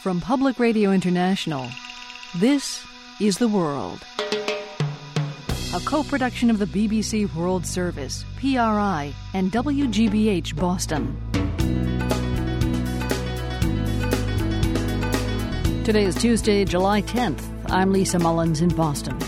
From 0.00 0.18
Public 0.18 0.58
Radio 0.58 0.92
International, 0.92 1.68
this 2.38 2.82
is 3.20 3.36
The 3.36 3.48
World. 3.48 4.02
A 5.74 5.80
co 5.84 6.02
production 6.04 6.48
of 6.48 6.58
the 6.58 6.64
BBC 6.64 7.30
World 7.34 7.66
Service, 7.66 8.24
PRI, 8.38 9.12
and 9.34 9.52
WGBH 9.52 10.56
Boston. 10.56 11.14
Today 15.84 16.04
is 16.06 16.14
Tuesday, 16.14 16.64
July 16.64 17.02
10th. 17.02 17.42
I'm 17.68 17.92
Lisa 17.92 18.18
Mullins 18.18 18.62
in 18.62 18.70
Boston. 18.70 19.18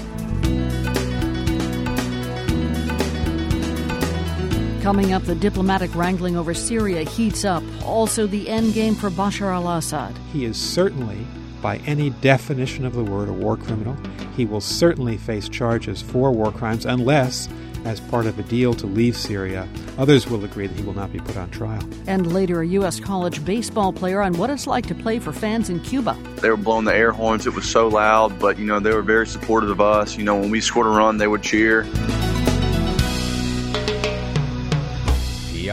Coming 4.83 5.13
up, 5.13 5.23
the 5.23 5.37
diplomatic 5.37 5.95
wrangling 5.95 6.37
over 6.37 6.55
Syria 6.55 7.05
heats 7.05 7.45
up. 7.45 7.63
Also, 7.85 8.27
the 8.27 8.49
end 8.49 8.75
game 8.75 8.97
for 8.97 9.11
Bashar 9.11 9.53
al 9.53 9.77
Assad. 9.77 10.13
He 10.33 10.45
is 10.45 10.57
certainly, 10.57 11.25
by 11.63 11.77
any 11.87 12.11
definition 12.11 12.85
of 12.85 12.93
the 12.93 13.05
word, 13.05 13.29
a 13.29 13.33
war 13.33 13.57
criminal. 13.57 13.97
He 14.37 14.45
will 14.45 14.61
certainly 14.61 15.17
face 15.19 15.49
charges 15.49 16.03
for 16.03 16.33
war 16.33 16.51
crimes 16.51 16.85
unless, 16.85 17.49
as 17.85 18.01
part 18.01 18.27
of 18.27 18.37
a 18.41 18.43
deal 18.43 18.75
to 18.75 18.87
leave 18.87 19.17
Syria, 19.17 19.69
others 19.99 20.27
will 20.27 20.45
agree 20.45 20.67
that 20.67 20.77
he 20.77 20.83
will 20.83 20.95
not 20.95 21.13
be 21.13 21.21
put 21.21 21.37
on 21.37 21.49
trial. 21.51 21.89
And 22.09 22.33
later, 22.33 22.61
a 22.61 22.67
U.S. 22.67 22.99
college 22.99 23.45
baseball 23.45 23.93
player 23.93 24.21
on 24.21 24.33
what 24.33 24.51
it's 24.51 24.67
like 24.67 24.87
to 24.87 24.97
play 24.97 25.21
for 25.21 25.31
fans 25.31 25.71
in 25.71 25.79
Cuba. 25.79 26.19
They 26.41 26.51
were 26.51 26.57
blowing 26.57 26.87
the 26.87 26.95
air 26.95 27.13
horns. 27.13 27.47
It 27.47 27.55
was 27.55 27.71
so 27.71 27.87
loud, 27.87 28.37
but, 28.41 28.59
you 28.59 28.65
know, 28.65 28.81
they 28.81 28.93
were 28.93 29.03
very 29.03 29.29
supportive 29.29 29.71
of 29.71 29.81
us. 29.81 30.19
You 30.19 30.25
know, 30.25 30.41
when 30.41 30.51
we 30.51 30.61
scored 30.61 30.89
a 30.89 30.91
run, 30.91 31.19
they 31.19 31.29
would 31.29 31.45
cheer. 31.45 31.87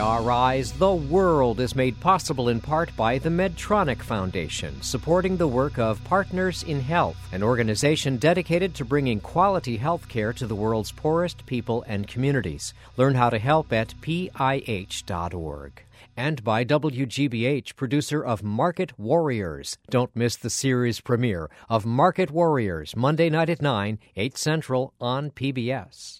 PRI's 0.00 0.72
The 0.72 0.94
World 0.94 1.60
is 1.60 1.76
made 1.76 2.00
possible 2.00 2.48
in 2.48 2.58
part 2.58 2.96
by 2.96 3.18
the 3.18 3.28
Medtronic 3.28 4.00
Foundation, 4.00 4.80
supporting 4.80 5.36
the 5.36 5.46
work 5.46 5.78
of 5.78 6.02
Partners 6.04 6.62
in 6.62 6.80
Health, 6.80 7.18
an 7.32 7.42
organization 7.42 8.16
dedicated 8.16 8.74
to 8.76 8.86
bringing 8.86 9.20
quality 9.20 9.76
health 9.76 10.08
care 10.08 10.32
to 10.32 10.46
the 10.46 10.54
world's 10.54 10.90
poorest 10.90 11.44
people 11.44 11.84
and 11.86 12.08
communities. 12.08 12.72
Learn 12.96 13.14
how 13.14 13.28
to 13.28 13.38
help 13.38 13.74
at 13.74 13.92
PIH.org 14.00 15.82
and 16.16 16.42
by 16.42 16.64
WGBH, 16.64 17.76
producer 17.76 18.24
of 18.24 18.42
Market 18.42 18.98
Warriors. 18.98 19.76
Don't 19.90 20.16
miss 20.16 20.34
the 20.34 20.48
series 20.48 21.02
premiere 21.02 21.50
of 21.68 21.84
Market 21.84 22.30
Warriors, 22.30 22.96
Monday 22.96 23.28
night 23.28 23.50
at 23.50 23.60
9, 23.60 23.98
8 24.16 24.38
Central 24.38 24.94
on 24.98 25.30
PBS. 25.30 26.19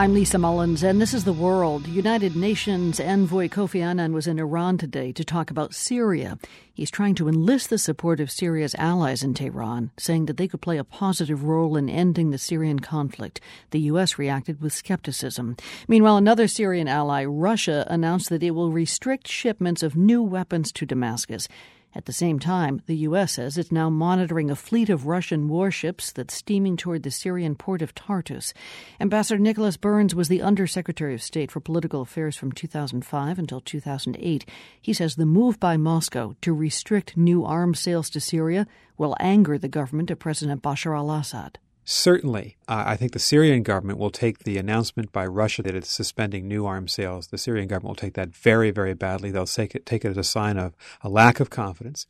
I'm 0.00 0.14
Lisa 0.14 0.38
Mullins, 0.38 0.82
and 0.82 0.98
this 0.98 1.12
is 1.12 1.24
The 1.24 1.34
World. 1.34 1.86
United 1.86 2.34
Nations 2.34 2.98
envoy 2.98 3.48
Kofi 3.48 3.82
Annan 3.82 4.14
was 4.14 4.26
in 4.26 4.38
Iran 4.38 4.78
today 4.78 5.12
to 5.12 5.22
talk 5.22 5.50
about 5.50 5.74
Syria. 5.74 6.38
He's 6.72 6.90
trying 6.90 7.14
to 7.16 7.28
enlist 7.28 7.68
the 7.68 7.76
support 7.76 8.18
of 8.18 8.30
Syria's 8.30 8.74
allies 8.76 9.22
in 9.22 9.34
Tehran, 9.34 9.90
saying 9.98 10.24
that 10.24 10.38
they 10.38 10.48
could 10.48 10.62
play 10.62 10.78
a 10.78 10.84
positive 10.84 11.44
role 11.44 11.76
in 11.76 11.90
ending 11.90 12.30
the 12.30 12.38
Syrian 12.38 12.78
conflict. 12.78 13.42
The 13.72 13.80
U.S. 13.92 14.18
reacted 14.18 14.62
with 14.62 14.72
skepticism. 14.72 15.58
Meanwhile, 15.86 16.16
another 16.16 16.48
Syrian 16.48 16.88
ally, 16.88 17.26
Russia, 17.26 17.86
announced 17.90 18.30
that 18.30 18.42
it 18.42 18.52
will 18.52 18.72
restrict 18.72 19.28
shipments 19.28 19.82
of 19.82 19.96
new 19.96 20.22
weapons 20.22 20.72
to 20.72 20.86
Damascus. 20.86 21.46
At 21.92 22.04
the 22.04 22.12
same 22.12 22.38
time, 22.38 22.82
the 22.86 22.96
U.S. 22.98 23.32
says 23.32 23.58
it's 23.58 23.72
now 23.72 23.90
monitoring 23.90 24.50
a 24.50 24.56
fleet 24.56 24.88
of 24.90 25.06
Russian 25.06 25.48
warships 25.48 26.12
that's 26.12 26.34
steaming 26.34 26.76
toward 26.76 27.02
the 27.02 27.10
Syrian 27.10 27.56
port 27.56 27.82
of 27.82 27.94
Tartus. 27.94 28.54
Ambassador 29.00 29.40
Nicholas 29.40 29.76
Burns 29.76 30.14
was 30.14 30.28
the 30.28 30.40
Undersecretary 30.40 31.14
of 31.14 31.22
State 31.22 31.50
for 31.50 31.58
Political 31.58 32.02
Affairs 32.02 32.36
from 32.36 32.52
2005 32.52 33.38
until 33.38 33.60
2008. 33.60 34.44
He 34.80 34.92
says 34.92 35.16
the 35.16 35.26
move 35.26 35.58
by 35.58 35.76
Moscow 35.76 36.36
to 36.42 36.52
restrict 36.52 37.16
new 37.16 37.44
arms 37.44 37.80
sales 37.80 38.08
to 38.10 38.20
Syria 38.20 38.68
will 38.96 39.16
anger 39.18 39.58
the 39.58 39.68
government 39.68 40.10
of 40.12 40.20
President 40.20 40.62
Bashar 40.62 40.96
al 40.96 41.10
Assad. 41.10 41.58
Certainly, 41.90 42.56
uh, 42.68 42.84
I 42.86 42.94
think 42.94 43.14
the 43.14 43.18
Syrian 43.18 43.64
government 43.64 43.98
will 43.98 44.12
take 44.12 44.44
the 44.44 44.58
announcement 44.58 45.10
by 45.10 45.26
Russia 45.26 45.60
that 45.64 45.74
it's 45.74 45.90
suspending 45.90 46.46
new 46.46 46.64
arms 46.64 46.92
sales. 46.92 47.26
The 47.26 47.36
Syrian 47.36 47.66
government 47.66 47.88
will 47.88 48.06
take 48.06 48.14
that 48.14 48.28
very, 48.28 48.70
very 48.70 48.94
badly. 48.94 49.32
They'll 49.32 49.44
take 49.44 49.74
it, 49.74 49.86
take 49.86 50.04
it 50.04 50.10
as 50.10 50.16
a 50.16 50.22
sign 50.22 50.56
of 50.56 50.76
a 51.02 51.08
lack 51.08 51.40
of 51.40 51.50
confidence 51.50 52.06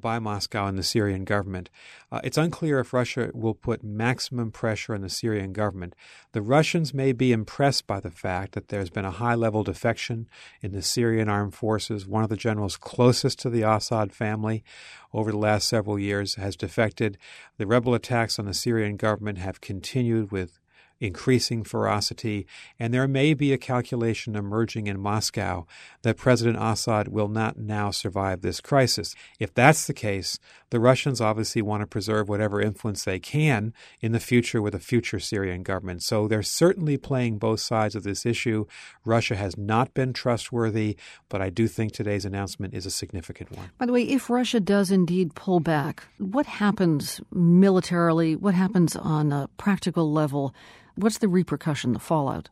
by 0.00 0.18
Moscow 0.18 0.66
and 0.66 0.78
the 0.78 0.82
Syrian 0.82 1.24
government. 1.24 1.70
Uh, 2.10 2.20
it's 2.24 2.38
unclear 2.38 2.80
if 2.80 2.92
Russia 2.92 3.30
will 3.34 3.54
put 3.54 3.82
maximum 3.82 4.50
pressure 4.50 4.94
on 4.94 5.00
the 5.00 5.08
Syrian 5.08 5.52
government. 5.52 5.94
The 6.32 6.42
Russians 6.42 6.92
may 6.92 7.12
be 7.12 7.32
impressed 7.32 7.86
by 7.86 8.00
the 8.00 8.10
fact 8.10 8.52
that 8.52 8.68
there's 8.68 8.90
been 8.90 9.04
a 9.04 9.10
high 9.10 9.34
level 9.34 9.62
defection 9.62 10.28
in 10.60 10.72
the 10.72 10.82
Syrian 10.82 11.28
armed 11.28 11.54
forces. 11.54 12.06
One 12.06 12.24
of 12.24 12.30
the 12.30 12.36
generals 12.36 12.76
closest 12.76 13.38
to 13.40 13.50
the 13.50 13.62
Assad 13.62 14.12
family 14.12 14.64
over 15.12 15.30
the 15.30 15.38
last 15.38 15.68
several 15.68 15.98
years 15.98 16.34
has 16.34 16.56
defected. 16.56 17.18
The 17.56 17.66
rebel 17.66 17.94
attacks 17.94 18.38
on 18.38 18.46
the 18.46 18.54
Syrian 18.54 18.96
government 18.96 19.38
have 19.38 19.60
continued 19.60 20.32
with 20.32 20.58
increasing 21.00 21.64
ferocity, 21.64 22.46
and 22.78 22.92
there 22.92 23.08
may 23.08 23.34
be 23.34 23.52
a 23.52 23.58
calculation 23.58 24.36
emerging 24.36 24.86
in 24.86 25.00
Moscow 25.00 25.66
that 26.02 26.16
President 26.16 26.56
Assad 26.60 27.08
will 27.08 27.28
not 27.28 27.58
now 27.58 27.90
survive 27.90 28.40
this 28.40 28.60
crisis. 28.60 29.14
If 29.38 29.52
that's 29.54 29.86
the 29.86 29.94
case, 29.94 30.38
the 30.74 30.80
Russians 30.80 31.20
obviously 31.20 31.62
want 31.62 31.82
to 31.82 31.86
preserve 31.86 32.28
whatever 32.28 32.60
influence 32.60 33.04
they 33.04 33.20
can 33.20 33.72
in 34.00 34.10
the 34.10 34.18
future 34.18 34.60
with 34.60 34.74
a 34.74 34.80
future 34.80 35.20
Syrian 35.20 35.62
government. 35.62 36.02
So 36.02 36.26
they're 36.26 36.42
certainly 36.42 36.96
playing 36.96 37.38
both 37.38 37.60
sides 37.60 37.94
of 37.94 38.02
this 38.02 38.26
issue. 38.26 38.66
Russia 39.04 39.36
has 39.36 39.56
not 39.56 39.94
been 39.94 40.12
trustworthy, 40.12 40.96
but 41.28 41.40
I 41.40 41.48
do 41.48 41.68
think 41.68 41.92
today's 41.92 42.24
announcement 42.24 42.74
is 42.74 42.86
a 42.86 42.90
significant 42.90 43.56
one. 43.56 43.70
By 43.78 43.86
the 43.86 43.92
way, 43.92 44.02
if 44.02 44.28
Russia 44.28 44.58
does 44.58 44.90
indeed 44.90 45.36
pull 45.36 45.60
back, 45.60 46.02
what 46.18 46.46
happens 46.46 47.20
militarily? 47.30 48.34
What 48.34 48.54
happens 48.54 48.96
on 48.96 49.30
a 49.30 49.48
practical 49.56 50.10
level? 50.10 50.52
What's 50.96 51.18
the 51.18 51.28
repercussion, 51.28 51.92
the 51.92 52.00
fallout? 52.00 52.48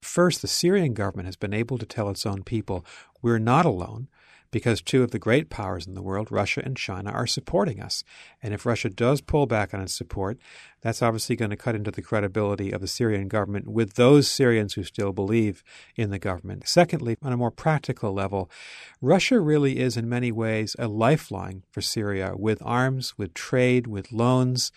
First, 0.00 0.42
the 0.42 0.48
Syrian 0.48 0.94
government 0.94 1.26
has 1.26 1.36
been 1.36 1.54
able 1.54 1.78
to 1.78 1.86
tell 1.86 2.10
its 2.10 2.26
own 2.26 2.42
people, 2.42 2.84
we're 3.22 3.38
not 3.38 3.64
alone 3.64 4.08
because 4.52 4.80
two 4.80 5.02
of 5.02 5.10
the 5.10 5.18
great 5.18 5.50
powers 5.50 5.86
in 5.86 5.94
the 5.94 6.02
world, 6.02 6.30
Russia 6.30 6.62
and 6.64 6.76
China, 6.76 7.10
are 7.10 7.26
supporting 7.26 7.80
us. 7.80 8.04
And 8.40 8.54
if 8.54 8.64
Russia 8.64 8.88
does 8.88 9.20
pull 9.20 9.46
back 9.46 9.74
on 9.74 9.80
its 9.80 9.94
support, 9.94 10.38
that's 10.82 11.02
obviously 11.02 11.36
going 11.36 11.50
to 11.50 11.56
cut 11.56 11.74
into 11.74 11.90
the 11.90 12.02
credibility 12.02 12.70
of 12.70 12.80
the 12.80 12.86
Syrian 12.86 13.28
government 13.28 13.66
with 13.66 13.94
those 13.94 14.28
Syrians 14.28 14.74
who 14.74 14.84
still 14.84 15.12
believe 15.12 15.64
in 15.96 16.10
the 16.10 16.18
government. 16.18 16.68
Secondly, 16.68 17.16
on 17.22 17.32
a 17.32 17.36
more 17.36 17.50
practical 17.50 18.12
level, 18.12 18.50
Russia 19.00 19.40
really 19.40 19.78
is 19.78 19.96
in 19.96 20.08
many 20.08 20.30
ways 20.30 20.76
a 20.78 20.86
lifeline 20.86 21.62
for 21.70 21.80
Syria 21.80 22.34
with 22.36 22.62
arms, 22.62 23.16
with 23.16 23.32
trade, 23.34 23.86
with 23.86 24.12
loans. 24.12 24.70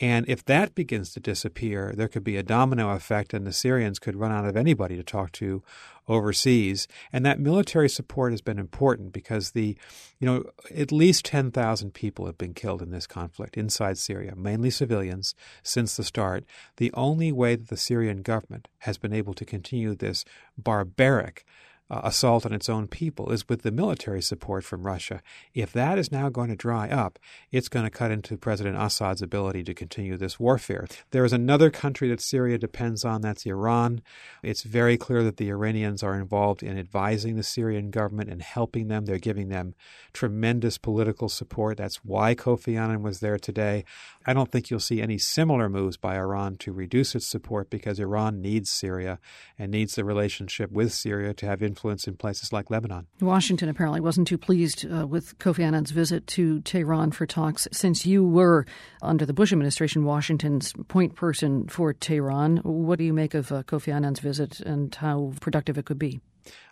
And 0.00 0.28
if 0.28 0.44
that 0.44 0.74
begins 0.74 1.12
to 1.12 1.20
disappear, 1.20 1.92
there 1.96 2.08
could 2.08 2.22
be 2.22 2.36
a 2.36 2.42
domino 2.42 2.90
effect, 2.90 3.34
and 3.34 3.46
the 3.46 3.52
Syrians 3.52 3.98
could 3.98 4.14
run 4.14 4.30
out 4.30 4.44
of 4.44 4.56
anybody 4.56 4.96
to 4.96 5.02
talk 5.02 5.32
to 5.32 5.62
overseas. 6.06 6.86
And 7.12 7.26
that 7.26 7.40
military 7.40 7.88
support 7.88 8.32
has 8.32 8.40
been 8.40 8.58
important 8.58 9.12
because 9.12 9.50
the, 9.50 9.76
you 10.18 10.26
know, 10.26 10.44
at 10.74 10.92
least 10.92 11.24
10,000 11.24 11.92
people 11.92 12.26
have 12.26 12.38
been 12.38 12.54
killed 12.54 12.80
in 12.80 12.90
this 12.90 13.06
conflict 13.06 13.56
inside 13.56 13.98
Syria, 13.98 14.34
mainly 14.36 14.70
civilians, 14.70 15.34
since 15.62 15.96
the 15.96 16.04
start. 16.04 16.44
The 16.76 16.92
only 16.94 17.32
way 17.32 17.56
that 17.56 17.68
the 17.68 17.76
Syrian 17.76 18.22
government 18.22 18.68
has 18.78 18.98
been 18.98 19.12
able 19.12 19.34
to 19.34 19.44
continue 19.44 19.94
this 19.94 20.24
barbaric 20.56 21.44
uh, 21.90 22.00
assault 22.04 22.44
on 22.44 22.52
its 22.52 22.68
own 22.68 22.86
people 22.86 23.30
is 23.30 23.48
with 23.48 23.62
the 23.62 23.70
military 23.70 24.22
support 24.22 24.64
from 24.64 24.86
Russia. 24.86 25.22
If 25.54 25.72
that 25.72 25.98
is 25.98 26.12
now 26.12 26.28
going 26.28 26.48
to 26.48 26.56
dry 26.56 26.88
up, 26.88 27.18
it's 27.50 27.68
going 27.68 27.84
to 27.84 27.90
cut 27.90 28.10
into 28.10 28.36
President 28.36 28.76
Assad's 28.76 29.22
ability 29.22 29.64
to 29.64 29.74
continue 29.74 30.16
this 30.16 30.38
warfare. 30.38 30.86
There 31.10 31.24
is 31.24 31.32
another 31.32 31.70
country 31.70 32.08
that 32.08 32.20
Syria 32.20 32.58
depends 32.58 33.04
on, 33.04 33.22
that's 33.22 33.46
Iran. 33.46 34.02
It's 34.42 34.62
very 34.62 34.96
clear 34.96 35.22
that 35.22 35.36
the 35.36 35.48
Iranians 35.48 36.02
are 36.02 36.14
involved 36.14 36.62
in 36.62 36.78
advising 36.78 37.36
the 37.36 37.42
Syrian 37.42 37.90
government 37.90 38.30
and 38.30 38.42
helping 38.42 38.88
them. 38.88 39.04
They're 39.04 39.18
giving 39.18 39.48
them 39.48 39.74
tremendous 40.12 40.78
political 40.78 41.28
support. 41.28 41.78
That's 41.78 42.04
why 42.04 42.34
Kofi 42.34 42.78
Annan 42.78 43.02
was 43.02 43.20
there 43.20 43.38
today. 43.38 43.84
I 44.28 44.34
don't 44.34 44.52
think 44.52 44.68
you'll 44.68 44.78
see 44.78 45.00
any 45.00 45.16
similar 45.16 45.70
moves 45.70 45.96
by 45.96 46.18
Iran 46.18 46.58
to 46.58 46.70
reduce 46.70 47.14
its 47.14 47.26
support 47.26 47.70
because 47.70 47.98
Iran 47.98 48.42
needs 48.42 48.68
Syria 48.68 49.20
and 49.58 49.70
needs 49.72 49.94
the 49.94 50.04
relationship 50.04 50.70
with 50.70 50.92
Syria 50.92 51.32
to 51.32 51.46
have 51.46 51.62
influence 51.62 52.06
in 52.06 52.18
places 52.18 52.52
like 52.52 52.68
Lebanon. 52.68 53.06
Washington 53.22 53.70
apparently 53.70 54.02
wasn't 54.02 54.28
too 54.28 54.36
pleased 54.36 54.84
uh, 54.84 55.06
with 55.06 55.38
Kofi 55.38 55.64
Annan's 55.64 55.92
visit 55.92 56.26
to 56.26 56.60
Tehran 56.60 57.10
for 57.10 57.24
talks. 57.24 57.66
Since 57.72 58.04
you 58.04 58.22
were, 58.22 58.66
under 59.00 59.24
the 59.24 59.32
Bush 59.32 59.50
administration, 59.50 60.04
Washington's 60.04 60.74
point 60.88 61.16
person 61.16 61.66
for 61.66 61.94
Tehran, 61.94 62.58
what 62.58 62.98
do 62.98 63.06
you 63.06 63.14
make 63.14 63.32
of 63.32 63.50
uh, 63.50 63.62
Kofi 63.62 63.94
Annan's 63.94 64.20
visit 64.20 64.60
and 64.60 64.94
how 64.94 65.32
productive 65.40 65.78
it 65.78 65.86
could 65.86 65.98
be? 65.98 66.20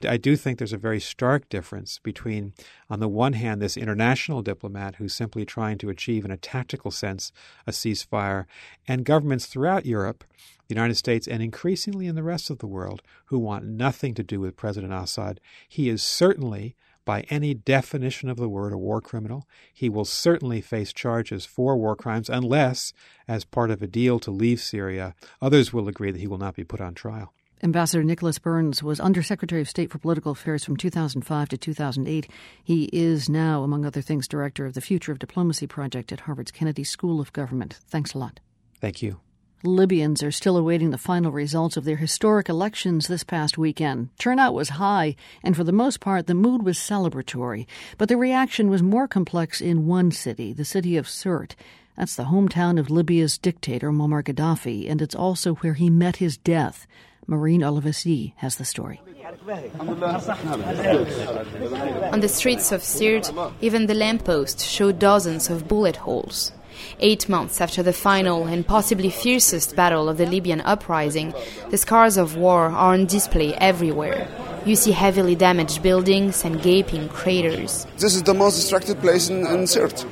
I 0.07 0.17
do 0.17 0.37
think 0.37 0.59
there's 0.59 0.73
a 0.73 0.79
very 0.79 1.01
stark 1.01 1.49
difference 1.49 1.99
between, 1.99 2.53
on 2.89 3.01
the 3.01 3.09
one 3.09 3.35
hand, 3.35 3.61
this 3.61 3.77
international 3.77 4.43
diplomat 4.43 4.97
who's 4.97 5.15
simply 5.15 5.45
trying 5.45 5.79
to 5.79 5.91
achieve, 5.91 6.25
in 6.25 6.31
a 6.31 6.37
tactical 6.37 6.91
sense, 6.91 7.33
a 7.67 7.71
ceasefire, 7.71 8.47
and 8.87 9.05
governments 9.05 9.47
throughout 9.47 9.87
Europe, 9.87 10.25
the 10.69 10.75
United 10.75 10.97
States, 10.97 11.29
and 11.29 11.43
increasingly 11.43 12.07
in 12.07 12.15
the 12.15 12.23
rest 12.23 12.51
of 12.51 12.59
the 12.59 12.67
world 12.67 13.03
who 13.27 13.39
want 13.39 13.65
nothing 13.65 14.15
to 14.15 14.23
do 14.23 14.41
with 14.41 14.57
President 14.57 14.93
Assad. 14.93 15.41
He 15.69 15.89
is 15.89 16.03
certainly 16.03 16.77
by 17.07 17.21
any 17.31 17.55
definition 17.55 18.29
of 18.29 18.37
the 18.37 18.49
word 18.49 18.73
a 18.73 18.79
war 18.79 19.01
criminal. 19.01 19.47
He 19.73 19.89
will 19.89 20.05
certainly 20.05 20.61
face 20.61 20.93
charges 20.93 21.47
for 21.47 21.77
war 21.77 21.97
crimes 21.97 22.29
unless, 22.29 22.93
as 23.27 23.45
part 23.45 23.71
of 23.71 23.81
a 23.81 23.87
deal 23.87 24.19
to 24.21 24.31
leave 24.31 24.61
Syria, 24.61 25.15
others 25.41 25.73
will 25.73 25.89
agree 25.89 26.11
that 26.11 26.21
he 26.21 26.27
will 26.27 26.37
not 26.37 26.57
be 26.57 26.65
put 26.65 26.81
on 26.81 26.95
trial. 26.95 27.33
Ambassador 27.63 28.05
Nicholas 28.05 28.39
Burns 28.39 28.83
was 28.83 29.01
Undersecretary 29.01 29.63
of 29.63 29.69
State 29.69 29.91
for 29.91 29.99
Political 29.99 30.33
Affairs 30.33 30.63
from 30.63 30.77
2005 30.77 31.49
to 31.49 31.57
2008. 31.57 32.29
He 32.63 32.85
is 32.93 33.31
now, 33.31 33.63
among 33.63 33.87
other 33.87 34.03
things, 34.03 34.29
Director 34.29 34.67
of 34.67 34.75
the 34.75 34.83
Future 34.83 35.11
of 35.11 35.19
Diplomacy 35.19 35.67
Project 35.67 36.13
at 36.13 36.21
Harvard's 36.21 36.51
Kennedy 36.51 36.85
School 36.85 37.19
of 37.19 37.33
Government. 37.33 37.79
Thanks 37.89 38.13
a 38.13 38.19
lot. 38.19 38.41
Thank 38.79 39.01
you. 39.01 39.21
Libyans 39.63 40.23
are 40.23 40.31
still 40.31 40.59
awaiting 40.59 40.91
the 40.91 40.99
final 40.99 41.33
results 41.33 41.79
of 41.79 41.85
their 41.85 41.97
historic 41.97 42.51
elections 42.51 43.09
this 43.09 43.25
past 43.25 43.57
weekend. 43.57 44.11
Turnout 44.19 44.53
was 44.53 44.69
high, 44.69 45.17
and 45.43 45.57
for 45.57 45.65
the 45.65 45.73
most 45.73 45.99
part, 45.99 46.27
the 46.27 46.35
mood 46.35 46.63
was 46.63 46.77
celebratory. 46.77 47.67
But 47.97 48.11
the 48.11 48.19
reaction 48.19 48.69
was 48.69 48.83
more 48.83 49.09
complex 49.09 49.63
in 49.63 49.87
one 49.87 50.11
city, 50.11 50.53
the 50.53 50.67
city 50.67 50.99
of 50.99 51.07
Sirte. 51.07 51.55
That's 51.97 52.17
the 52.17 52.25
hometown 52.25 52.79
of 52.79 52.91
Libya's 52.91 53.39
dictator, 53.39 53.91
Muammar 53.91 54.23
Gaddafi, 54.23 54.91
and 54.91 55.01
it's 55.01 55.15
also 55.15 55.55
where 55.55 55.73
he 55.73 55.89
met 55.89 56.17
his 56.17 56.37
death. 56.37 56.87
Marine 57.27 57.63
Olivesi 57.63 58.33
has 58.37 58.57
the 58.57 58.65
story. 58.65 59.01
On 62.13 62.21
the 62.21 62.29
streets 62.29 62.71
of 62.71 62.83
Sirte, 62.83 63.53
even 63.61 63.87
the 63.87 63.95
lampposts 63.95 64.63
show 64.63 64.93
dozens 64.93 65.51
of 65.51 65.67
bullet 65.67 65.97
holes. 65.97 66.53
Eight 67.01 67.29
months 67.29 67.61
after 67.61 67.83
the 67.83 67.93
final 67.93 68.47
and 68.47 68.67
possibly 68.67 69.11
fiercest 69.11 69.75
battle 69.75 70.09
of 70.09 70.19
the 70.19 70.27
Libyan 70.27 70.61
uprising, 70.61 71.35
the 71.71 71.79
scars 71.79 72.17
of 72.17 72.37
war 72.37 72.67
are 72.67 72.93
on 72.93 73.07
display 73.07 73.55
everywhere. 73.55 74.29
You 74.65 74.77
see 74.77 74.93
heavily 74.93 75.35
damaged 75.35 75.83
buildings 75.83 76.45
and 76.45 76.63
gaping 76.63 77.09
craters. 77.09 77.87
This 77.99 78.15
is 78.15 78.23
the 78.23 78.35
most 78.35 78.59
destructed 78.61 79.01
place 79.01 79.29
in, 79.31 79.39
in 79.47 79.65
Sirte. 79.65 80.07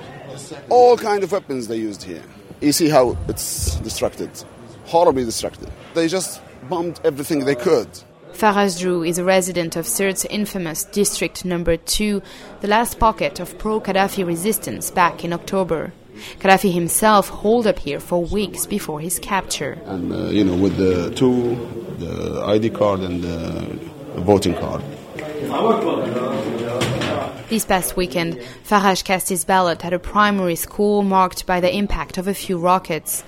All 0.69 0.97
kind 0.97 1.23
of 1.23 1.33
weapons 1.33 1.69
they 1.69 1.77
used 1.77 2.03
here. 2.03 2.23
You 2.61 2.73
see 2.73 2.89
how 2.89 3.17
it's 3.29 3.77
destructed, 3.77 4.45
horribly 4.87 5.25
destructed. 5.25 5.71
They 5.95 6.09
just 6.09 6.41
bombed 6.69 7.01
everything 7.05 7.45
they 7.45 7.55
could. 7.55 7.89
Faraj 8.33 8.81
Drew 8.81 9.05
is 9.05 9.19
a 9.19 9.25
resident 9.25 9.77
of 9.77 9.87
Sirte's 9.87 10.25
infamous 10.25 10.85
District 10.85 11.45
Number 11.45 11.77
2, 11.77 12.21
the 12.63 12.69
last 12.69 12.99
pocket 12.99 13.39
of 13.39 13.57
pro 13.59 13.81
Gaddafi 13.81 14.27
resistance 14.27 14.91
back 14.91 15.25
in 15.25 15.33
October. 15.33 15.93
Gaddafi 16.41 16.73
himself 16.73 17.29
holed 17.29 17.67
up 17.67 17.79
here 17.79 18.01
for 18.01 18.25
weeks 18.25 18.67
before 18.67 19.01
his 19.01 19.19
capture. 19.21 19.79
And, 19.87 20.13
uh, 20.13 20.27
you 20.31 20.45
know, 20.45 20.57
with 20.57 20.77
the 20.77 21.11
two, 21.15 21.57
the 21.99 22.43
ID 22.47 22.71
card 22.71 23.01
and 23.01 23.23
the 23.23 24.21
voting 24.21 24.55
card. 24.55 24.83
This 27.51 27.67
past 27.67 27.95
weekend, 27.95 28.39
Faraj 28.65 29.05
cast 29.05 29.29
his 29.29 29.45
ballot 29.45 29.85
at 29.85 29.93
a 29.93 29.99
primary 29.99 30.57
school 30.57 31.03
marked 31.03 31.45
by 31.47 31.61
the 31.61 31.73
impact 31.77 32.17
of 32.17 32.27
a 32.27 32.33
few 32.33 32.59
rockets. 32.59 33.23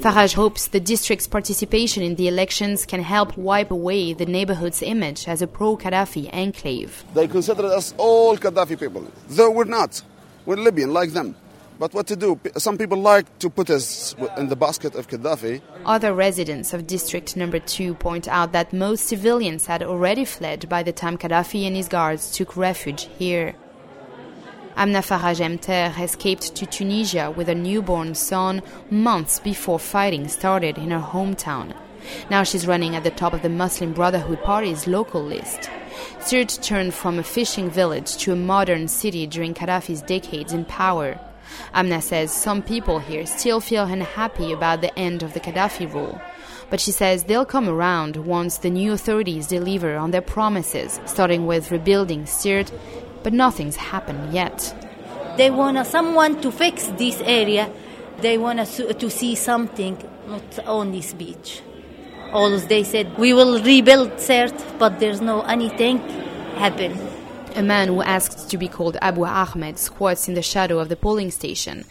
Faraj 0.00 0.34
hopes 0.34 0.68
the 0.68 0.78
district's 0.78 1.26
participation 1.26 2.02
in 2.02 2.16
the 2.16 2.28
elections 2.28 2.84
can 2.84 3.02
help 3.02 3.36
wipe 3.38 3.70
away 3.70 4.12
the 4.12 4.26
neighborhood's 4.26 4.82
image 4.82 5.26
as 5.26 5.40
a 5.40 5.46
pro 5.46 5.76
Gaddafi 5.78 6.28
enclave. 6.34 7.02
They 7.14 7.26
consider 7.26 7.64
us 7.64 7.94
all 7.96 8.36
Gaddafi 8.36 8.78
people, 8.78 9.10
though 9.28 9.50
we're 9.50 9.64
not. 9.64 10.02
We're 10.44 10.56
Libyan, 10.56 10.92
like 10.92 11.12
them. 11.12 11.34
But 11.78 11.92
what 11.92 12.06
to 12.06 12.16
do? 12.16 12.40
Some 12.56 12.78
people 12.78 12.98
like 12.98 13.38
to 13.40 13.50
put 13.50 13.68
us 13.68 14.14
in 14.38 14.48
the 14.48 14.56
basket 14.56 14.94
of 14.94 15.08
Gaddafi. 15.08 15.60
Other 15.84 16.14
residents 16.14 16.72
of 16.72 16.86
District 16.86 17.36
Number 17.36 17.58
2 17.58 17.94
point 17.94 18.26
out 18.28 18.52
that 18.52 18.72
most 18.72 19.06
civilians 19.06 19.66
had 19.66 19.82
already 19.82 20.24
fled 20.24 20.68
by 20.70 20.82
the 20.82 20.92
time 20.92 21.18
Gaddafi 21.18 21.66
and 21.66 21.76
his 21.76 21.88
guards 21.88 22.32
took 22.32 22.56
refuge 22.56 23.08
here. 23.18 23.54
Amna 24.74 25.00
Faraj 25.00 25.40
Emter 25.40 25.98
escaped 26.02 26.54
to 26.54 26.66
Tunisia 26.66 27.30
with 27.30 27.48
a 27.48 27.54
newborn 27.54 28.14
son 28.14 28.62
months 28.90 29.38
before 29.40 29.78
fighting 29.78 30.28
started 30.28 30.78
in 30.78 30.90
her 30.90 31.00
hometown. 31.00 31.74
Now 32.30 32.42
she's 32.42 32.66
running 32.66 32.94
at 32.94 33.04
the 33.04 33.10
top 33.10 33.32
of 33.32 33.42
the 33.42 33.48
Muslim 33.48 33.92
Brotherhood 33.92 34.42
Party's 34.42 34.86
local 34.86 35.22
list. 35.22 35.70
Sirte 36.20 36.62
turned 36.62 36.94
from 36.94 37.18
a 37.18 37.22
fishing 37.22 37.70
village 37.70 38.16
to 38.18 38.32
a 38.32 38.36
modern 38.36 38.86
city 38.88 39.26
during 39.26 39.54
Gaddafi's 39.54 40.02
decades 40.02 40.52
in 40.52 40.64
power. 40.66 41.18
Amna 41.72 42.00
says 42.02 42.32
some 42.32 42.62
people 42.62 42.98
here 42.98 43.26
still 43.26 43.60
feel 43.60 43.84
unhappy 43.84 44.52
about 44.52 44.80
the 44.80 44.96
end 44.98 45.22
of 45.22 45.34
the 45.34 45.40
Gaddafi 45.40 45.92
rule. 45.92 46.20
But 46.70 46.80
she 46.80 46.90
says 46.90 47.24
they'll 47.24 47.44
come 47.44 47.68
around 47.68 48.16
once 48.16 48.58
the 48.58 48.70
new 48.70 48.92
authorities 48.92 49.46
deliver 49.46 49.96
on 49.96 50.10
their 50.10 50.22
promises, 50.22 51.00
starting 51.06 51.46
with 51.46 51.70
rebuilding 51.70 52.24
Sirte, 52.24 52.72
but 53.22 53.32
nothing's 53.32 53.76
happened 53.76 54.32
yet. 54.32 54.74
They 55.36 55.50
want 55.50 55.86
someone 55.86 56.40
to 56.40 56.50
fix 56.50 56.86
this 56.96 57.20
area. 57.20 57.70
They 58.20 58.38
want 58.38 58.60
us 58.60 58.76
to 58.78 59.10
see 59.10 59.34
something, 59.34 59.96
not 60.26 60.58
only 60.66 61.02
speech. 61.02 61.62
All 62.32 62.58
they 62.58 62.82
said, 62.82 63.16
we 63.18 63.32
will 63.32 63.62
rebuild 63.62 64.12
Sirte, 64.12 64.78
but 64.78 64.98
there's 64.98 65.20
no 65.20 65.42
anything 65.42 65.98
happen. 66.56 67.05
A 67.56 67.62
man 67.62 67.88
who 67.88 68.02
asked 68.02 68.50
to 68.50 68.58
be 68.58 68.68
called 68.68 68.98
Abu 69.00 69.24
Ahmed 69.24 69.78
squats 69.78 70.28
in 70.28 70.34
the 70.34 70.42
shadow 70.42 70.78
of 70.78 70.90
the 70.90 70.96
polling 70.96 71.30
station. 71.30 71.86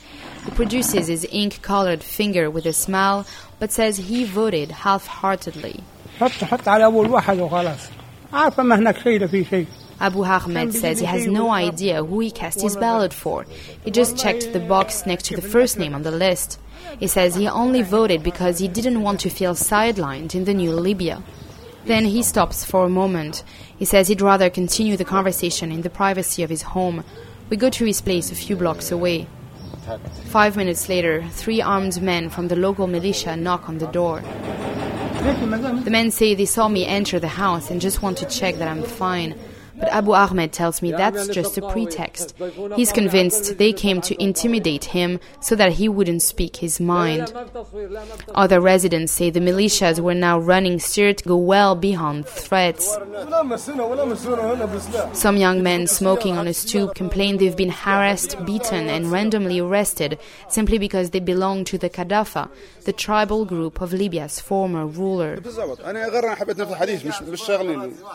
He 0.45 0.51
produces 0.51 1.07
his 1.07 1.27
ink 1.31 1.63
colored 1.63 2.03
finger 2.03 2.51
with 2.51 2.67
a 2.67 2.73
smile, 2.73 3.25
but 3.57 3.71
says 3.71 3.97
he 3.97 4.25
voted 4.25 4.69
half 4.69 5.07
heartedly. 5.07 5.83
Abu 9.99 10.23
Ahmed 10.23 10.73
says 10.73 10.99
he 10.99 11.05
has 11.05 11.25
no 11.25 11.49
idea 11.49 12.03
who 12.03 12.19
he 12.19 12.29
cast 12.29 12.61
his 12.61 12.77
ballot 12.77 13.11
for. 13.13 13.47
He 13.83 13.89
just 13.89 14.19
checked 14.19 14.53
the 14.53 14.59
box 14.59 15.07
next 15.07 15.25
to 15.25 15.35
the 15.35 15.41
first 15.41 15.79
name 15.79 15.95
on 15.95 16.03
the 16.03 16.11
list. 16.11 16.59
He 16.99 17.07
says 17.07 17.33
he 17.33 17.47
only 17.47 17.81
voted 17.81 18.21
because 18.21 18.59
he 18.59 18.67
didn't 18.67 19.01
want 19.01 19.21
to 19.21 19.29
feel 19.31 19.55
sidelined 19.55 20.35
in 20.35 20.45
the 20.45 20.53
new 20.53 20.73
Libya. 20.73 21.23
Then 21.85 22.05
he 22.05 22.23
stops 22.23 22.65
for 22.65 22.85
a 22.85 22.89
moment. 22.89 23.43
He 23.77 23.85
says 23.85 24.07
he'd 24.07 24.21
rather 24.21 24.49
continue 24.49 24.95
the 24.97 25.05
conversation 25.05 25.71
in 25.71 25.81
the 25.81 25.89
privacy 25.89 26.43
of 26.43 26.49
his 26.49 26.61
home. 26.61 27.03
We 27.49 27.57
go 27.57 27.69
to 27.69 27.85
his 27.85 28.01
place 28.01 28.31
a 28.31 28.35
few 28.35 28.55
blocks 28.55 28.91
away. 28.91 29.27
Five 30.25 30.57
minutes 30.57 30.89
later, 30.89 31.23
three 31.29 31.61
armed 31.61 32.01
men 32.01 32.29
from 32.29 32.47
the 32.47 32.55
local 32.55 32.87
militia 32.87 33.35
knock 33.35 33.69
on 33.69 33.77
the 33.77 33.87
door. 33.87 34.21
The 34.21 35.89
men 35.91 36.11
say 36.11 36.35
they 36.35 36.45
saw 36.45 36.67
me 36.67 36.85
enter 36.85 37.19
the 37.19 37.27
house 37.27 37.69
and 37.69 37.81
just 37.81 38.01
want 38.01 38.17
to 38.19 38.25
check 38.25 38.55
that 38.55 38.67
I'm 38.67 38.83
fine. 38.83 39.35
But 39.77 39.89
Abu 39.89 40.13
Ahmed 40.13 40.53
tells 40.53 40.81
me 40.81 40.91
that's 40.91 41.27
just 41.27 41.57
a 41.57 41.69
pretext. 41.69 42.35
He's 42.75 42.91
convinced 42.91 43.57
they 43.57 43.73
came 43.73 44.01
to 44.01 44.21
intimidate 44.21 44.85
him 44.85 45.19
so 45.41 45.55
that 45.55 45.73
he 45.73 45.89
wouldn't 45.89 46.21
speak 46.21 46.57
his 46.57 46.79
mind. 46.79 47.33
Other 48.33 48.61
residents 48.61 49.11
say 49.11 49.29
the 49.29 49.39
militias 49.39 49.99
were 49.99 50.13
now 50.13 50.39
running 50.39 50.77
Sirte 50.77 51.25
go 51.25 51.37
well 51.37 51.75
beyond 51.75 52.25
threats. 52.25 52.97
Some 55.13 55.37
young 55.37 55.63
men 55.63 55.87
smoking 55.87 56.37
on 56.37 56.47
a 56.47 56.53
stoop 56.53 56.95
complain 56.95 57.37
they've 57.37 57.55
been 57.55 57.69
harassed, 57.69 58.37
beaten, 58.45 58.87
and 58.87 59.11
randomly 59.11 59.59
arrested 59.59 60.19
simply 60.47 60.77
because 60.77 61.09
they 61.09 61.19
belong 61.19 61.65
to 61.65 61.77
the 61.77 61.89
Kaddafa, 61.89 62.49
the 62.83 62.93
tribal 62.93 63.45
group 63.45 63.81
of 63.81 63.91
Libya's 63.91 64.39
former 64.39 64.85
ruler. 64.85 65.39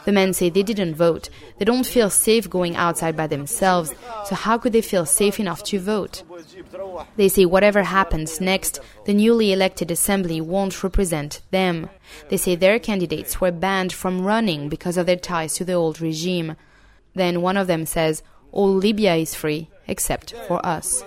The 0.05 0.13
men 0.13 0.33
say 0.33 0.49
they 0.49 0.63
didn't 0.63 0.95
vote. 0.95 1.29
They 1.61 1.67
don't 1.67 1.85
feel 1.85 2.09
safe 2.09 2.49
going 2.49 2.75
outside 2.75 3.15
by 3.19 3.27
themselves, 3.27 3.93
so 4.25 4.35
how 4.35 4.57
could 4.57 4.73
they 4.73 4.81
feel 4.81 5.05
safe 5.05 5.39
enough 5.39 5.63
to 5.65 5.79
vote? 5.79 6.23
They 7.17 7.29
say 7.29 7.45
whatever 7.45 7.83
happens 7.83 8.41
next, 8.41 8.81
the 9.05 9.13
newly 9.13 9.53
elected 9.53 9.91
assembly 9.91 10.41
won't 10.41 10.83
represent 10.83 11.43
them. 11.51 11.91
They 12.31 12.39
say 12.39 12.55
their 12.55 12.79
candidates 12.79 13.43
were 13.43 13.53
banned 13.53 13.93
from 13.93 14.25
running 14.25 14.71
because 14.71 14.97
of 14.97 15.05
their 15.05 15.17
ties 15.17 15.53
to 15.57 15.67
the 15.67 15.75
old 15.75 16.01
regime. 16.01 16.57
Then 17.15 17.43
one 17.43 17.59
of 17.59 17.67
them 17.67 17.85
says, 17.85 18.23
All 18.53 18.73
Libya 18.73 19.17
is 19.17 19.35
free, 19.35 19.69
except 19.87 20.33
for 20.49 20.65
us. 20.65 21.05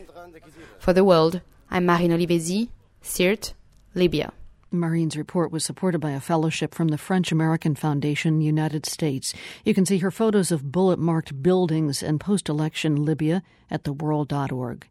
For 0.78 0.94
the 0.94 1.04
world, 1.04 1.42
I'm 1.72 1.88
Marine 1.88 2.12
Olivesi, 2.12 2.70
Sirte, 3.02 3.54
Libya. 3.96 4.32
Marine's 4.74 5.15
report 5.15 5.51
was 5.51 5.63
supported 5.63 6.00
by 6.00 6.12
a 6.12 6.20
fellowship 6.20 6.74
from 6.74 6.89
the 6.89 6.98
French 6.98 7.32
American 7.32 7.75
Foundation, 7.75 8.42
United 8.42 8.86
States. 8.86 9.34
You 9.63 9.74
can 9.74 9.86
see 9.86 10.00
her 10.00 10.12
photos 10.12 10.51
of 10.51 10.72
bullet 10.72 11.00
marked 11.00 11.42
buildings 11.44 12.01
and 12.01 12.20
post 12.20 12.50
election 12.50 13.06
Libya 13.06 13.44
at 13.70 13.84
theworld.org. 13.84 14.88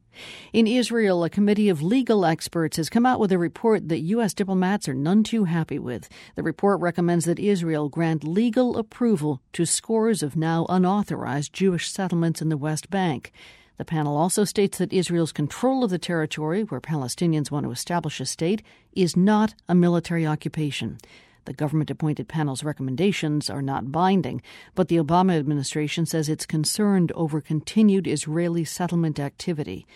In 0.53 0.67
Israel, 0.67 1.25
a 1.25 1.31
committee 1.31 1.69
of 1.69 1.83
legal 1.83 2.25
experts 2.25 2.77
has 2.77 2.91
come 2.91 3.07
out 3.07 3.19
with 3.19 3.33
a 3.33 3.39
report 3.39 3.89
that 3.89 4.01
U.S. 4.01 4.35
diplomats 4.35 4.89
are 4.89 4.95
none 4.95 5.23
too 5.23 5.45
happy 5.45 5.79
with. 5.79 6.09
The 6.37 6.43
report 6.43 6.81
recommends 6.81 7.25
that 7.25 7.39
Israel 7.39 7.89
grant 7.89 8.23
legal 8.23 8.77
approval 8.77 9.41
to 9.55 9.65
scores 9.65 10.23
of 10.23 10.37
now 10.37 10.67
unauthorized 10.69 11.53
Jewish 11.53 11.91
settlements 11.91 12.43
in 12.43 12.51
the 12.51 12.57
West 12.57 12.91
Bank. 12.91 13.33
The 13.79 13.85
panel 13.85 14.17
also 14.17 14.45
states 14.45 14.79
that 14.79 14.93
Israel's 14.93 15.33
control 15.33 15.83
of 15.83 15.91
the 15.91 15.99
territory, 15.99 16.63
where 16.63 16.81
Palestinians 16.81 17.51
want 17.51 17.65
to 17.65 17.73
establish 17.73 18.21
a 18.21 18.27
state, 18.27 18.63
is 18.93 19.17
not 19.17 19.55
a 19.69 19.75
military 19.75 20.27
occupation. 20.27 20.99
The 21.45 21.53
government 21.53 21.91
appointed 21.91 22.29
panel's 22.29 22.63
recommendations 22.63 23.51
are 23.51 23.63
not 23.63 23.91
binding, 23.91 24.43
but 24.77 24.89
the 24.89 24.99
Obama 24.99 25.37
administration 25.39 26.07
says 26.07 26.29
it's 26.29 26.47
concerned 26.47 27.11
over 27.13 27.41
continued 27.41 28.07
Israeli 28.07 28.65
settlement 28.65 29.19
activity. 29.19 29.87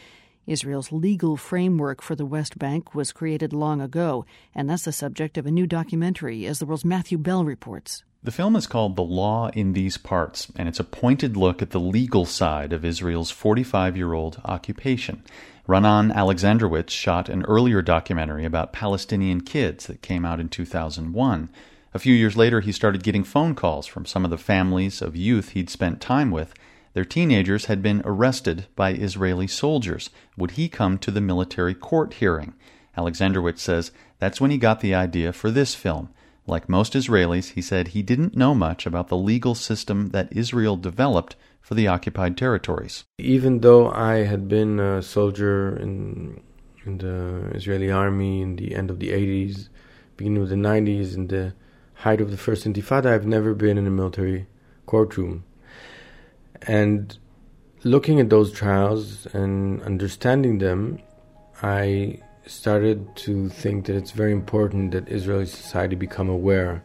Israel's 0.46 0.90
legal 0.90 1.36
framework 1.36 2.02
for 2.02 2.16
the 2.16 2.26
West 2.26 2.58
Bank 2.58 2.94
was 2.94 3.12
created 3.12 3.52
long 3.52 3.80
ago, 3.80 4.24
and 4.54 4.68
that's 4.68 4.84
the 4.84 4.92
subject 4.92 5.36
of 5.38 5.46
a 5.46 5.50
new 5.50 5.66
documentary, 5.66 6.46
as 6.46 6.58
the 6.58 6.66
world's 6.66 6.84
Matthew 6.84 7.18
Bell 7.18 7.44
reports. 7.44 8.04
The 8.26 8.32
film 8.32 8.56
is 8.56 8.66
called 8.66 8.96
The 8.96 9.04
Law 9.04 9.50
in 9.50 9.72
These 9.72 9.98
Parts, 9.98 10.48
and 10.56 10.68
it's 10.68 10.80
a 10.80 10.84
pointed 10.84 11.36
look 11.36 11.62
at 11.62 11.70
the 11.70 11.78
legal 11.78 12.24
side 12.24 12.72
of 12.72 12.84
Israel's 12.84 13.30
45 13.30 13.96
year 13.96 14.14
old 14.14 14.40
occupation. 14.44 15.22
Raanan 15.68 16.12
Alexandrowicz 16.12 16.90
shot 16.90 17.28
an 17.28 17.44
earlier 17.44 17.82
documentary 17.82 18.44
about 18.44 18.72
Palestinian 18.72 19.42
kids 19.42 19.86
that 19.86 20.02
came 20.02 20.24
out 20.24 20.40
in 20.40 20.48
2001. 20.48 21.50
A 21.94 21.98
few 22.00 22.12
years 22.12 22.36
later, 22.36 22.62
he 22.62 22.72
started 22.72 23.04
getting 23.04 23.22
phone 23.22 23.54
calls 23.54 23.86
from 23.86 24.04
some 24.04 24.24
of 24.24 24.32
the 24.32 24.38
families 24.38 25.00
of 25.00 25.14
youth 25.14 25.50
he'd 25.50 25.70
spent 25.70 26.00
time 26.00 26.32
with. 26.32 26.52
Their 26.94 27.04
teenagers 27.04 27.66
had 27.66 27.80
been 27.80 28.02
arrested 28.04 28.66
by 28.74 28.92
Israeli 28.92 29.46
soldiers. 29.46 30.10
Would 30.36 30.52
he 30.52 30.68
come 30.68 30.98
to 30.98 31.12
the 31.12 31.20
military 31.20 31.74
court 31.74 32.14
hearing? 32.14 32.54
Alexandrowicz 32.98 33.60
says 33.60 33.92
that's 34.18 34.40
when 34.40 34.50
he 34.50 34.58
got 34.58 34.80
the 34.80 34.96
idea 34.96 35.32
for 35.32 35.52
this 35.52 35.76
film. 35.76 36.08
Like 36.46 36.68
most 36.68 36.92
Israelis, 36.94 37.52
he 37.52 37.62
said 37.62 37.88
he 37.88 38.02
didn't 38.02 38.36
know 38.36 38.54
much 38.54 38.86
about 38.86 39.08
the 39.08 39.16
legal 39.16 39.54
system 39.54 40.10
that 40.10 40.28
Israel 40.30 40.76
developed 40.76 41.34
for 41.60 41.74
the 41.74 41.88
occupied 41.88 42.36
territories. 42.36 43.04
Even 43.18 43.60
though 43.60 43.90
I 43.90 44.24
had 44.24 44.48
been 44.48 44.78
a 44.78 45.02
soldier 45.02 45.76
in, 45.76 46.40
in 46.84 46.98
the 46.98 47.50
Israeli 47.52 47.90
army 47.90 48.42
in 48.42 48.56
the 48.56 48.76
end 48.76 48.90
of 48.90 49.00
the 49.00 49.08
80s, 49.08 49.68
beginning 50.16 50.42
of 50.42 50.48
the 50.48 50.54
90s, 50.54 51.16
in 51.16 51.26
the 51.26 51.54
height 51.94 52.20
of 52.20 52.30
the 52.30 52.36
first 52.36 52.64
Intifada, 52.64 53.06
I've 53.06 53.26
never 53.26 53.52
been 53.52 53.76
in 53.76 53.86
a 53.86 53.90
military 53.90 54.46
courtroom. 54.86 55.44
And 56.62 57.18
looking 57.82 58.20
at 58.20 58.30
those 58.30 58.52
trials 58.52 59.26
and 59.26 59.82
understanding 59.82 60.58
them, 60.58 61.00
I 61.62 62.20
started 62.46 63.14
to 63.16 63.48
think 63.48 63.86
that 63.86 63.96
it's 63.96 64.12
very 64.12 64.32
important 64.32 64.92
that 64.92 65.08
Israeli 65.08 65.46
society 65.46 65.96
become 65.96 66.28
aware. 66.28 66.82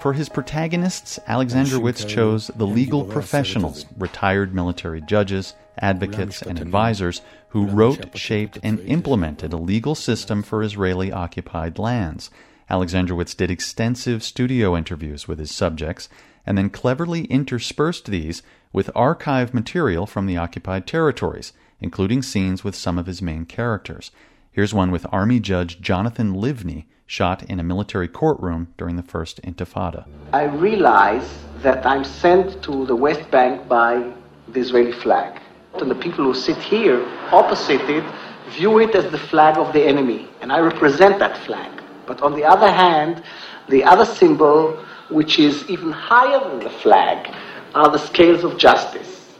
For 0.00 0.12
his 0.12 0.28
protagonists, 0.28 1.18
Alexandrowicz 1.26 2.06
chose 2.06 2.48
the 2.56 2.66
legal 2.66 3.04
professionals, 3.04 3.86
retired 3.96 4.54
military 4.54 5.00
judges, 5.00 5.54
advocates, 5.78 6.42
and 6.42 6.60
advisors 6.60 7.22
who 7.48 7.66
wrote, 7.66 8.16
shaped, 8.16 8.58
and 8.62 8.80
implemented 8.80 9.52
a 9.52 9.56
legal 9.56 9.94
system 9.94 10.42
for 10.42 10.62
Israeli 10.62 11.12
occupied 11.12 11.78
lands. 11.78 12.30
Alexandrowicz 12.70 13.36
did 13.36 13.50
extensive 13.50 14.22
studio 14.22 14.76
interviews 14.76 15.28
with 15.28 15.38
his 15.38 15.50
subjects 15.50 16.08
and 16.46 16.56
then 16.56 16.70
cleverly 16.70 17.24
interspersed 17.24 18.06
these 18.06 18.42
with 18.72 18.90
archive 18.94 19.54
material 19.54 20.06
from 20.06 20.26
the 20.26 20.36
occupied 20.36 20.86
territories, 20.86 21.52
including 21.80 22.22
scenes 22.22 22.64
with 22.64 22.74
some 22.74 22.98
of 22.98 23.06
his 23.06 23.22
main 23.22 23.44
characters. 23.44 24.10
Here's 24.50 24.74
one 24.74 24.90
with 24.90 25.06
Army 25.12 25.40
Judge 25.40 25.80
Jonathan 25.80 26.34
Livni, 26.34 26.84
shot 27.06 27.42
in 27.42 27.60
a 27.60 27.62
military 27.62 28.08
courtroom 28.08 28.72
during 28.78 28.96
the 28.96 29.02
First 29.02 29.40
Intifada. 29.42 30.06
I 30.32 30.44
realize 30.44 31.28
that 31.62 31.84
I'm 31.86 32.04
sent 32.04 32.62
to 32.62 32.86
the 32.86 32.96
West 32.96 33.30
Bank 33.30 33.68
by 33.68 34.12
the 34.48 34.60
Israeli 34.60 34.92
flag. 34.92 35.40
And 35.74 35.90
the 35.90 35.94
people 35.94 36.24
who 36.24 36.34
sit 36.34 36.56
here 36.58 37.04
opposite 37.32 37.82
it 37.90 38.04
view 38.50 38.78
it 38.78 38.94
as 38.94 39.10
the 39.10 39.18
flag 39.18 39.58
of 39.58 39.72
the 39.72 39.82
enemy, 39.82 40.28
and 40.40 40.52
I 40.52 40.60
represent 40.60 41.18
that 41.18 41.36
flag. 41.38 41.82
But 42.06 42.22
on 42.22 42.34
the 42.34 42.44
other 42.44 42.70
hand, 42.70 43.22
the 43.68 43.82
other 43.82 44.04
symbol, 44.04 44.78
which 45.10 45.38
is 45.38 45.68
even 45.68 45.92
higher 45.92 46.40
than 46.48 46.60
the 46.60 46.70
flag, 46.70 47.34
are 47.74 47.90
the 47.90 47.98
scales 47.98 48.44
of 48.44 48.58
justice. 48.58 49.32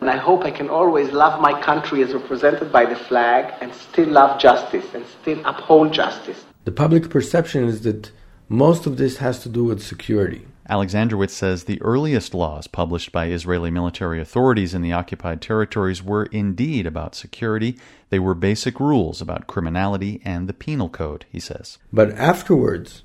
And 0.00 0.10
I 0.10 0.16
hope 0.16 0.44
I 0.44 0.50
can 0.50 0.68
always 0.68 1.12
love 1.12 1.40
my 1.40 1.60
country 1.62 2.02
as 2.02 2.12
represented 2.12 2.72
by 2.72 2.86
the 2.86 2.96
flag 2.96 3.54
and 3.60 3.72
still 3.72 4.08
love 4.08 4.40
justice 4.40 4.86
and 4.94 5.04
still 5.06 5.40
uphold 5.44 5.92
justice. 5.92 6.44
The 6.64 6.72
public 6.72 7.08
perception 7.08 7.64
is 7.64 7.82
that 7.82 8.10
most 8.48 8.84
of 8.86 8.96
this 8.96 9.18
has 9.18 9.38
to 9.44 9.48
do 9.48 9.64
with 9.64 9.82
security. 9.82 10.46
Alexandrowicz 10.68 11.30
says 11.30 11.64
the 11.64 11.82
earliest 11.82 12.34
laws 12.34 12.66
published 12.66 13.12
by 13.12 13.26
Israeli 13.26 13.70
military 13.70 14.20
authorities 14.20 14.74
in 14.74 14.82
the 14.82 14.92
occupied 14.92 15.42
territories 15.42 16.02
were 16.02 16.26
indeed 16.26 16.86
about 16.86 17.14
security. 17.14 17.78
They 18.10 18.18
were 18.18 18.34
basic 18.34 18.78
rules 18.78 19.20
about 19.20 19.46
criminality 19.46 20.20
and 20.24 20.48
the 20.48 20.52
penal 20.52 20.88
code, 20.88 21.26
he 21.30 21.40
says. 21.40 21.78
But 21.92 22.10
afterwards, 22.12 23.02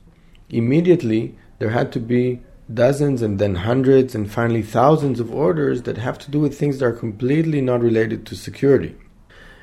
immediately, 0.49 1.37
there 1.59 1.69
had 1.69 1.91
to 1.93 1.99
be 1.99 2.41
dozens 2.73 3.21
and 3.21 3.39
then 3.39 3.55
hundreds 3.55 4.13
and 4.13 4.31
finally 4.31 4.61
thousands 4.61 5.19
of 5.19 5.33
orders 5.33 5.83
that 5.83 5.97
have 5.97 6.19
to 6.19 6.31
do 6.31 6.39
with 6.39 6.57
things 6.57 6.79
that 6.79 6.85
are 6.85 6.91
completely 6.91 7.61
not 7.61 7.81
related 7.81 8.25
to 8.25 8.35
security. 8.35 8.95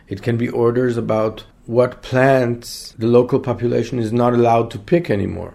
It 0.09 0.23
can 0.23 0.37
be 0.37 0.49
orders 0.49 0.97
about 0.97 1.45
what 1.67 2.03
plants 2.03 2.95
the 2.99 3.07
local 3.07 3.41
population 3.41 3.99
is 3.99 4.13
not 4.13 4.35
allowed 4.35 4.71
to 4.73 4.79
pick 4.79 5.11
anymore. 5.11 5.55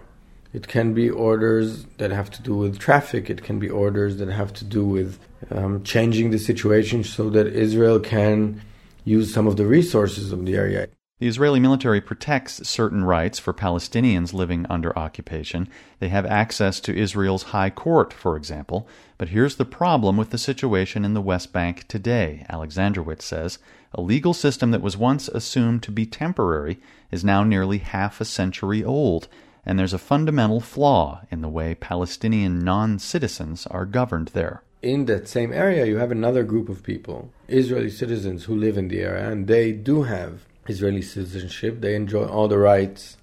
It 0.52 0.66
can 0.66 0.94
be 0.94 1.08
orders 1.08 1.84
that 1.98 2.10
have 2.10 2.30
to 2.32 2.42
do 2.42 2.56
with 2.56 2.78
traffic. 2.78 3.30
It 3.30 3.44
can 3.44 3.60
be 3.60 3.70
orders 3.70 4.16
that 4.16 4.28
have 4.28 4.52
to 4.54 4.64
do 4.64 4.84
with 4.84 5.18
um, 5.50 5.84
changing 5.84 6.30
the 6.30 6.38
situation 6.38 7.04
so 7.04 7.30
that 7.30 7.46
Israel 7.46 8.00
can 8.00 8.60
use 9.04 9.32
some 9.32 9.46
of 9.46 9.56
the 9.56 9.66
resources 9.66 10.32
of 10.32 10.44
the 10.44 10.56
area. 10.56 10.88
The 11.20 11.28
Israeli 11.28 11.60
military 11.60 12.00
protects 12.00 12.66
certain 12.66 13.04
rights 13.04 13.38
for 13.38 13.52
Palestinians 13.52 14.32
living 14.32 14.64
under 14.70 14.98
occupation. 14.98 15.68
They 15.98 16.08
have 16.08 16.24
access 16.24 16.80
to 16.80 16.96
Israel's 16.96 17.52
high 17.52 17.68
court, 17.68 18.14
for 18.14 18.38
example. 18.38 18.88
But 19.18 19.28
here's 19.28 19.56
the 19.56 19.66
problem 19.66 20.16
with 20.16 20.30
the 20.30 20.38
situation 20.38 21.04
in 21.04 21.12
the 21.12 21.20
West 21.20 21.52
Bank 21.52 21.86
today, 21.88 22.46
Alexandrowicz 22.48 23.20
says. 23.20 23.58
A 23.92 24.00
legal 24.00 24.32
system 24.32 24.70
that 24.70 24.80
was 24.80 24.96
once 24.96 25.28
assumed 25.28 25.82
to 25.82 25.90
be 25.90 26.06
temporary 26.06 26.78
is 27.10 27.22
now 27.22 27.44
nearly 27.44 27.78
half 27.78 28.22
a 28.22 28.24
century 28.24 28.82
old, 28.82 29.28
and 29.66 29.78
there's 29.78 29.92
a 29.92 29.98
fundamental 29.98 30.60
flaw 30.60 31.20
in 31.30 31.42
the 31.42 31.50
way 31.50 31.74
Palestinian 31.74 32.60
non 32.60 32.98
citizens 32.98 33.66
are 33.66 33.84
governed 33.84 34.28
there 34.28 34.62
in 34.82 35.04
that 35.04 35.28
same 35.28 35.52
area, 35.52 35.84
you 35.84 35.98
have 35.98 36.10
another 36.10 36.42
group 36.42 36.70
of 36.70 36.82
people, 36.82 37.30
Israeli 37.48 37.90
citizens 37.90 38.44
who 38.44 38.56
live 38.56 38.78
in 38.78 38.88
the 38.88 39.00
area, 39.00 39.30
and 39.30 39.46
they 39.46 39.72
do 39.72 40.04
have 40.04 40.46
Israeli 40.74 41.02
citizenship. 41.02 41.80
They 41.80 41.94
enjoy 41.94 42.24
all 42.34 42.48
the 42.48 42.58
rights 42.58 43.16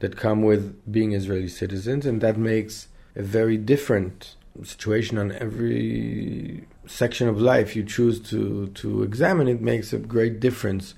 that 0.00 0.16
come 0.16 0.40
with 0.42 0.62
being 0.96 1.12
Israeli 1.12 1.48
citizens, 1.48 2.06
and 2.06 2.20
that 2.20 2.36
makes 2.36 2.88
a 3.16 3.22
very 3.22 3.56
different 3.56 4.36
situation 4.64 5.18
on 5.18 5.32
every 5.32 6.66
section 6.86 7.26
of 7.28 7.40
life 7.40 7.76
you 7.76 7.84
choose 7.84 8.18
to, 8.30 8.68
to 8.68 9.02
examine. 9.02 9.48
It 9.48 9.60
makes 9.60 9.92
a 9.92 9.98
great 9.98 10.40
difference 10.40 10.94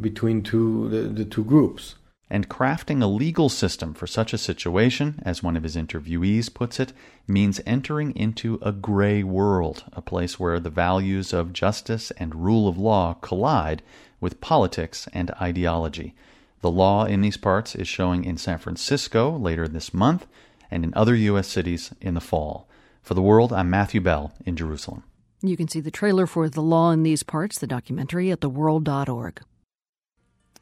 between 0.00 0.42
two 0.42 0.88
the, 0.88 1.02
the 1.18 1.24
two 1.24 1.44
groups. 1.44 1.94
And 2.32 2.48
crafting 2.48 3.02
a 3.02 3.06
legal 3.06 3.50
system 3.50 3.92
for 3.92 4.06
such 4.06 4.32
a 4.32 4.38
situation, 4.38 5.20
as 5.22 5.42
one 5.42 5.54
of 5.54 5.64
his 5.64 5.76
interviewees 5.76 6.48
puts 6.48 6.80
it, 6.80 6.94
means 7.28 7.60
entering 7.66 8.16
into 8.16 8.58
a 8.62 8.72
gray 8.72 9.22
world, 9.22 9.84
a 9.92 10.00
place 10.00 10.40
where 10.40 10.58
the 10.58 10.70
values 10.70 11.34
of 11.34 11.52
justice 11.52 12.10
and 12.12 12.34
rule 12.34 12.68
of 12.68 12.78
law 12.78 13.12
collide 13.20 13.82
with 14.18 14.40
politics 14.40 15.06
and 15.12 15.30
ideology. 15.42 16.14
The 16.62 16.70
law 16.70 17.04
in 17.04 17.20
these 17.20 17.36
parts 17.36 17.74
is 17.74 17.86
showing 17.86 18.24
in 18.24 18.38
San 18.38 18.56
Francisco 18.56 19.36
later 19.36 19.68
this 19.68 19.92
month 19.92 20.26
and 20.70 20.84
in 20.84 20.94
other 20.94 21.14
U.S. 21.14 21.48
cities 21.48 21.92
in 22.00 22.14
the 22.14 22.20
fall. 22.22 22.66
For 23.02 23.12
the 23.12 23.20
world, 23.20 23.52
I'm 23.52 23.68
Matthew 23.68 24.00
Bell 24.00 24.32
in 24.46 24.56
Jerusalem. 24.56 25.02
You 25.42 25.58
can 25.58 25.68
see 25.68 25.80
the 25.80 25.90
trailer 25.90 26.26
for 26.26 26.48
The 26.48 26.62
Law 26.62 26.92
in 26.92 27.02
These 27.02 27.24
Parts, 27.24 27.58
the 27.58 27.66
documentary, 27.66 28.30
at 28.30 28.40
theworld.org. 28.40 29.42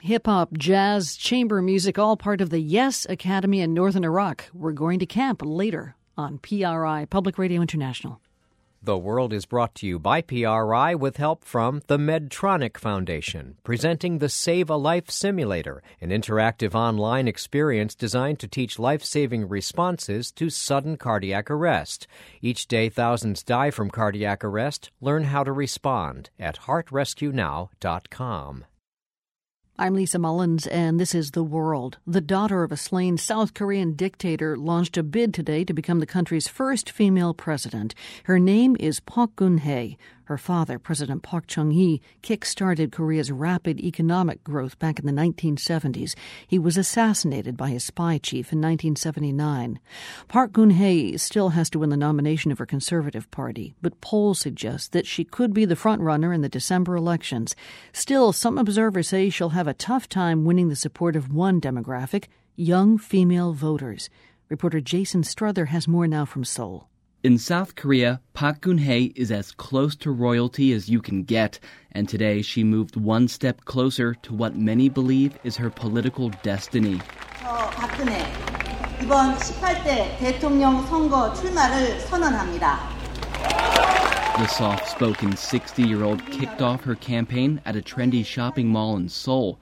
Hip 0.03 0.27
hop, 0.27 0.57
jazz, 0.57 1.15
chamber 1.15 1.61
music, 1.61 1.99
all 1.99 2.17
part 2.17 2.41
of 2.41 2.49
the 2.49 2.59
Yes 2.59 3.07
Academy 3.11 3.61
in 3.61 3.75
Northern 3.75 4.03
Iraq. 4.03 4.47
We're 4.55 4.73
going 4.73 4.99
to 5.01 5.05
camp 5.05 5.43
later 5.45 5.95
on 6.17 6.39
PRI, 6.39 7.05
Public 7.11 7.37
Radio 7.37 7.61
International. 7.61 8.19
The 8.83 8.97
World 8.97 9.35
is 9.35 9.45
brought 9.45 9.75
to 9.75 9.87
you 9.87 9.99
by 9.99 10.23
PRI 10.23 10.95
with 10.95 11.19
help 11.19 11.45
from 11.45 11.83
the 11.87 11.99
Medtronic 11.99 12.79
Foundation, 12.79 13.59
presenting 13.63 14.21
the 14.21 14.31
Save 14.31 14.71
a 14.71 14.77
Life 14.77 15.11
Simulator, 15.11 15.83
an 16.01 16.09
interactive 16.09 16.75
online 16.75 17.29
experience 17.29 17.95
designed 17.95 18.39
to 18.39 18.49
teach 18.49 18.79
life 18.79 19.05
saving 19.05 19.51
responses 19.51 20.33
to 20.33 20.49
sudden 20.49 20.97
cardiac 20.97 21.51
arrest. 21.51 22.07
Each 22.41 22.67
day, 22.67 22.89
thousands 22.89 23.43
die 23.43 23.71
from 23.71 23.91
cardiac 23.91 24.43
arrest. 24.43 24.91
Learn 25.03 25.25
how 25.25 25.45
to 25.45 25.53
respond 25.53 26.31
at 26.39 26.61
heartrescuenow.com. 26.61 28.65
I'm 29.81 29.95
Lisa 29.95 30.19
Mullins, 30.19 30.67
and 30.67 31.01
this 31.01 31.15
is 31.15 31.31
The 31.31 31.43
World. 31.43 31.97
The 32.07 32.21
daughter 32.21 32.63
of 32.63 32.71
a 32.71 32.77
slain 32.77 33.17
South 33.17 33.55
Korean 33.55 33.95
dictator 33.95 34.55
launched 34.55 34.99
a 34.99 35.03
bid 35.03 35.33
today 35.33 35.65
to 35.65 35.73
become 35.73 36.01
the 36.01 36.07
country's 36.07 36.49
first 36.49 36.91
female 36.91 37.33
president. 37.33 37.95
Her 38.25 38.39
name 38.39 38.77
is 38.79 39.01
Park 39.01 39.37
Geun-hye. 39.37 39.97
Her 40.31 40.39
father, 40.39 40.79
President 40.79 41.25
Park 41.25 41.49
Chung 41.49 41.73
hee, 41.73 42.01
kick-started 42.23 42.93
Korea's 42.93 43.33
rapid 43.33 43.81
economic 43.81 44.45
growth 44.45 44.79
back 44.79 45.01
in 45.01 45.07
the 45.07 45.13
1970s. 45.13 46.15
He 46.47 46.57
was 46.57 46.77
assassinated 46.77 47.57
by 47.57 47.71
his 47.71 47.83
spy 47.83 48.19
chief 48.19 48.53
in 48.53 48.61
1979. 48.61 49.81
Park 50.29 50.53
Geun-hye 50.53 51.17
still 51.17 51.49
has 51.49 51.69
to 51.71 51.81
win 51.81 51.91
the 51.91 51.97
nomination 51.97 52.53
of 52.53 52.59
her 52.59 52.65
Conservative 52.65 53.29
Party, 53.33 53.75
but 53.83 54.01
polls 54.01 54.39
suggest 54.39 54.93
that 54.93 55.05
she 55.05 55.25
could 55.25 55.53
be 55.53 55.65
the 55.65 55.75
frontrunner 55.75 56.33
in 56.33 56.43
the 56.43 56.49
December 56.49 56.95
elections. 56.95 57.57
Still, 57.93 58.33
some 58.33 58.57
observers 58.57 59.09
say 59.09 59.31
she'll 59.31 59.49
have 59.49 59.67
a 59.67 59.75
tough 59.75 60.09
time 60.09 60.45
winning 60.45 60.69
the 60.69 60.77
support 60.77 61.17
of 61.17 61.35
one 61.35 61.61
demographic, 61.61 62.27
young 62.55 62.99
female 62.99 63.53
voters. 63.53 64.09
Reporter 64.49 64.81
Jason 64.81 65.25
Strother 65.25 65.65
has 65.65 65.89
more 65.89 66.07
now 66.07 66.25
from 66.25 66.45
Seoul. 66.45 66.87
In 67.24 67.40
South 67.40 67.76
Korea, 67.76 68.22
Park 68.34 68.62
Geun-hye 68.62 69.12
is 69.16 69.32
as 69.32 69.52
close 69.52 69.96
to 69.96 70.12
royalty 70.12 70.74
as 70.74 70.90
you 70.90 71.02
can 71.02 71.24
get, 71.24 71.60
and 71.92 72.08
today 72.08 72.44
she 72.44 72.64
moved 72.64 72.96
one 72.96 73.28
step 73.28 73.66
closer 73.66 74.14
to 74.22 74.34
what 74.34 74.56
many 74.56 74.90
believe 74.90 75.38
is 75.44 75.58
her 75.58 75.72
political 75.72 76.30
destiny. 76.44 77.00
이번 79.02 79.36
18대 79.38 80.18
대통령 80.20 80.86
선거 80.88 81.34
출마를 81.34 82.00
선언합니다. 82.02 82.80
The 84.38 84.48
soft 84.48 84.88
spoken 84.88 85.36
60 85.36 85.84
year 85.84 86.04
old 86.04 86.26
kicked 86.28 86.62
off 86.62 86.84
her 86.84 86.96
campaign 86.96 87.62
at 87.66 87.76
a 87.76 87.82
trendy 87.82 88.24
shopping 88.24 88.68
mall 88.68 88.98
in 88.98 89.10
Seoul. 89.10 89.58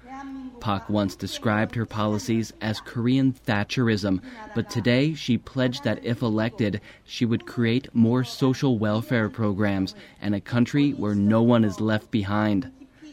Park 0.60 0.88
once 0.88 1.16
described 1.16 1.74
her 1.74 1.86
policies 1.86 2.52
as 2.60 2.80
Korean 2.80 3.32
Thatcherism, 3.32 4.20
but 4.54 4.68
today 4.70 5.14
she 5.14 5.38
pledged 5.38 5.84
that 5.84 6.04
if 6.04 6.22
elected, 6.22 6.80
she 7.04 7.24
would 7.24 7.46
create 7.46 7.94
more 7.94 8.24
social 8.24 8.78
welfare 8.78 9.28
programs 9.28 9.94
and 10.20 10.34
a 10.34 10.40
country 10.40 10.92
where 10.92 11.14
no 11.14 11.42
one 11.42 11.64
is 11.64 11.80
left 11.80 12.10
behind. 12.10 12.70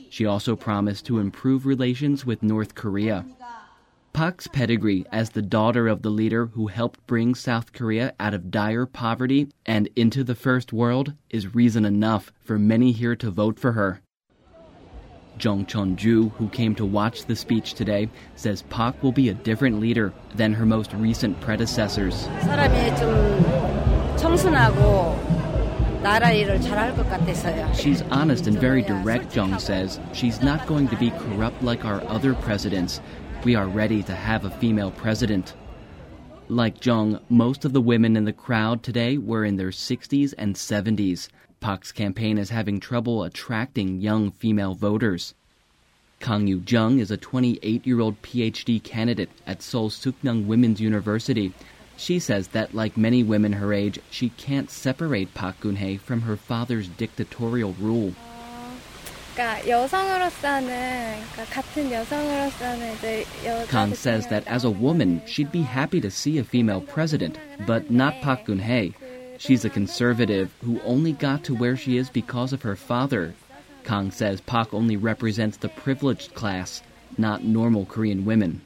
She 0.10 0.26
also 0.26 0.56
promised 0.56 1.06
to 1.08 1.20
improve 1.20 1.66
relations 1.66 2.26
with 2.26 2.44
North 2.44 2.76
Korea. 2.76 3.26
Park's 4.14 4.48
pedigree 4.48 5.06
as 5.12 5.32
the 5.32 5.42
daughter 5.42 5.90
of 5.90 6.02
the 6.02 6.10
leader 6.10 6.46
who 6.46 6.68
helped 6.68 7.06
bring 7.06 7.36
South 7.36 7.74
Korea 7.74 8.14
out 8.18 8.34
of 8.34 8.50
dire 8.50 8.86
poverty 8.86 9.50
and 9.66 9.90
into 9.98 10.24
the 10.24 10.36
first 10.36 10.72
world 10.72 11.14
is 11.30 11.54
reason 11.54 11.84
enough 11.84 12.32
for 12.40 12.58
many 12.58 12.94
here 12.94 13.18
to 13.18 13.30
vote 13.30 13.60
for 13.60 13.74
her. 13.74 14.02
Jung 15.40 15.66
Chun-ju, 15.66 16.30
who 16.30 16.50
came 16.50 16.76
to 16.76 16.86
watch 16.86 17.26
the 17.26 17.36
speech 17.36 17.74
today, 17.74 18.10
says 18.36 18.62
Park 18.64 19.02
will 19.04 19.12
be 19.12 19.30
a 19.30 19.34
different 19.34 19.80
leader 19.80 20.14
than 20.36 20.54
her 20.54 20.66
most 20.66 20.94
recent 20.94 21.40
predecessors. 21.42 22.28
She's 27.74 28.02
honest 28.04 28.48
and 28.48 28.60
very 28.60 28.82
direct, 28.84 29.36
Jung 29.36 29.58
says. 29.58 30.00
She's 30.14 30.42
not 30.42 30.68
going 30.68 30.88
to 30.90 30.96
be 30.98 31.10
corrupt 31.10 31.64
like 31.64 31.84
our 31.84 32.04
other 32.04 32.34
presidents. 32.36 33.02
We 33.44 33.56
are 33.56 33.68
ready 33.68 34.04
to 34.04 34.14
have 34.14 34.46
a 34.46 34.52
female 34.52 34.92
president. 34.92 35.56
Like 36.48 36.86
Jung, 36.86 37.20
most 37.28 37.66
of 37.66 37.74
the 37.74 37.82
women 37.82 38.16
in 38.16 38.26
the 38.26 38.32
crowd 38.32 38.84
today 38.84 39.18
were 39.18 39.44
in 39.44 39.56
their 39.56 39.72
60s 39.72 40.32
and 40.38 40.56
70s. 40.56 41.28
Park's 41.60 41.92
campaign 41.92 42.38
is 42.38 42.52
having 42.52 42.80
trouble 42.80 43.24
attracting 43.24 44.00
young 44.00 44.30
female 44.30 44.76
voters. 44.76 45.34
Kang 46.20 46.46
Yu 46.46 46.62
Jung 46.68 47.00
is 47.00 47.10
a 47.10 47.18
28 47.18 47.88
year 47.88 48.00
old 48.00 48.22
PhD 48.22 48.82
candidate 48.84 49.32
at 49.48 49.64
Seoul 49.64 49.90
Sookmyung 49.90 50.46
Women's 50.46 50.80
University. 50.80 51.52
She 51.98 52.20
says 52.20 52.50
that, 52.50 52.76
like 52.76 52.96
many 52.96 53.24
women 53.24 53.54
her 53.54 53.74
age, 53.74 53.98
she 54.12 54.30
can't 54.30 54.70
separate 54.70 55.34
Park 55.34 55.62
Geun-hye 55.62 55.98
from 55.98 56.22
her 56.22 56.38
father's 56.38 56.90
dictatorial 56.90 57.74
rule. 57.80 58.14
Kang 63.68 63.94
says 63.94 64.28
that 64.28 64.48
as 64.48 64.64
a 64.64 64.70
woman, 64.70 65.22
she'd 65.26 65.52
be 65.52 65.62
happy 65.62 66.00
to 66.00 66.10
see 66.10 66.38
a 66.38 66.44
female 66.44 66.80
president, 66.80 67.38
but 67.68 67.92
not 67.92 68.22
Park 68.22 68.46
Geun-hye. 68.46 68.94
She's 69.38 69.66
a 69.66 69.70
conservative 69.70 70.54
who 70.64 70.80
only 70.82 71.12
got 71.12 71.44
to 71.46 71.56
where 71.56 71.76
she 71.76 71.98
is 71.98 72.10
because 72.10 72.54
of 72.54 72.62
her 72.62 72.78
father. 72.78 73.34
Kang 73.84 74.10
says 74.10 74.40
Park 74.40 74.74
only 74.74 74.96
represents 74.96 75.58
the 75.58 75.70
privileged 75.70 76.34
class, 76.34 76.82
not 77.18 77.44
normal 77.44 77.86
Korean 77.86 78.24
women. 78.24 78.62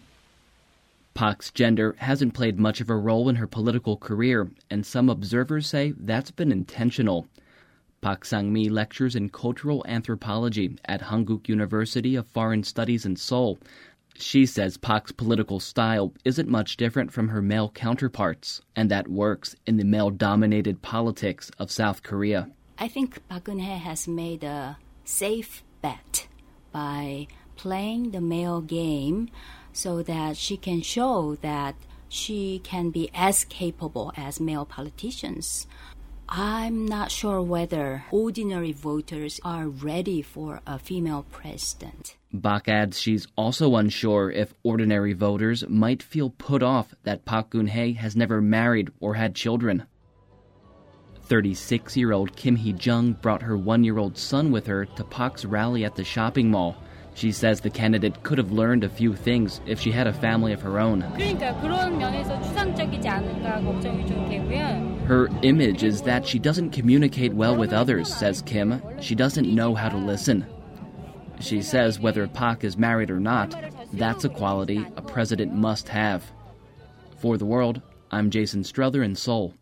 Park's 1.15 1.49
gender 1.49 1.95
hasn't 1.97 2.35
played 2.35 2.59
much 2.59 2.79
of 2.79 2.89
a 2.89 2.95
role 2.95 3.27
in 3.27 3.35
her 3.37 3.47
political 3.47 3.97
career, 3.97 4.49
and 4.69 4.85
some 4.85 5.09
observers 5.09 5.67
say 5.67 5.93
that's 5.97 6.31
been 6.31 6.51
intentional. 6.51 7.27
Park 8.01 8.25
Sang-mi 8.25 8.69
lectures 8.69 9.15
in 9.15 9.29
cultural 9.29 9.85
anthropology 9.87 10.77
at 10.85 11.01
Hankuk 11.01 11.49
University 11.49 12.15
of 12.15 12.27
Foreign 12.27 12.63
Studies 12.63 13.05
in 13.05 13.15
Seoul. 13.15 13.59
She 14.15 14.45
says 14.45 14.77
Park's 14.77 15.11
political 15.11 15.59
style 15.59 16.13
isn't 16.25 16.49
much 16.49 16.77
different 16.77 17.11
from 17.11 17.29
her 17.29 17.41
male 17.41 17.69
counterparts, 17.69 18.61
and 18.75 18.89
that 18.91 19.07
works 19.07 19.55
in 19.65 19.77
the 19.77 19.85
male 19.85 20.09
dominated 20.09 20.81
politics 20.81 21.51
of 21.59 21.71
South 21.71 22.03
Korea. 22.03 22.49
I 22.77 22.87
think 22.87 23.27
Park 23.27 23.45
Geun-hye 23.45 23.77
has 23.77 24.07
made 24.07 24.43
a 24.43 24.77
safe 25.03 25.63
bet 25.81 26.27
by 26.71 27.27
playing 27.55 28.11
the 28.11 28.21
male 28.21 28.61
game 28.61 29.29
so 29.73 30.01
that 30.03 30.37
she 30.37 30.57
can 30.57 30.81
show 30.81 31.35
that 31.41 31.75
she 32.07 32.59
can 32.63 32.89
be 32.89 33.09
as 33.13 33.45
capable 33.45 34.11
as 34.17 34.39
male 34.39 34.65
politicians. 34.65 35.67
I'm 36.31 36.85
not 36.85 37.09
sure 37.09 37.41
whether 37.41 38.05
ordinary 38.11 38.71
voters 38.71 39.39
are 39.43 39.67
ready 39.67 40.21
for 40.21 40.61
a 40.67 40.77
female 40.77 41.25
president. 41.31 42.17
Bak 42.31 42.67
adds 42.67 43.01
she's 43.01 43.25
also 43.35 43.75
unsure 43.75 44.29
if 44.29 44.53
ordinary 44.61 45.13
voters 45.13 45.67
might 45.67 46.03
feel 46.03 46.29
put 46.29 46.61
off 46.61 46.93
that 47.01 47.25
Park 47.25 47.49
Geun-hye 47.49 47.99
has 47.99 48.15
never 48.15 48.41
married 48.41 48.91
or 48.99 49.15
had 49.15 49.33
children. 49.33 49.87
36 51.23 51.97
year 51.97 52.11
old 52.11 52.35
Kim 52.35 52.55
Hee 52.57 52.75
Jung 52.79 53.13
brought 53.13 53.41
her 53.41 53.57
one 53.57 53.83
year 53.83 53.97
old 53.97 54.15
son 54.15 54.51
with 54.51 54.67
her 54.67 54.85
to 54.85 55.03
Park's 55.03 55.45
rally 55.45 55.83
at 55.83 55.95
the 55.95 56.03
shopping 56.03 56.51
mall. 56.51 56.75
She 57.19 57.33
says 57.33 57.59
the 57.59 57.69
candidate 57.69 58.23
could 58.23 58.37
have 58.37 58.53
learned 58.53 58.85
a 58.85 58.89
few 58.89 59.13
things 59.13 59.59
if 59.65 59.77
she 59.81 59.91
had 59.91 60.07
a 60.07 60.13
family 60.13 60.53
of 60.53 60.61
her 60.61 60.79
own. 60.79 61.01
Her 65.05 65.29
image 65.41 65.83
is 65.83 66.01
that 66.03 66.25
she 66.25 66.39
doesn't 66.39 66.69
communicate 66.69 67.33
well 67.33 67.57
with 67.57 67.73
others, 67.73 68.15
says 68.15 68.41
Kim. 68.41 68.81
She 69.01 69.15
doesn't 69.15 69.53
know 69.53 69.75
how 69.75 69.89
to 69.89 69.97
listen. 69.97 70.45
She 71.41 71.61
says 71.61 71.99
whether 71.99 72.25
Park 72.25 72.63
is 72.63 72.77
married 72.77 73.11
or 73.11 73.19
not, 73.19 73.53
that's 73.91 74.23
a 74.23 74.29
quality 74.29 74.87
a 74.95 75.01
president 75.01 75.53
must 75.53 75.89
have. 75.89 76.23
For 77.17 77.37
the 77.37 77.45
world, 77.45 77.81
I'm 78.11 78.29
Jason 78.29 78.63
Strother 78.63 79.03
in 79.03 79.13
Seoul. 79.13 79.58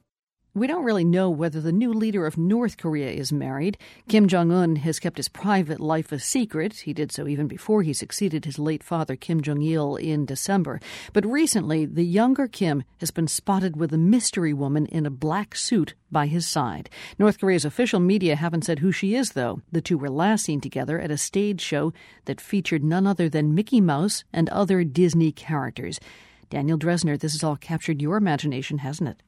We 0.57 0.65
don't 0.65 0.83
really 0.83 1.03
know 1.03 1.29
whether 1.29 1.61
the 1.61 1.71
new 1.71 1.93
leader 1.93 2.25
of 2.25 2.35
North 2.35 2.77
Korea 2.77 3.11
is 3.11 3.31
married. 3.31 3.77
Kim 4.09 4.27
Jong 4.27 4.51
un 4.51 4.77
has 4.77 4.97
kept 4.97 5.17
his 5.17 5.29
private 5.29 5.79
life 5.79 6.11
a 6.11 6.17
secret. 6.17 6.77
He 6.77 6.93
did 6.93 7.11
so 7.11 7.27
even 7.27 7.47
before 7.47 7.83
he 7.83 7.93
succeeded 7.93 8.43
his 8.43 8.57
late 8.57 8.81
father, 8.81 9.15
Kim 9.15 9.39
Jong 9.41 9.61
il, 9.61 9.97
in 9.97 10.25
December. 10.25 10.79
But 11.13 11.27
recently, 11.27 11.85
the 11.85 12.03
younger 12.03 12.47
Kim 12.47 12.83
has 12.99 13.11
been 13.11 13.27
spotted 13.27 13.77
with 13.77 13.93
a 13.93 13.99
mystery 13.99 14.51
woman 14.51 14.87
in 14.87 15.05
a 15.05 15.11
black 15.11 15.55
suit 15.55 15.93
by 16.11 16.25
his 16.25 16.47
side. 16.47 16.89
North 17.19 17.39
Korea's 17.39 17.63
official 17.63 17.99
media 17.99 18.35
haven't 18.35 18.65
said 18.65 18.79
who 18.79 18.91
she 18.91 19.13
is, 19.13 19.33
though. 19.33 19.61
The 19.71 19.81
two 19.81 19.99
were 19.99 20.09
last 20.09 20.45
seen 20.45 20.59
together 20.59 20.99
at 20.99 21.11
a 21.11 21.19
stage 21.19 21.61
show 21.61 21.93
that 22.25 22.41
featured 22.41 22.83
none 22.83 23.05
other 23.05 23.29
than 23.29 23.53
Mickey 23.53 23.79
Mouse 23.79 24.23
and 24.33 24.49
other 24.49 24.83
Disney 24.83 25.31
characters. 25.31 25.99
Daniel 26.49 26.79
Drezner, 26.79 27.19
this 27.19 27.33
has 27.33 27.43
all 27.43 27.57
captured 27.57 28.01
your 28.01 28.17
imagination, 28.17 28.79
hasn't 28.79 29.09
it? 29.09 29.21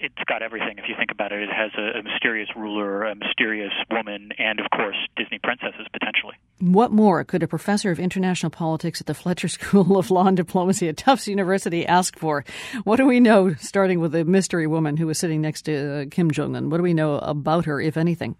It's 0.00 0.24
got 0.26 0.42
everything. 0.42 0.78
If 0.78 0.84
you 0.88 0.94
think 0.96 1.10
about 1.10 1.32
it, 1.32 1.42
it 1.42 1.50
has 1.50 1.70
a, 1.76 1.98
a 1.98 2.02
mysterious 2.02 2.48
ruler, 2.56 3.04
a 3.04 3.14
mysterious 3.14 3.72
woman, 3.90 4.30
and 4.38 4.60
of 4.60 4.66
course 4.70 4.96
Disney 5.16 5.38
princesses 5.38 5.86
potentially. 5.92 6.34
What 6.60 6.90
more 6.90 7.24
could 7.24 7.42
a 7.42 7.48
professor 7.48 7.90
of 7.90 7.98
international 7.98 8.50
politics 8.50 9.00
at 9.00 9.06
the 9.06 9.14
Fletcher 9.14 9.48
School 9.58 9.98
of 9.98 10.10
Law 10.10 10.26
and 10.26 10.36
Diplomacy 10.36 10.88
at 10.88 10.96
Tufts 10.96 11.28
University 11.28 11.86
ask 11.86 12.18
for? 12.18 12.44
What 12.84 12.96
do 12.96 13.06
we 13.06 13.20
know, 13.20 13.54
starting 13.54 14.00
with 14.00 14.12
the 14.12 14.24
mystery 14.24 14.66
woman 14.66 14.96
who 14.96 15.06
was 15.06 15.18
sitting 15.18 15.40
next 15.40 15.62
to 15.62 16.02
uh, 16.02 16.04
Kim 16.10 16.30
Jong 16.30 16.56
Un? 16.56 16.70
What 16.70 16.78
do 16.78 16.82
we 16.82 16.94
know 16.94 17.18
about 17.18 17.64
her, 17.66 17.80
if 17.80 17.96
anything? 17.96 18.36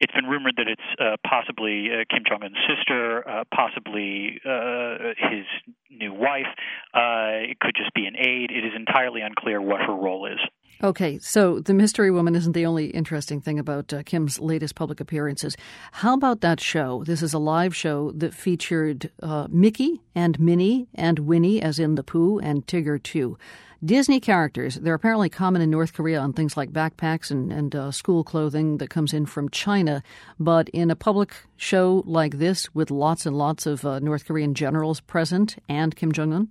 It's 0.00 0.12
been 0.12 0.26
rumored 0.26 0.54
that 0.56 0.66
it's 0.68 1.00
uh, 1.00 1.16
possibly 1.26 1.88
uh, 1.88 2.04
Kim 2.10 2.24
Jong 2.28 2.42
Un's 2.42 2.56
sister, 2.68 3.26
uh, 3.26 3.44
possibly 3.54 4.40
uh, 4.44 5.14
his 5.16 5.46
new 5.90 6.12
wife. 6.12 6.50
Uh, 6.92 7.48
it 7.48 7.58
could 7.60 7.74
just 7.76 7.94
be 7.94 8.04
an 8.06 8.16
aide. 8.16 8.50
It 8.50 8.66
is 8.66 8.72
entirely 8.76 9.20
unclear 9.22 9.62
what 9.62 9.80
her 9.80 9.94
role 9.94 10.26
is. 10.26 10.40
Okay, 10.82 11.18
so 11.18 11.60
the 11.60 11.72
mystery 11.72 12.10
woman 12.10 12.34
isn't 12.34 12.52
the 12.52 12.66
only 12.66 12.86
interesting 12.86 13.40
thing 13.40 13.58
about 13.58 13.92
uh, 13.92 14.02
Kim's 14.02 14.40
latest 14.40 14.74
public 14.74 15.00
appearances. 15.00 15.56
How 15.92 16.14
about 16.14 16.40
that 16.40 16.60
show? 16.60 17.04
This 17.04 17.22
is 17.22 17.32
a 17.32 17.38
live 17.38 17.74
show 17.74 18.10
that 18.12 18.34
featured 18.34 19.10
uh, 19.22 19.46
Mickey 19.50 20.02
and 20.14 20.38
Minnie 20.40 20.88
and 20.94 21.20
Winnie, 21.20 21.62
as 21.62 21.78
in 21.78 21.94
the 21.94 22.02
Pooh, 22.02 22.38
and 22.40 22.66
Tigger 22.66 23.00
too. 23.02 23.38
Disney 23.84 24.18
characters, 24.18 24.76
they're 24.76 24.94
apparently 24.94 25.28
common 25.28 25.60
in 25.60 25.70
North 25.70 25.92
Korea 25.92 26.18
on 26.18 26.32
things 26.32 26.56
like 26.56 26.72
backpacks 26.72 27.30
and, 27.30 27.52
and 27.52 27.74
uh, 27.74 27.90
school 27.90 28.24
clothing 28.24 28.78
that 28.78 28.88
comes 28.88 29.12
in 29.12 29.26
from 29.26 29.50
China. 29.50 30.02
But 30.40 30.70
in 30.70 30.90
a 30.90 30.96
public 30.96 31.34
show 31.56 32.02
like 32.06 32.38
this, 32.38 32.74
with 32.74 32.90
lots 32.90 33.26
and 33.26 33.36
lots 33.36 33.66
of 33.66 33.84
uh, 33.84 33.98
North 33.98 34.24
Korean 34.24 34.54
generals 34.54 35.00
present 35.00 35.56
and 35.68 35.94
Kim 35.94 36.12
Jong 36.12 36.32
un? 36.32 36.48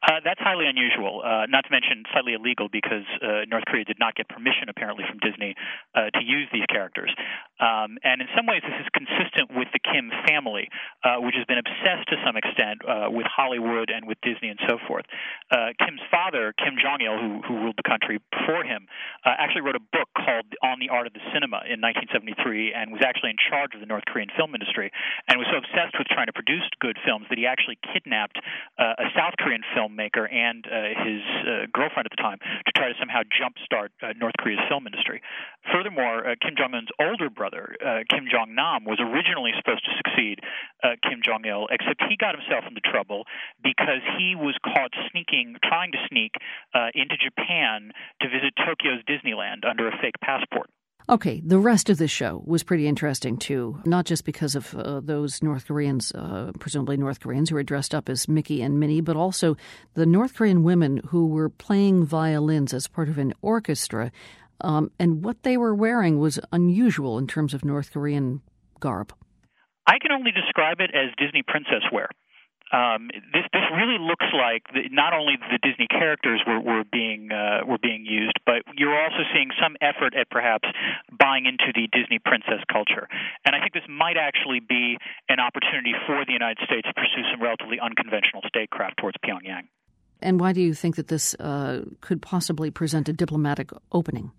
Uh, 0.00 0.16
that's 0.24 0.40
highly 0.40 0.64
unusual, 0.64 1.20
uh, 1.20 1.44
not 1.44 1.60
to 1.60 1.70
mention 1.70 2.08
slightly 2.12 2.32
illegal 2.32 2.72
because 2.72 3.04
uh, 3.20 3.44
North 3.52 3.68
Korea 3.68 3.84
did 3.84 4.00
not 4.00 4.16
get 4.16 4.28
permission, 4.32 4.72
apparently, 4.72 5.04
from 5.04 5.20
Disney 5.20 5.54
uh, 5.92 6.08
to 6.16 6.24
use 6.24 6.48
these 6.56 6.64
characters. 6.72 7.12
Um, 7.60 8.00
and 8.00 8.24
in 8.24 8.28
some 8.32 8.48
ways, 8.48 8.64
this 8.64 8.80
is 8.80 8.88
consistent 8.96 9.52
with 9.52 9.68
the 9.76 9.82
Kim 9.84 10.08
family, 10.24 10.72
uh, 11.04 11.20
which 11.20 11.36
has 11.36 11.44
been 11.44 11.60
obsessed 11.60 12.08
to 12.08 12.16
some 12.24 12.40
extent 12.40 12.80
uh, 12.88 13.12
with 13.12 13.28
Hollywood 13.28 13.92
and 13.92 14.08
with 14.08 14.16
Disney 14.24 14.48
and 14.48 14.58
so 14.64 14.80
forth. 14.88 15.04
Kim's 15.76 16.00
father, 16.10 16.54
Kim 16.56 16.80
Jong 16.80 17.04
il, 17.04 17.20
who, 17.20 17.44
who 17.44 17.54
ruled 17.60 17.76
the 17.76 17.84
country 17.84 18.16
before 18.32 18.64
him, 18.64 18.88
actually 19.24 19.60
wrote 19.60 19.76
a 19.76 19.84
book 19.92 20.08
called 20.16 20.48
On 20.64 20.80
the 20.80 20.88
Art 20.88 21.06
of 21.06 21.12
the 21.12 21.24
Cinema 21.34 21.60
in 21.68 21.84
1973 21.84 22.72
and 22.72 22.88
was 22.92 23.04
actually 23.04 23.36
in 23.36 23.40
charge 23.40 23.76
of 23.76 23.80
the 23.84 23.90
North 23.90 24.04
Korean 24.08 24.32
film 24.32 24.56
industry 24.56 24.88
and 25.28 25.36
was 25.36 25.48
so 25.52 25.60
obsessed 25.60 26.00
with 26.00 26.08
trying 26.08 26.32
to 26.32 26.36
produce 26.36 26.64
good 26.80 26.96
films 27.04 27.28
that 27.28 27.36
he 27.36 27.44
actually 27.44 27.76
kidnapped 27.92 28.40
a 28.80 29.12
South 29.12 29.36
Korean 29.36 29.60
film 29.76 29.90
filmmaker 30.00 30.32
and 30.32 30.66
uh, 30.66 31.04
his 31.04 31.22
uh, 31.46 31.66
girlfriend 31.72 32.06
at 32.06 32.10
the 32.16 32.22
time 32.22 32.38
to 32.66 32.72
try 32.72 32.88
to 32.88 32.94
somehow 32.98 33.20
jumpstart 33.28 33.88
uh, 34.02 34.12
North 34.18 34.34
Korea's 34.38 34.60
film 34.68 34.86
industry. 34.86 35.20
Furthermore, 35.72 36.24
Kim 36.40 36.54
Jong 36.56 36.74
Un's 36.74 36.88
older 37.00 37.28
brother, 37.28 37.76
Kim 38.08 38.24
Jong 38.30 38.54
Nam, 38.54 38.84
was 38.84 38.98
originally 38.98 39.52
supposed 39.56 39.84
to 39.84 39.92
succeed 39.96 40.40
Kim 41.02 41.20
Jong 41.24 41.44
Il, 41.44 41.68
except 41.70 42.02
he 42.08 42.16
got 42.16 42.34
himself 42.34 42.64
into 42.66 42.80
trouble 42.80 43.24
because 43.62 44.00
he 44.18 44.34
was 44.34 44.56
caught 44.64 44.90
sneaking, 45.12 45.56
trying 45.62 45.92
to 45.92 45.98
sneak 46.08 46.32
into 46.94 47.16
Japan 47.16 47.92
to 48.22 48.28
visit 48.28 48.54
Tokyo's 48.56 49.04
Disneyland 49.04 49.68
under 49.68 49.88
a 49.88 49.92
fake 50.00 50.16
passport. 50.24 50.70
Okay, 51.10 51.42
the 51.44 51.58
rest 51.58 51.90
of 51.90 51.98
the 51.98 52.06
show 52.06 52.40
was 52.46 52.62
pretty 52.62 52.86
interesting 52.86 53.36
too, 53.36 53.80
not 53.84 54.04
just 54.04 54.24
because 54.24 54.54
of 54.54 54.72
uh, 54.76 55.00
those 55.00 55.42
North 55.42 55.66
Koreans, 55.66 56.12
uh, 56.12 56.52
presumably 56.60 56.96
North 56.96 57.18
Koreans, 57.18 57.50
who 57.50 57.56
were 57.56 57.64
dressed 57.64 57.96
up 57.96 58.08
as 58.08 58.28
Mickey 58.28 58.62
and 58.62 58.78
Minnie, 58.78 59.00
but 59.00 59.16
also 59.16 59.56
the 59.94 60.06
North 60.06 60.34
Korean 60.34 60.62
women 60.62 60.98
who 61.08 61.26
were 61.26 61.48
playing 61.48 62.04
violins 62.04 62.72
as 62.72 62.86
part 62.86 63.08
of 63.08 63.18
an 63.18 63.34
orchestra. 63.42 64.12
Um, 64.60 64.92
and 65.00 65.24
what 65.24 65.42
they 65.42 65.56
were 65.56 65.74
wearing 65.74 66.20
was 66.20 66.38
unusual 66.52 67.18
in 67.18 67.26
terms 67.26 67.54
of 67.54 67.64
North 67.64 67.90
Korean 67.90 68.40
garb. 68.78 69.12
I 69.88 69.98
can 70.00 70.12
only 70.12 70.30
describe 70.30 70.78
it 70.78 70.94
as 70.94 71.10
Disney 71.18 71.42
princess 71.44 71.82
wear 71.90 72.08
um, 72.72 73.10
this 73.34 73.44
this 73.52 73.66
really 73.74 73.98
looks 73.98 74.26
like 74.30 74.62
the, 74.72 74.88
not 74.90 75.12
only 75.12 75.34
the 75.36 75.58
Disney 75.58 75.86
characters 75.88 76.40
were, 76.46 76.60
were 76.60 76.84
being 76.84 77.32
uh, 77.32 77.66
were 77.66 77.78
being 77.78 78.06
used, 78.06 78.38
but 78.46 78.62
you're 78.76 78.94
also 78.94 79.26
seeing 79.34 79.50
some 79.60 79.76
effort 79.80 80.14
at 80.14 80.30
perhaps 80.30 80.68
buying 81.10 81.46
into 81.46 81.74
the 81.74 81.88
Disney 81.90 82.18
princess 82.18 82.62
culture. 82.70 83.08
And 83.44 83.56
I 83.56 83.60
think 83.60 83.74
this 83.74 83.88
might 83.88 84.16
actually 84.16 84.60
be 84.60 84.98
an 85.28 85.40
opportunity 85.40 85.94
for 86.06 86.24
the 86.24 86.32
United 86.32 86.58
States 86.64 86.86
to 86.86 86.94
pursue 86.94 87.26
some 87.30 87.42
relatively 87.42 87.80
unconventional 87.80 88.42
statecraft 88.46 88.98
towards 88.98 89.16
Pyongyang. 89.24 89.66
And 90.22 90.38
why 90.38 90.52
do 90.52 90.60
you 90.60 90.74
think 90.74 90.96
that 90.96 91.08
this 91.08 91.34
uh, 91.40 91.82
could 92.00 92.22
possibly 92.22 92.70
present 92.70 93.08
a 93.08 93.12
diplomatic 93.12 93.70
opening? 93.90 94.32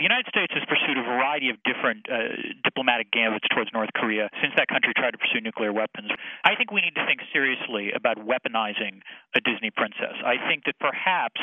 The 0.00 0.08
United 0.08 0.32
States 0.32 0.48
has 0.56 0.64
pursued 0.64 0.96
a 0.96 1.04
variety 1.04 1.52
of 1.52 1.60
different 1.60 2.08
uh, 2.08 2.32
diplomatic 2.64 3.12
gambits 3.12 3.44
towards 3.52 3.68
North 3.76 3.92
Korea 3.92 4.32
since 4.40 4.56
that 4.56 4.64
country 4.72 4.96
tried 4.96 5.12
to 5.12 5.20
pursue 5.20 5.44
nuclear 5.44 5.76
weapons. 5.76 6.08
I 6.40 6.56
think 6.56 6.72
we 6.72 6.80
need 6.80 6.96
to 6.96 7.04
think 7.04 7.20
seriously 7.36 7.92
about 7.92 8.16
weaponizing 8.16 9.04
a 9.36 9.44
Disney 9.44 9.68
princess. 9.68 10.16
I 10.24 10.40
think 10.48 10.64
that 10.64 10.80
perhaps, 10.80 11.36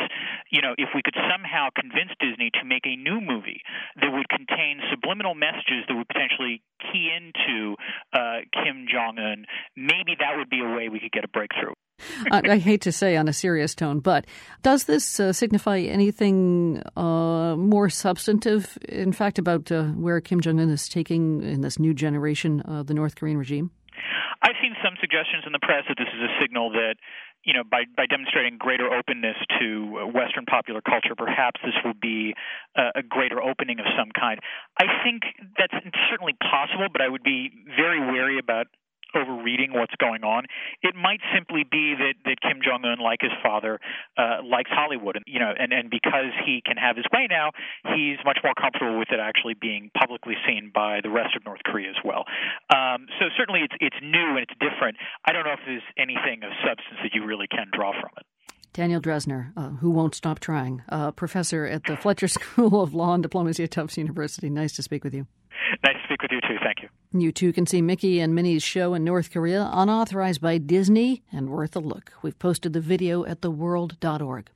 you 0.50 0.65
know, 0.65 0.74
if 0.82 0.89
we 0.98 1.06
could 1.06 1.13
somehow 1.30 1.70
convince 1.78 2.10
Disney 2.17 2.50
to 2.58 2.65
make 2.65 2.89
a 2.89 2.98
new 2.98 3.22
movie 3.22 3.62
that 4.02 4.10
would 4.10 4.26
contain 4.26 4.82
subliminal 4.89 5.38
messages 5.38 5.86
that 5.86 5.93
would 5.93 6.10
potentially 6.10 6.65
key 6.82 7.13
into 7.13 7.78
uh, 8.10 8.41
Kim 8.58 8.89
Jong 8.89 9.22
Un, 9.22 9.46
maybe 9.78 10.17
that 10.17 10.34
would 10.34 10.50
be 10.50 10.65
a 10.65 10.70
way 10.74 10.89
we 10.89 10.98
could 10.98 11.13
get 11.13 11.22
a 11.22 11.30
breakthrough. 11.30 11.78
I 12.32 12.58
hate 12.58 12.82
to 12.82 12.92
say 12.92 13.18
on 13.18 13.28
a 13.28 13.34
serious 13.34 13.76
tone, 13.76 14.00
but 14.00 14.26
does 14.62 14.86
this 14.86 15.20
uh, 15.20 15.34
signify 15.34 15.80
anything 15.80 16.84
uh, 16.96 17.56
more 17.58 17.90
substantive, 17.90 18.78
in 18.88 19.12
fact, 19.12 19.40
about 19.40 19.72
uh, 19.72 19.86
where 19.86 20.20
Kim 20.22 20.42
Jong 20.42 20.60
un 20.60 20.70
is 20.70 20.88
taking 20.88 21.44
in 21.44 21.62
this 21.62 21.80
new 21.80 21.94
generation 21.94 22.62
uh, 22.66 22.84
the 22.84 22.94
North 22.94 23.16
Korean 23.16 23.38
regime? 23.38 23.72
I've 24.42 24.56
seen 24.62 24.76
some 24.84 24.94
suggestions 25.02 25.44
in 25.46 25.52
the 25.52 25.60
press 25.60 25.84
that 25.90 25.98
this 25.98 26.08
is 26.14 26.22
a 26.22 26.32
signal 26.40 26.70
that, 26.72 26.96
you 27.44 27.54
know, 27.54 27.64
by, 27.66 27.90
by 27.98 28.06
demonstrating 28.06 28.58
greater 28.58 28.86
openness 28.86 29.36
to 29.60 30.14
Western 30.14 30.46
popular 30.46 30.80
culture, 30.80 31.16
perhaps 31.18 31.60
this 31.66 31.74
will 31.84 31.98
be 32.00 32.36
a 32.78 33.02
greater 33.02 33.42
opening 33.42 33.80
of 33.80 33.86
some 33.98 34.14
kind. 34.14 34.40
I 34.78 34.86
think 35.04 35.24
that's 35.58 35.74
certainly 36.10 36.38
possible, 36.38 36.86
but 36.94 37.02
I 37.02 37.10
would 37.10 37.24
be 37.24 37.50
very 37.76 38.00
wary 38.00 38.38
about 38.38 38.68
overreading 39.15 39.74
what's 39.74 39.96
going 40.00 40.24
on. 40.24 40.46
It 40.82 40.96
might 40.96 41.20
simply 41.34 41.63
be 41.63 41.96
that, 41.96 42.15
that 42.26 42.41
Kim 42.41 42.60
Jong 42.63 42.86
Un, 42.86 43.00
like 43.00 43.20
his 43.22 43.32
father, 43.43 43.80
uh, 44.17 44.43
likes 44.43 44.70
Hollywood, 44.72 45.15
and 45.15 45.26
you 45.28 45.39
know, 45.39 45.54
and, 45.58 45.74
and 45.74 45.89
because 45.89 46.32
he 46.46 46.62
can 46.65 46.78
have 46.78 46.96
his 46.96 47.06
way 47.13 47.28
now, 47.30 47.52
he's 47.96 48.17
much 48.26 48.39
more 48.43 48.54
comfortable 48.54 48.98
with 48.98 49.10
it 49.12 49.20
actually 49.20 49.54
being 49.54 49.91
publicly 49.98 50.36
seen 50.48 50.72
by 50.74 51.00
the 51.02 51.10
rest 51.10 51.36
of 51.36 51.46
North 51.46 51.62
Korea 51.65 51.89
as 51.89 52.02
well. 52.04 52.26
Um, 52.74 53.08
so 53.20 53.30
certainly, 53.38 53.62
it's 53.62 53.76
it's 53.80 53.98
new 54.02 54.38
and 54.38 54.43
it's 54.43 54.56
different. 54.60 54.98
I 55.26 55.34
don't 55.34 55.46
know 55.46 55.54
if 55.54 55.63
there's 55.65 55.86
anything 55.98 56.43
of 56.43 56.52
substance 56.63 57.00
that 57.04 57.13
you 57.13 57.26
really 57.26 57.48
can 57.48 57.67
draw 57.72 57.91
from 57.91 58.12
it. 58.17 58.26
Daniel 58.78 59.02
Drezner, 59.02 59.54
uh, 59.58 59.70
who 59.70 59.90
won't 59.90 60.13
stop 60.13 60.40
trying, 60.40 60.84
uh, 60.90 61.10
professor 61.10 61.66
at 61.66 61.86
the 61.86 61.98
Fletcher 61.98 62.28
School 62.38 62.84
of 62.84 62.94
Law 62.94 63.16
and 63.16 63.24
Diplomacy 63.24 63.63
at 63.63 63.72
Tufts 63.72 63.98
University. 63.98 64.52
Nice 64.52 64.76
to 64.76 64.84
speak 64.84 65.04
with 65.04 65.16
you. 65.16 65.26
Nice 65.84 65.96
to 65.96 66.04
speak 66.04 66.22
with 66.22 66.30
you 66.32 66.40
too. 66.42 66.58
Thank 66.63 66.84
you. 66.84 66.90
You 67.20 67.32
too 67.32 67.54
can 67.54 67.66
see 67.66 67.82
Mickey 67.82 68.20
and 68.20 68.36
Minnie's 68.36 68.62
show 68.62 68.94
in 68.94 69.04
North 69.04 69.32
Korea, 69.32 69.68
unauthorized 69.74 70.42
by 70.42 70.60
Disney 70.60 71.24
and 71.32 71.50
worth 71.50 71.76
a 71.76 71.80
look. 71.80 72.13
We've 72.22 72.38
posted 72.38 72.74
the 72.74 72.80
video 72.80 73.26
at 73.26 73.42
theworld.org. 73.42 74.52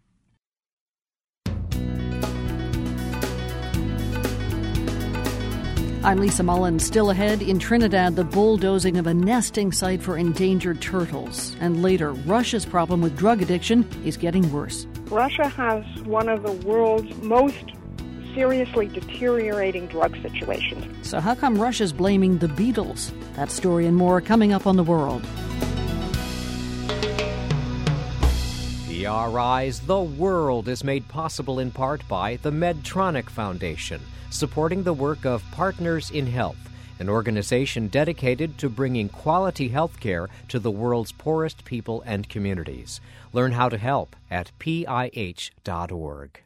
I'm 6.04 6.18
Lisa 6.18 6.42
Mullins. 6.42 6.84
Still 6.84 7.12
ahead 7.12 7.44
in 7.44 7.60
Trinidad, 7.60 8.16
the 8.16 8.24
bulldozing 8.24 8.98
of 8.98 9.06
a 9.06 9.14
nesting 9.14 9.72
site 9.72 10.02
for 10.02 10.18
endangered 10.18 10.82
turtles. 10.82 11.56
And 11.60 11.84
later, 11.84 12.14
Russia's 12.14 12.66
problem 12.66 13.02
with 13.02 13.16
drug 13.16 13.44
addiction 13.44 13.88
is 14.04 14.18
getting 14.18 14.52
worse. 14.52 14.88
Russia 15.12 15.48
has 15.48 15.86
one 16.06 16.28
of 16.28 16.42
the 16.42 16.54
world's 16.68 17.16
most 17.22 17.64
seriously 18.34 18.88
deteriorating 18.88 19.86
drug 19.88 20.20
situations. 20.24 21.08
So, 21.08 21.20
how 21.20 21.36
come 21.36 21.62
Russia's 21.62 21.94
blaming 21.94 22.40
the 22.40 22.48
Beatles? 22.48 23.12
That 23.36 23.52
story 23.52 23.86
and 23.86 23.96
more 23.96 24.22
coming 24.22 24.54
up 24.54 24.66
on 24.66 24.78
the 24.78 24.84
world. 24.84 25.24
PRI's 29.02 29.80
The 29.80 30.00
World 30.00 30.68
is 30.68 30.84
made 30.84 31.08
possible 31.08 31.58
in 31.58 31.72
part 31.72 32.08
by 32.08 32.36
the 32.36 32.52
Medtronic 32.52 33.32
Foundation, 33.32 34.00
supporting 34.30 34.84
the 34.84 34.94
work 34.94 35.26
of 35.26 35.44
Partners 35.52 36.12
in 36.12 36.28
Health, 36.28 36.70
an 37.00 37.10
organization 37.10 37.88
dedicated 37.88 38.60
to 38.60 38.70
bringing 38.70 39.10
quality 39.10 39.70
health 39.70 40.00
care 40.00 40.30
to 40.50 40.60
the 40.60 40.70
world's 40.70 41.12
poorest 41.12 41.66
people 41.66 42.04
and 42.06 42.30
communities. 42.30 43.02
Learn 43.34 43.54
how 43.54 43.70
to 43.70 43.80
help 43.80 44.16
at 44.30 44.52
pih.org. 44.60 46.40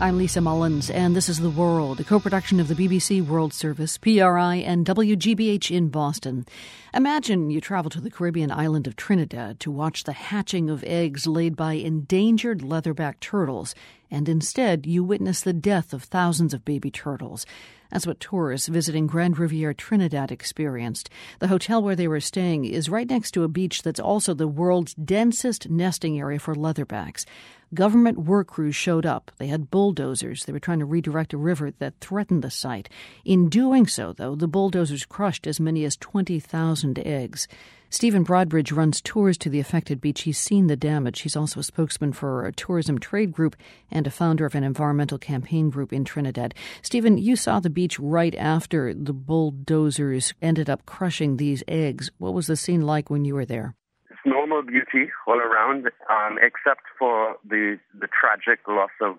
I'm 0.00 0.16
Lisa 0.16 0.40
Mullins, 0.40 0.90
and 0.90 1.14
this 1.14 1.28
is 1.28 1.38
The 1.38 1.50
World, 1.50 2.00
a 2.00 2.04
co 2.04 2.18
production 2.18 2.58
of 2.58 2.66
the 2.66 2.74
BBC 2.74 3.24
World 3.24 3.52
Service, 3.52 3.96
PRI, 3.98 4.56
and 4.56 4.86
WGBH 4.86 5.70
in 5.70 5.88
Boston. 5.90 6.46
Imagine 6.92 7.50
you 7.50 7.60
travel 7.60 7.88
to 7.90 8.00
the 8.00 8.10
Caribbean 8.10 8.50
island 8.50 8.88
of 8.88 8.96
Trinidad 8.96 9.60
to 9.60 9.70
watch 9.70 10.02
the 10.02 10.12
hatching 10.12 10.68
of 10.68 10.82
eggs 10.82 11.24
laid 11.24 11.54
by 11.54 11.74
endangered 11.74 12.62
leatherback 12.62 13.20
turtles, 13.20 13.76
and 14.10 14.28
instead 14.28 14.86
you 14.86 15.04
witness 15.04 15.40
the 15.40 15.52
death 15.52 15.92
of 15.92 16.02
thousands 16.02 16.52
of 16.52 16.64
baby 16.64 16.90
turtles. 16.90 17.46
That's 17.92 18.08
what 18.08 18.18
tourists 18.18 18.66
visiting 18.66 19.06
Grande 19.06 19.38
Riviere 19.38 19.72
Trinidad 19.74 20.32
experienced. 20.32 21.10
The 21.38 21.48
hotel 21.48 21.80
where 21.80 21.96
they 21.96 22.08
were 22.08 22.20
staying 22.20 22.64
is 22.64 22.88
right 22.88 23.08
next 23.08 23.32
to 23.32 23.44
a 23.44 23.48
beach 23.48 23.82
that's 23.82 24.00
also 24.00 24.34
the 24.34 24.48
world's 24.48 24.94
densest 24.94 25.68
nesting 25.68 26.18
area 26.18 26.38
for 26.40 26.54
leatherbacks. 26.56 27.24
Government 27.72 28.18
work 28.18 28.48
crews 28.48 28.74
showed 28.74 29.06
up. 29.06 29.30
They 29.38 29.46
had 29.46 29.70
bulldozers. 29.70 30.44
They 30.44 30.52
were 30.52 30.58
trying 30.58 30.80
to 30.80 30.84
redirect 30.84 31.32
a 31.32 31.36
river 31.36 31.70
that 31.78 32.00
threatened 32.00 32.42
the 32.42 32.50
site. 32.50 32.88
In 33.24 33.48
doing 33.48 33.86
so, 33.86 34.12
though, 34.12 34.34
the 34.34 34.48
bulldozers 34.48 35.06
crushed 35.06 35.46
as 35.46 35.60
many 35.60 35.84
as 35.84 35.96
20,000 35.96 36.79
eggs. 37.04 37.48
Stephen 37.92 38.24
Broadbridge 38.24 38.74
runs 38.74 39.00
tours 39.00 39.36
to 39.38 39.50
the 39.50 39.58
affected 39.58 40.00
beach. 40.00 40.22
He's 40.22 40.38
seen 40.38 40.68
the 40.68 40.76
damage. 40.76 41.22
He's 41.22 41.34
also 41.34 41.58
a 41.58 41.64
spokesman 41.64 42.12
for 42.12 42.46
a 42.46 42.52
tourism 42.52 42.98
trade 42.98 43.32
group 43.32 43.56
and 43.90 44.06
a 44.06 44.12
founder 44.12 44.46
of 44.46 44.54
an 44.54 44.62
environmental 44.62 45.18
campaign 45.18 45.70
group 45.70 45.92
in 45.92 46.04
Trinidad. 46.04 46.54
Stephen, 46.82 47.18
you 47.18 47.34
saw 47.34 47.58
the 47.58 47.68
beach 47.68 47.98
right 47.98 48.34
after 48.36 48.94
the 48.94 49.12
bulldozers 49.12 50.34
ended 50.40 50.70
up 50.70 50.86
crushing 50.86 51.36
these 51.36 51.64
eggs. 51.66 52.12
What 52.18 52.32
was 52.32 52.46
the 52.46 52.56
scene 52.56 52.82
like 52.82 53.10
when 53.10 53.24
you 53.24 53.34
were 53.34 53.44
there? 53.44 53.74
It's 54.08 54.20
normal 54.24 54.62
beauty 54.62 55.10
all 55.26 55.38
around, 55.38 55.86
um, 56.08 56.38
except 56.40 56.82
for 56.96 57.36
the 57.44 57.78
the 57.98 58.06
tragic 58.08 58.60
loss 58.68 58.90
of 59.00 59.18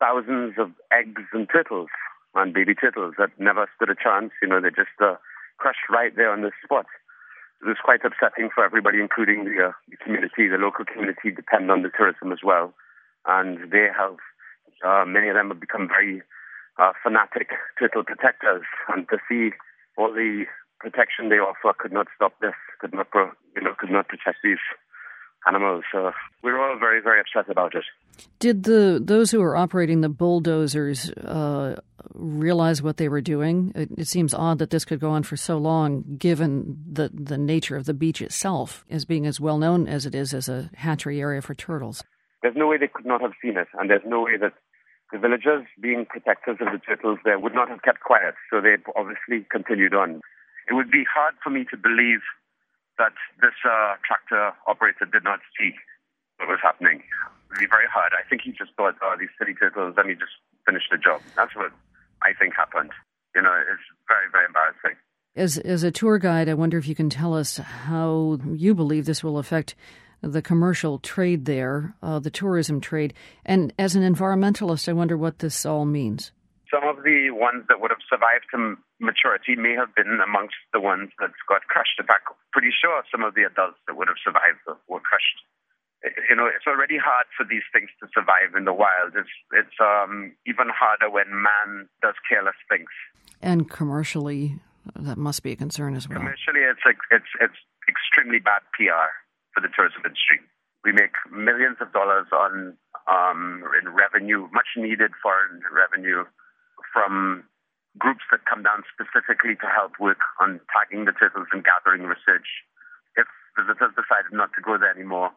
thousands 0.00 0.54
of 0.58 0.72
eggs 0.92 1.22
and 1.32 1.48
turtles 1.52 1.88
and 2.34 2.52
baby 2.52 2.74
turtles 2.74 3.14
that 3.18 3.30
never 3.38 3.68
stood 3.76 3.90
a 3.90 3.94
chance. 3.94 4.32
You 4.42 4.48
know, 4.48 4.60
they 4.60 4.70
just 4.70 4.90
uh, 5.00 5.16
crushed 5.58 5.88
right 5.90 6.14
there 6.14 6.30
on 6.32 6.42
the 6.42 6.52
spot. 6.64 6.86
It 7.62 7.66
was 7.66 7.76
quite 7.82 8.04
upsetting 8.04 8.50
for 8.54 8.64
everybody, 8.64 9.00
including 9.00 9.44
the, 9.44 9.68
uh, 9.68 9.72
the 9.88 9.96
community. 9.96 10.48
The 10.48 10.60
local 10.60 10.84
community 10.84 11.30
depend 11.30 11.70
on 11.70 11.82
the 11.82 11.90
tourism 11.96 12.32
as 12.32 12.40
well, 12.44 12.74
and 13.24 13.72
they 13.72 13.88
have 13.96 14.16
uh, 14.84 15.04
many 15.06 15.28
of 15.28 15.34
them 15.34 15.48
have 15.48 15.60
become 15.60 15.88
very 15.88 16.22
uh, 16.78 16.92
fanatic 17.02 17.48
turtle 17.78 18.04
protectors, 18.04 18.62
and 18.88 19.08
to 19.08 19.16
see 19.28 19.56
all 19.96 20.12
the 20.12 20.44
protection 20.78 21.30
they 21.30 21.36
offer 21.36 21.72
could 21.78 21.92
not 21.92 22.06
stop 22.14 22.34
this, 22.40 22.54
could 22.80 22.92
not, 22.92 23.10
pro- 23.10 23.32
you 23.54 23.62
know, 23.62 23.72
could 23.78 23.90
not 23.90 24.08
protect 24.08 24.38
these 24.44 24.58
animals. 25.48 25.84
So 25.92 26.12
we're 26.42 26.60
all 26.60 26.78
very, 26.78 27.00
very 27.00 27.20
upset 27.20 27.50
about 27.50 27.74
it. 27.74 27.84
Did 28.38 28.64
the 28.64 29.00
those 29.02 29.30
who 29.30 29.40
were 29.40 29.56
operating 29.56 30.00
the 30.00 30.08
bulldozers 30.08 31.10
uh, 31.10 31.76
realize 32.14 32.82
what 32.82 32.96
they 32.96 33.08
were 33.08 33.20
doing? 33.20 33.72
It, 33.74 33.90
it, 33.96 34.08
seems 34.08 34.34
odd 34.34 34.58
that 34.58 34.70
this 34.70 34.84
could 34.84 35.00
go 35.00 35.10
on 35.10 35.22
for 35.22 35.36
so 35.36 35.58
long, 35.58 36.04
given 36.18 36.82
the 36.90 37.10
the 37.12 37.38
nature 37.38 37.76
of 37.76 37.86
the 37.86 37.94
beach 37.94 38.20
itself 38.20 38.84
as 38.90 39.04
being 39.04 39.26
as 39.26 39.40
well 39.40 39.58
known 39.58 39.86
as 39.88 40.06
it 40.06 40.14
is 40.14 40.32
as 40.34 40.48
a 40.48 40.70
hatchery 40.74 41.20
area 41.20 41.42
for 41.42 41.54
turtles. 41.54 42.02
There's 42.42 42.56
no 42.56 42.66
way 42.66 42.78
they 42.78 42.88
could 42.88 43.06
not 43.06 43.20
have 43.20 43.32
seen 43.42 43.56
it, 43.56 43.68
and 43.78 43.90
there's 43.90 44.06
no 44.06 44.22
way 44.22 44.36
that 44.38 44.54
the 45.12 45.18
villagers, 45.18 45.66
being 45.80 46.06
protectors 46.06 46.58
of 46.60 46.72
the 46.72 46.78
turtles 46.78 47.18
there, 47.24 47.38
would 47.38 47.54
not 47.54 47.68
have 47.68 47.82
kept 47.82 48.00
quiet. 48.00 48.34
So 48.50 48.60
they 48.60 48.76
obviously 48.96 49.46
continued 49.50 49.94
on. 49.94 50.20
It 50.68 50.74
would 50.74 50.90
be 50.90 51.04
hard 51.06 51.34
for 51.42 51.50
me 51.50 51.64
to 51.70 51.76
believe 51.76 52.20
that 52.98 53.12
this 53.40 53.54
uh, 53.64 53.94
tractor 54.02 54.52
operator 54.66 55.04
did 55.06 55.22
not 55.22 55.40
see 55.58 55.72
what 56.38 56.48
was 56.48 56.58
happening. 56.62 57.00
It 57.00 57.48
would 57.50 57.58
be 57.60 57.70
very 57.70 57.86
hard. 57.86 58.12
I 58.12 58.26
think 58.28 58.42
he 58.42 58.50
just 58.50 58.74
thought, 58.76 58.96
oh, 59.02 59.14
these 59.18 59.30
silly 59.38 59.54
turtles, 59.54 59.94
let 59.96 60.06
me 60.06 60.14
just 60.14 60.34
finish 60.66 60.82
the 60.90 60.98
job. 60.98 61.22
That's 61.36 61.54
what 61.54 61.70
I 62.22 62.32
think 62.38 62.54
happened. 62.54 62.90
You 63.34 63.42
know, 63.42 63.52
it's 63.52 63.82
very, 64.08 64.26
very 64.32 64.46
embarrassing. 64.46 64.96
As, 65.36 65.58
as 65.58 65.82
a 65.82 65.90
tour 65.90 66.18
guide, 66.18 66.48
I 66.48 66.54
wonder 66.54 66.78
if 66.78 66.88
you 66.88 66.94
can 66.94 67.10
tell 67.10 67.34
us 67.34 67.58
how 67.58 68.38
you 68.50 68.74
believe 68.74 69.04
this 69.04 69.22
will 69.22 69.38
affect 69.38 69.74
the 70.22 70.40
commercial 70.40 70.98
trade 70.98 71.44
there, 71.44 71.94
uh, 72.02 72.18
the 72.18 72.30
tourism 72.30 72.80
trade. 72.80 73.12
And 73.44 73.72
as 73.78 73.94
an 73.94 74.02
environmentalist, 74.02 74.88
I 74.88 74.94
wonder 74.94 75.16
what 75.16 75.40
this 75.40 75.66
all 75.66 75.84
means. 75.84 76.32
Some 76.72 76.88
of 76.88 77.04
the 77.04 77.30
ones 77.30 77.64
that 77.68 77.80
would 77.80 77.90
have 77.90 78.02
survived 78.08 78.46
to 78.52 78.76
maturity 78.98 79.54
may 79.54 79.74
have 79.74 79.94
been 79.94 80.18
amongst 80.24 80.56
the 80.72 80.80
ones 80.80 81.10
that 81.20 81.30
got 81.48 81.62
crushed. 81.68 82.00
In 82.00 82.06
fact, 82.06 82.26
pretty 82.52 82.72
sure 82.72 83.02
some 83.12 83.22
of 83.22 83.34
the 83.34 83.44
adults 83.44 83.78
that 83.86 83.96
would 83.96 84.08
have 84.08 84.18
survived 84.24 84.58
were 84.88 85.00
crushed. 85.00 85.38
You 86.04 86.36
know, 86.36 86.46
it's 86.46 86.66
already 86.66 86.98
hard 86.98 87.26
for 87.36 87.44
these 87.48 87.64
things 87.72 87.88
to 88.00 88.06
survive 88.12 88.54
in 88.56 88.64
the 88.64 88.72
wild. 88.72 89.16
It's 89.16 89.32
it's 89.52 89.78
um, 89.80 90.36
even 90.46 90.68
harder 90.68 91.10
when 91.10 91.26
man 91.30 91.88
does 92.02 92.14
careless 92.28 92.58
things. 92.68 92.90
And 93.40 93.68
commercially, 93.68 94.60
that 94.94 95.18
must 95.18 95.42
be 95.42 95.52
a 95.52 95.56
concern 95.56 95.96
as 95.96 96.08
well. 96.08 96.18
Commercially, 96.18 96.62
it's 96.62 96.84
it's 97.10 97.32
it's 97.40 97.58
extremely 97.88 98.38
bad 98.38 98.62
PR 98.76 99.10
for 99.54 99.60
the 99.64 99.72
tourism 99.74 100.04
industry. 100.04 100.44
We 100.84 100.92
make 100.92 101.16
millions 101.32 101.78
of 101.80 101.90
dollars 101.90 102.28
on 102.30 102.76
um, 103.10 103.64
in 103.82 103.90
revenue, 103.90 104.46
much 104.52 104.76
needed 104.76 105.10
foreign 105.22 105.62
revenue 105.72 106.22
from 106.92 107.44
groups 107.98 108.22
that 108.30 108.44
come 108.44 108.62
down 108.62 108.84
specifically 108.92 109.56
to 109.56 109.68
help 109.72 109.96
work 109.98 110.20
on 110.38 110.60
tagging 110.70 111.08
the 111.08 111.16
turtles 111.16 111.48
and 111.50 111.64
gathering 111.64 112.04
research. 112.04 112.46
If 113.16 113.26
visitors 113.56 113.96
decided 113.96 114.36
not 114.36 114.52
to 114.54 114.60
go 114.60 114.76
there 114.76 114.92
anymore 114.92 115.32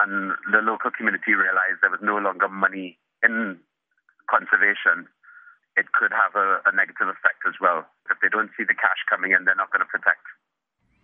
and 0.00 0.32
the 0.50 0.64
local 0.64 0.90
community 0.90 1.34
realized 1.34 1.80
there 1.80 1.92
was 1.92 2.02
no 2.02 2.16
longer 2.16 2.48
money 2.48 2.98
in 3.22 3.60
conservation, 4.28 5.08
it 5.76 5.92
could 5.92 6.12
have 6.12 6.34
a, 6.34 6.64
a 6.66 6.72
negative 6.72 7.08
effect 7.08 7.44
as 7.46 7.54
well. 7.60 7.84
If 8.10 8.18
they 8.22 8.28
don't 8.28 8.50
see 8.56 8.64
the 8.64 8.74
cash 8.74 9.04
coming 9.08 9.32
in, 9.32 9.44
they're 9.44 9.58
not 9.58 9.70
going 9.70 9.84
to 9.84 9.90
protect. 9.90 10.24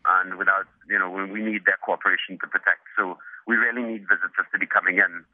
And 0.06 0.38
without, 0.38 0.70
you 0.88 0.98
know, 0.98 1.10
we 1.10 1.42
need 1.42 1.66
their 1.66 1.78
cooperation 1.82 2.38
to 2.40 2.46
protect. 2.46 2.86
So 2.96 3.18
we 3.46 3.56
really 3.56 3.82
need 3.82 4.06
visitors 4.06 4.46
to 4.52 4.58
be 4.58 4.66
coming 4.66 4.98
in 4.98 5.26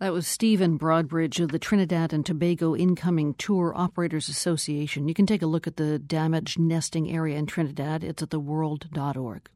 that 0.00 0.12
was 0.12 0.26
Stephen 0.26 0.78
Broadbridge 0.78 1.40
of 1.40 1.50
the 1.50 1.58
Trinidad 1.58 2.12
and 2.12 2.26
Tobago 2.26 2.76
Incoming 2.76 3.34
Tour 3.34 3.72
Operators 3.74 4.28
Association. 4.28 5.08
You 5.08 5.14
can 5.14 5.24
take 5.24 5.40
a 5.40 5.46
look 5.46 5.66
at 5.66 5.76
the 5.76 5.98
damaged 5.98 6.58
nesting 6.58 7.10
area 7.10 7.38
in 7.38 7.46
Trinidad. 7.46 8.04
It's 8.04 8.22
at 8.22 8.30
theworld.org. 8.30 9.48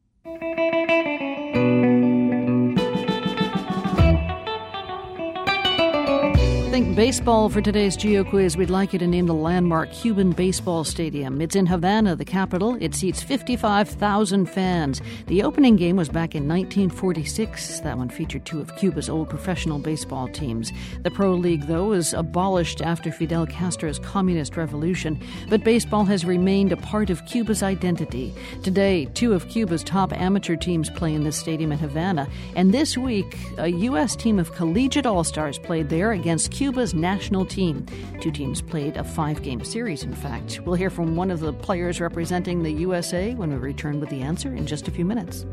think 6.83 6.95
baseball 6.95 7.49
for 7.49 7.61
today's 7.61 7.97
Geo 7.97 8.23
Quiz. 8.23 8.57
We'd 8.57 8.71
like 8.71 8.93
you 8.93 9.01
to 9.01 9.07
name 9.09 9.27
the 9.27 9.35
landmark 9.35 9.91
Cuban 9.91 10.31
Baseball 10.31 10.85
Stadium. 10.85 11.41
It's 11.41 11.57
in 11.57 11.67
Havana, 11.67 12.14
the 12.14 12.25
capital. 12.25 12.77
It 12.81 12.95
seats 12.95 13.21
55,000 13.21 14.47
fans. 14.47 15.03
The 15.27 15.43
opening 15.43 15.75
game 15.75 15.97
was 15.97 16.09
back 16.09 16.37
in 16.37 16.47
1946. 16.47 17.81
That 17.81 17.99
one 17.99 18.09
featured 18.09 18.47
two 18.47 18.61
of 18.61 18.77
Cuba's 18.77 19.09
old 19.09 19.29
professional 19.29 19.81
baseball 19.81 20.29
teams. 20.29 20.71
The 21.03 21.11
Pro 21.11 21.33
League, 21.35 21.67
though, 21.67 21.87
was 21.87 22.12
abolished 22.12 22.81
after 22.81 23.11
Fidel 23.11 23.47
Castro's 23.47 23.99
communist 23.99 24.57
revolution, 24.57 25.21
but 25.49 25.64
baseball 25.64 26.05
has 26.05 26.25
remained 26.25 26.71
a 26.71 26.77
part 26.77 27.11
of 27.11 27.27
Cuba's 27.27 27.64
identity. 27.64 28.33
Today, 28.62 29.07
two 29.14 29.33
of 29.33 29.49
Cuba's 29.49 29.83
top 29.83 30.12
amateur 30.12 30.55
teams 30.55 30.91
play 30.91 31.12
in 31.12 31.25
this 31.25 31.37
stadium 31.37 31.73
in 31.73 31.79
Havana, 31.81 32.29
and 32.55 32.73
this 32.73 32.97
week, 32.97 33.37
a 33.57 33.67
U.S. 33.69 34.14
team 34.14 34.38
of 34.38 34.53
collegiate 34.53 35.07
all 35.07 35.25
stars 35.25 35.59
played 35.59 35.88
there 35.88 36.12
against 36.12 36.53
Cuba. 36.53 36.67
Cuba's 36.68 36.92
national 36.92 37.46
team. 37.46 37.87
Two 38.20 38.31
teams 38.31 38.61
played 38.61 38.98
a 38.98 39.02
five 39.02 39.42
game 39.42 39.64
series, 39.64 40.02
in 40.02 40.12
fact. 40.12 40.61
We'll 40.66 40.74
hear 40.74 40.90
from 40.90 41.16
one 41.16 41.31
of 41.31 41.40
the 41.40 41.50
players 41.50 41.98
representing 41.98 42.62
the 42.62 42.70
USA 42.72 43.33
when 43.33 43.50
we 43.50 43.57
return 43.57 44.00
with 44.00 44.11
the 44.11 44.20
answer 44.20 44.54
in 44.54 44.66
just 44.66 44.87
a 44.87 44.90
few 44.90 45.07
minutes. 45.07 45.46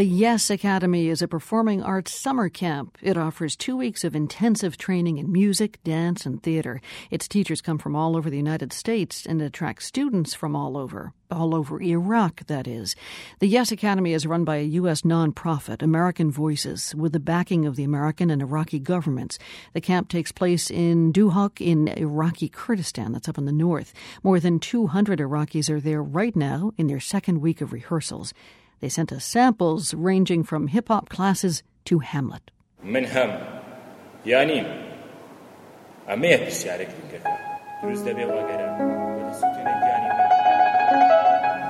The 0.00 0.06
Yes 0.06 0.48
Academy 0.48 1.10
is 1.10 1.20
a 1.20 1.28
performing 1.28 1.82
arts 1.82 2.18
summer 2.18 2.48
camp. 2.48 2.96
It 3.02 3.18
offers 3.18 3.54
two 3.54 3.76
weeks 3.76 4.02
of 4.02 4.16
intensive 4.16 4.78
training 4.78 5.18
in 5.18 5.30
music, 5.30 5.78
dance, 5.84 6.24
and 6.24 6.42
theater. 6.42 6.80
Its 7.10 7.28
teachers 7.28 7.60
come 7.60 7.76
from 7.76 7.94
all 7.94 8.16
over 8.16 8.30
the 8.30 8.38
United 8.38 8.72
States 8.72 9.26
and 9.26 9.42
attract 9.42 9.82
students 9.82 10.32
from 10.32 10.56
all 10.56 10.78
over. 10.78 11.12
All 11.30 11.54
over 11.54 11.82
Iraq, 11.82 12.46
that 12.46 12.66
is. 12.66 12.96
The 13.40 13.46
Yes 13.46 13.70
Academy 13.70 14.14
is 14.14 14.26
run 14.26 14.42
by 14.42 14.56
a 14.56 14.72
U.S. 14.80 15.02
nonprofit, 15.02 15.82
American 15.82 16.30
Voices, 16.30 16.94
with 16.94 17.12
the 17.12 17.20
backing 17.20 17.66
of 17.66 17.76
the 17.76 17.84
American 17.84 18.30
and 18.30 18.40
Iraqi 18.40 18.78
governments. 18.78 19.38
The 19.74 19.82
camp 19.82 20.08
takes 20.08 20.32
place 20.32 20.70
in 20.70 21.12
Duhok 21.12 21.60
in 21.60 21.88
Iraqi 21.88 22.48
Kurdistan, 22.48 23.12
that's 23.12 23.28
up 23.28 23.36
in 23.36 23.44
the 23.44 23.52
north. 23.52 23.92
More 24.22 24.40
than 24.40 24.60
200 24.60 25.18
Iraqis 25.18 25.68
are 25.68 25.78
there 25.78 26.02
right 26.02 26.34
now 26.34 26.72
in 26.78 26.86
their 26.86 27.00
second 27.00 27.42
week 27.42 27.60
of 27.60 27.74
rehearsals. 27.74 28.32
They 28.80 28.88
sent 28.88 29.12
us 29.12 29.24
samples 29.24 29.92
ranging 29.92 30.42
from 30.42 30.68
hip 30.68 30.88
hop 30.88 31.08
classes 31.08 31.62
to 31.84 31.98
Hamlet. 31.98 32.50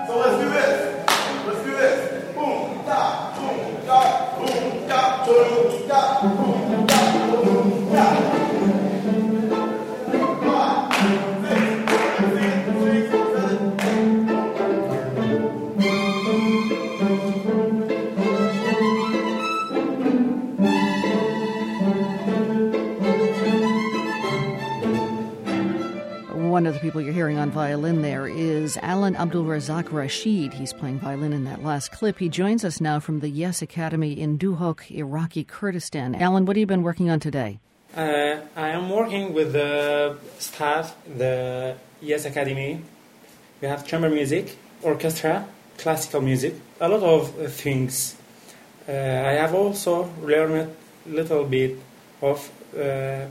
So 0.06 0.18
let's 0.18 0.38
do 0.42 0.48
this. 0.50 1.08
Let's 1.46 1.64
do 1.64 1.70
this. 1.72 2.34
Boom, 2.34 2.84
da, 2.86 3.34
boom, 3.36 3.86
da, 3.86 4.38
boom, 4.38 4.88
da, 4.88 5.26
boom, 5.26 5.88
da, 5.88 6.20
boom, 6.22 6.59
one 26.60 26.66
of 26.66 26.74
the 26.74 26.80
people 26.80 27.00
you're 27.00 27.14
hearing 27.14 27.38
on 27.38 27.50
violin 27.50 28.02
there 28.02 28.28
is 28.28 28.76
Alan 28.82 29.14
Abdulrazak 29.14 29.90
Rashid. 29.90 30.52
He's 30.52 30.74
playing 30.74 30.98
violin 30.98 31.32
in 31.32 31.44
that 31.44 31.64
last 31.64 31.90
clip. 31.90 32.18
He 32.18 32.28
joins 32.28 32.66
us 32.66 32.82
now 32.82 33.00
from 33.00 33.20
the 33.20 33.30
Yes 33.30 33.62
Academy 33.62 34.12
in 34.12 34.36
Duhok, 34.36 34.90
Iraqi 34.90 35.42
Kurdistan. 35.42 36.14
Alan, 36.14 36.44
what 36.44 36.56
have 36.56 36.60
you 36.60 36.66
been 36.66 36.82
working 36.82 37.08
on 37.08 37.18
today? 37.18 37.60
Uh, 37.96 38.40
I 38.54 38.68
am 38.76 38.90
working 38.90 39.32
with 39.32 39.54
the 39.54 40.18
staff, 40.38 40.94
the 41.16 41.76
Yes 42.02 42.26
Academy. 42.26 42.82
We 43.62 43.68
have 43.68 43.86
chamber 43.86 44.10
music, 44.10 44.54
orchestra, 44.82 45.46
classical 45.78 46.20
music, 46.20 46.56
a 46.78 46.90
lot 46.90 47.02
of 47.02 47.54
things. 47.54 48.16
Uh, 48.86 48.92
I 48.92 49.32
have 49.40 49.54
also 49.54 50.10
learned 50.20 50.76
a 51.06 51.08
little 51.08 51.44
bit 51.44 51.78
of 52.20 52.50
uh, 52.76 53.24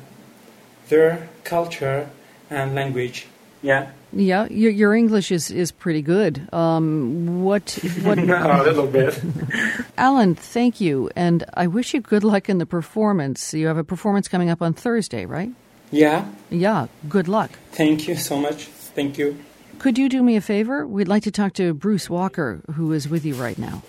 their 0.88 1.30
culture 1.44 2.10
and 2.50 2.76
language. 2.76 3.28
Yeah. 3.62 3.92
Yeah, 4.12 4.48
your, 4.50 4.72
your 4.72 4.96
English 4.96 5.32
is, 5.32 5.52
is 5.52 5.72
pretty 5.72 6.02
good. 6.02 6.52
Um, 6.54 7.44
what 7.44 7.78
what? 8.02 8.18
a 8.20 8.64
little 8.64 8.88
bit. 8.88 9.22
Alan, 9.98 10.34
thank 10.34 10.82
you, 10.82 11.12
and 11.16 11.44
I 11.54 11.68
wish 11.68 11.94
you 11.94 12.02
good 12.02 12.24
luck 12.24 12.50
in 12.50 12.58
the 12.58 12.66
performance. 12.66 13.54
You 13.54 13.68
have 13.68 13.78
a 13.78 13.84
performance 13.84 14.28
coming 14.28 14.50
up 14.50 14.62
on 14.62 14.74
Thursday, 14.74 15.26
right? 15.26 15.52
Yeah. 15.92 16.28
Yeah. 16.50 16.88
Good 17.08 17.28
luck. 17.28 17.52
Thank 17.72 18.08
you 18.08 18.16
so 18.16 18.38
much. 18.38 18.66
Thank 18.66 19.18
you. 19.18 19.38
Could 19.78 19.98
you 19.98 20.10
do 20.10 20.24
me 20.24 20.36
a 20.36 20.42
favor? 20.42 20.86
We'd 20.86 21.08
like 21.08 21.24
to 21.24 21.32
talk 21.32 21.54
to 21.54 21.74
Bruce 21.74 22.10
Walker, 22.10 22.62
who 22.76 22.92
is 22.92 23.08
with 23.08 23.26
you 23.26 23.36
right 23.36 23.58
now. 23.58 23.82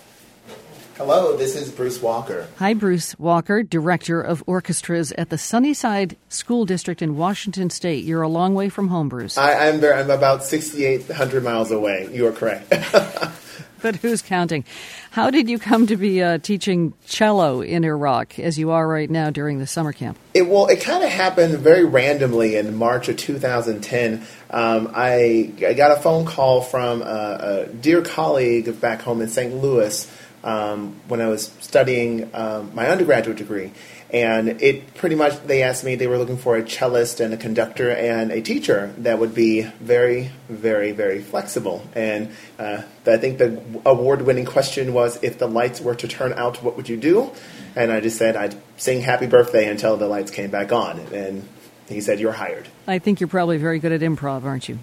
Hello, 0.97 1.37
this 1.37 1.55
is 1.55 1.71
Bruce 1.71 2.01
Walker. 2.01 2.47
Hi, 2.57 2.73
Bruce 2.73 3.17
Walker, 3.17 3.63
Director 3.63 4.21
of 4.21 4.43
Orchestras 4.45 5.11
at 5.13 5.29
the 5.29 5.37
Sunnyside 5.37 6.17
School 6.27 6.65
District 6.65 7.01
in 7.01 7.15
Washington 7.15 7.69
State. 7.69 8.03
You're 8.03 8.21
a 8.21 8.27
long 8.27 8.53
way 8.55 8.67
from 8.67 8.89
home, 8.89 9.07
Bruce. 9.07 9.37
I, 9.37 9.67
am 9.67 9.79
there. 9.79 9.95
I'm 9.95 10.09
about 10.09 10.43
6,800 10.43 11.43
miles 11.43 11.71
away. 11.71 12.09
You 12.11 12.27
are 12.27 12.33
correct. 12.33 12.69
but 13.81 13.95
who's 13.95 14.21
counting? 14.21 14.65
How 15.11 15.31
did 15.31 15.49
you 15.49 15.59
come 15.59 15.87
to 15.87 15.95
be 15.95 16.21
uh, 16.21 16.39
teaching 16.39 16.93
cello 17.05 17.61
in 17.61 17.85
Iraq, 17.85 18.37
as 18.37 18.59
you 18.59 18.71
are 18.71 18.87
right 18.87 19.09
now 19.09 19.29
during 19.29 19.59
the 19.59 19.67
summer 19.67 19.93
camp? 19.93 20.19
It 20.33 20.47
well, 20.47 20.67
it 20.67 20.81
kind 20.81 21.03
of 21.03 21.09
happened 21.09 21.57
very 21.59 21.85
randomly 21.85 22.57
in 22.57 22.75
March 22.75 23.07
of 23.07 23.17
2010. 23.17 24.25
Um, 24.49 24.91
I, 24.93 25.53
I 25.65 25.73
got 25.73 25.97
a 25.97 26.01
phone 26.01 26.25
call 26.25 26.61
from 26.61 27.01
a, 27.01 27.05
a 27.05 27.67
dear 27.67 28.01
colleague 28.01 28.79
back 28.81 29.01
home 29.01 29.21
in 29.21 29.29
St. 29.29 29.55
Louis 29.55 30.05
um, 30.43 30.99
when 31.07 31.21
I 31.21 31.27
was 31.27 31.51
studying 31.59 32.29
um, 32.33 32.71
my 32.73 32.89
undergraduate 32.89 33.37
degree. 33.37 33.71
And 34.09 34.61
it 34.61 34.93
pretty 34.95 35.15
much, 35.15 35.41
they 35.43 35.63
asked 35.63 35.85
me, 35.85 35.95
they 35.95 36.07
were 36.07 36.17
looking 36.17 36.37
for 36.37 36.57
a 36.57 36.63
cellist 36.63 37.21
and 37.21 37.33
a 37.33 37.37
conductor 37.37 37.89
and 37.89 38.31
a 38.31 38.41
teacher 38.41 38.93
that 38.97 39.19
would 39.19 39.33
be 39.33 39.61
very, 39.61 40.31
very, 40.49 40.91
very 40.91 41.21
flexible. 41.21 41.87
And 41.95 42.31
uh, 42.59 42.81
I 43.05 43.17
think 43.17 43.37
the 43.37 43.63
award 43.85 44.23
winning 44.23 44.45
question 44.45 44.93
was 44.93 45.17
if 45.23 45.39
the 45.39 45.47
lights 45.47 45.79
were 45.79 45.95
to 45.95 46.07
turn 46.09 46.33
out, 46.33 46.61
what 46.61 46.75
would 46.75 46.89
you 46.89 46.97
do? 46.97 47.31
And 47.73 47.89
I 47.89 48.01
just 48.01 48.17
said 48.17 48.35
I'd 48.35 48.55
sing 48.75 48.99
happy 48.99 49.27
birthday 49.27 49.69
until 49.69 49.95
the 49.95 50.07
lights 50.07 50.29
came 50.29 50.51
back 50.51 50.73
on. 50.73 50.99
And 51.13 51.47
he 51.87 52.01
said, 52.01 52.19
You're 52.19 52.33
hired. 52.33 52.67
I 52.87 52.99
think 52.99 53.21
you're 53.21 53.29
probably 53.29 53.57
very 53.57 53.79
good 53.79 53.91
at 53.91 54.01
improv, 54.01 54.43
aren't 54.43 54.67
you? 54.67 54.79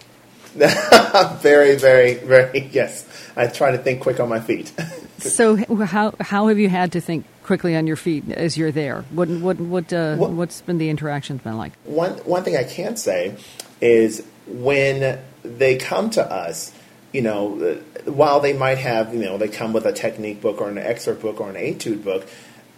very, 1.42 1.76
very, 1.76 2.14
very, 2.14 2.68
yes. 2.72 3.06
I 3.36 3.46
try 3.46 3.70
to 3.70 3.78
think 3.78 4.00
quick 4.00 4.20
on 4.20 4.28
my 4.28 4.40
feet. 4.40 4.72
so, 5.18 5.56
how 5.84 6.14
how 6.20 6.48
have 6.48 6.58
you 6.58 6.68
had 6.68 6.92
to 6.92 7.00
think 7.00 7.24
quickly 7.42 7.76
on 7.76 7.86
your 7.86 7.96
feet 7.96 8.30
as 8.30 8.56
you're 8.56 8.72
there? 8.72 9.02
What 9.10 9.28
what 9.28 9.60
what 9.60 9.92
uh, 9.92 10.16
well, 10.18 10.32
what's 10.32 10.60
been 10.62 10.78
the 10.78 10.90
interactions 10.90 11.42
been 11.42 11.56
like? 11.56 11.72
One 11.84 12.12
one 12.24 12.42
thing 12.44 12.56
I 12.56 12.64
can 12.64 12.96
say 12.96 13.36
is 13.80 14.26
when 14.46 15.20
they 15.42 15.76
come 15.76 16.10
to 16.10 16.22
us, 16.24 16.72
you 17.12 17.22
know, 17.22 17.80
while 18.04 18.40
they 18.40 18.52
might 18.52 18.78
have, 18.78 19.14
you 19.14 19.20
know, 19.20 19.38
they 19.38 19.48
come 19.48 19.72
with 19.72 19.86
a 19.86 19.92
technique 19.92 20.40
book 20.40 20.60
or 20.60 20.68
an 20.68 20.78
excerpt 20.78 21.22
book 21.22 21.40
or 21.40 21.48
an 21.48 21.56
etude 21.56 22.04
book, 22.04 22.26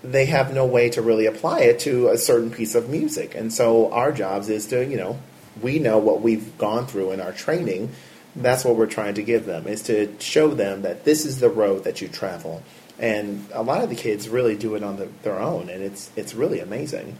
they 0.03 0.27
have 0.27 0.55
no 0.55 0.67
way 0.67 0.91
to 0.91 1.03
really 1.03 1.27
apply 1.27 1.61
it 1.61 1.81
to 1.81 2.09
a 2.09 2.19
certain 2.19 2.51
piece 2.51 2.75
of 2.75 2.89
music. 2.89 3.35
And 3.35 3.53
so 3.53 3.93
our 3.93 4.13
jobs 4.13 4.49
is 4.49 4.67
to, 4.69 4.85
you 4.85 4.97
know, 4.97 5.19
we 5.63 5.79
know 5.79 5.99
what 5.99 6.21
we've 6.21 6.57
gone 6.59 6.87
through 6.87 7.13
in 7.13 7.21
our 7.21 7.33
training 7.33 7.91
that's 8.37 8.65
what 8.65 8.77
we're 8.77 8.87
trying 8.87 9.15
to 9.15 9.23
give 9.23 9.45
them 9.45 9.67
is 9.67 9.83
to 9.83 10.15
show 10.21 10.49
them 10.49 10.83
that 10.83 11.05
this 11.05 11.25
is 11.27 11.41
the 11.41 11.49
road 11.49 11.85
that 11.85 12.01
you 12.01 12.09
travel 12.09 12.63
and 12.99 13.45
a 13.53 13.63
lot 13.63 13.83
of 13.83 13.89
the 13.89 13.97
kids 13.97 14.29
really 14.29 14.57
do 14.57 14.75
it 14.75 14.83
on 14.83 14.97
the, 14.97 15.07
their 15.23 15.39
own 15.39 15.69
and 15.69 15.83
it's 15.83 16.11
it's 16.17 16.35
really 16.35 16.61
amazing 16.61 17.17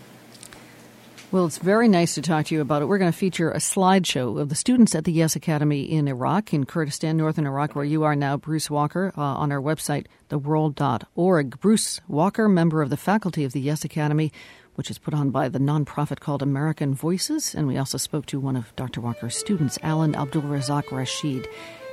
well, 1.33 1.47
it's 1.47 1.59
very 1.59 1.87
nice 1.87 2.17
to 2.17 2.23
talk 2.23 2.47
to 2.47 2.57
you 2.57 2.61
about 2.61 2.83
it. 2.83 2.87
We're 2.87 2.99
going 2.99 3.13
to 3.13 3.17
feature 3.17 3.53
a 3.53 3.59
slideshow 3.59 4.41
of 4.41 4.49
the 4.49 4.57
students 4.57 4.97
at 4.97 5.05
the 5.05 5.13
Yes 5.13 5.37
Academy 5.37 5.83
in 5.83 6.09
Iraq, 6.09 6.53
in 6.53 6.67
Kurdistan, 6.67 7.17
northern 7.17 7.47
Iraq, 7.47 7.77
where 7.77 7.85
you 7.85 8.03
are 8.03 8.17
now, 8.17 8.37
Bruce 8.37 8.69
Walker, 8.69 9.13
uh, 9.17 9.21
on 9.21 9.53
our 9.53 9.61
website, 9.61 10.07
theworld.org. 10.29 11.61
Bruce 11.61 12.01
Walker, 12.09 12.49
member 12.49 12.83
of 12.83 12.91
the 12.91 12.97
faculty 12.97 13.45
of 13.45 13.53
the 13.53 13.61
Yes 13.61 13.85
Academy, 13.85 14.33
which 14.81 14.91
is 14.91 14.97
put 14.97 15.13
on 15.13 15.29
by 15.29 15.47
the 15.47 15.59
nonprofit 15.59 16.21
called 16.21 16.41
American 16.41 16.95
Voices. 16.95 17.55
And 17.55 17.67
we 17.67 17.77
also 17.77 17.99
spoke 17.99 18.25
to 18.25 18.41
one 18.41 18.57
of 18.57 18.75
Dr. 18.77 19.03
Walker's 19.03 19.37
students, 19.37 19.79
Alan 19.83 20.15
Abdulrazak 20.15 20.91
Rashid. 20.91 21.47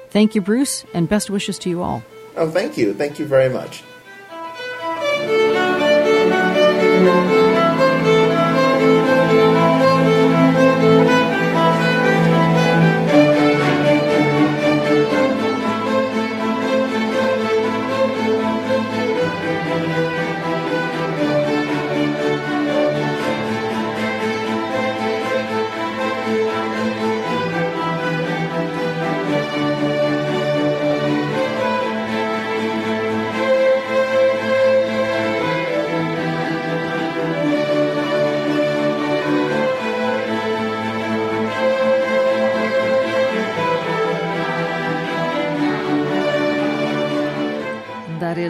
Thank 0.10 0.36
you, 0.36 0.42
Bruce, 0.42 0.86
and 0.94 1.10
best 1.10 1.30
wishes 1.30 1.60
to 1.60 1.70
you 1.70 1.82
all. 1.82 2.02
Oh, 2.38 2.50
thank 2.50 2.78
you. 2.78 2.94
Thank 2.94 3.20
you 3.20 3.26
very 3.26 3.50
much. 3.50 3.84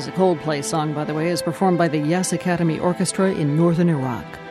A 0.08 0.12
Coldplay 0.12 0.64
song, 0.64 0.94
by 0.94 1.04
the 1.04 1.14
way, 1.14 1.30
is 1.30 1.42
performed 1.42 1.78
by 1.78 1.88
the 1.88 1.98
Yes 1.98 2.34
Academy 2.34 2.80
Orchestra 2.80 3.32
in 3.32 3.56
northern 3.56 3.90
Iraq. 3.90 4.47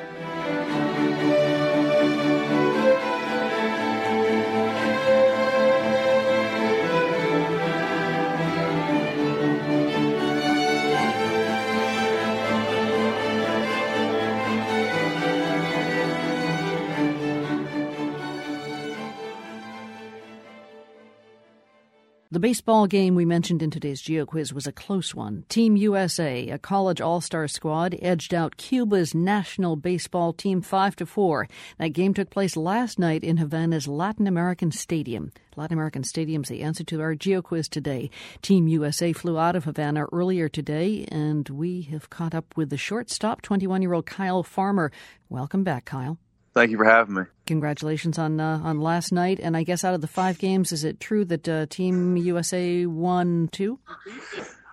Baseball 22.47 22.87
game 22.87 23.17
we 23.17 23.25
mentioned 23.25 23.61
in 23.61 23.73
today's 23.73 24.01
Geo 24.01 24.25
Quiz 24.25 24.53
was 24.53 24.69
a 24.69 24.73
close 24.73 25.17
one. 25.17 25.45
Team 25.49 25.75
USA, 25.77 26.49
a 26.49 26.59
college 26.61 27.01
all-star 27.01 27.49
squad, 27.49 27.99
edged 28.01 28.33
out 28.33 28.57
Cuba's 28.57 29.17
national 29.17 29.75
baseball 29.75 30.33
team 30.33 30.63
5 30.63 30.95
to 30.95 31.07
4. 31.07 31.49
That 31.79 31.89
game 31.89 32.15
took 32.15 32.31
place 32.31 32.57
last 32.57 33.01
night 33.01 33.25
in 33.25 33.39
Havana's 33.39 33.89
Latin 33.89 34.29
American 34.29 34.71
Stadium. 34.71 35.33
Latin 35.57 35.77
American 35.77 36.05
Stadium's 36.05 36.49
the 36.49 36.63
answer 36.63 36.85
to 36.85 37.01
our 37.01 37.17
Geo 37.17 37.43
Quiz 37.43 37.69
today. 37.69 38.11
Team 38.43 38.69
USA 38.69 39.13
flew 39.13 39.37
out 39.37 39.57
of 39.57 39.65
Havana 39.65 40.05
earlier 40.13 40.49
today, 40.49 41.05
and 41.11 41.49
we 41.49 41.83
have 41.91 42.11
caught 42.11 42.33
up 42.33 42.57
with 42.57 42.71
the 42.71 42.77
shortstop, 42.77 43.43
21-year-old 43.43 44.07
Kyle 44.07 44.45
Farmer. 44.45 44.93
Welcome 45.29 45.65
back, 45.65 45.85
Kyle. 45.85 46.17
Thank 46.57 46.71
you 46.71 46.79
for 46.79 46.87
having 46.87 47.15
me. 47.17 47.23
Congratulations 47.47 48.19
on 48.19 48.41
uh, 48.41 48.59
on 48.65 48.81
last 48.81 49.13
night. 49.13 49.41
And 49.43 49.55
I 49.55 49.63
guess 49.63 49.85
out 49.85 49.93
of 49.93 50.01
the 50.01 50.07
five 50.07 50.39
games, 50.39 50.73
is 50.73 50.85
it 50.85 50.99
true 51.01 51.23
that 51.27 51.47
uh, 51.47 51.67
Team 51.67 52.17
USA 52.17 52.87
won 52.87 53.51
two? 53.53 53.79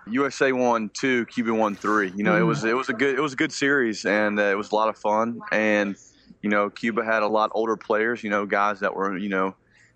USA 0.06 0.52
won 0.52 0.88
two, 0.94 1.26
Cuba 1.26 1.52
won 1.52 1.76
three. 1.76 2.10
You 2.16 2.24
know, 2.24 2.32
mm. 2.32 2.40
it 2.40 2.44
was 2.44 2.64
it 2.64 2.74
was 2.74 2.88
a 2.88 2.94
good 2.94 3.14
it 3.14 3.20
was 3.20 3.34
a 3.34 3.36
good 3.36 3.52
series, 3.52 4.06
and 4.06 4.40
uh, 4.40 4.44
it 4.44 4.56
was 4.56 4.72
a 4.72 4.74
lot 4.74 4.88
of 4.88 4.96
fun. 4.96 5.42
And 5.52 5.94
you 6.40 6.48
know, 6.48 6.70
Cuba 6.70 7.04
had 7.04 7.22
a 7.22 7.28
lot 7.28 7.50
older 7.52 7.76
players. 7.76 8.24
You 8.24 8.30
know, 8.30 8.46
guys 8.46 8.80
that 8.80 8.96
were 8.96 9.18
you 9.18 9.28
know 9.28 9.54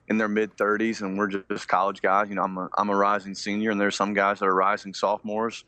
in 0.09 0.19
their 0.19 0.29
mid 0.29 0.55
30s, 0.59 1.01
and 1.01 1.17
we're 1.17 1.29
just 1.29 1.69
college 1.69 2.03
guys. 2.03 2.29
You 2.29 2.35
know, 2.35 2.43
I'm 2.43 2.59
a 2.59 2.69
I'm 2.77 2.91
a 2.91 2.97
rising 2.97 3.35
senior, 3.35 3.71
and 3.71 3.81
there's 3.81 3.97
some 3.97 4.13
guys 4.13 4.41
that 4.41 4.45
are 4.45 4.55
rising 4.55 4.93
sophomores. 4.93 5.65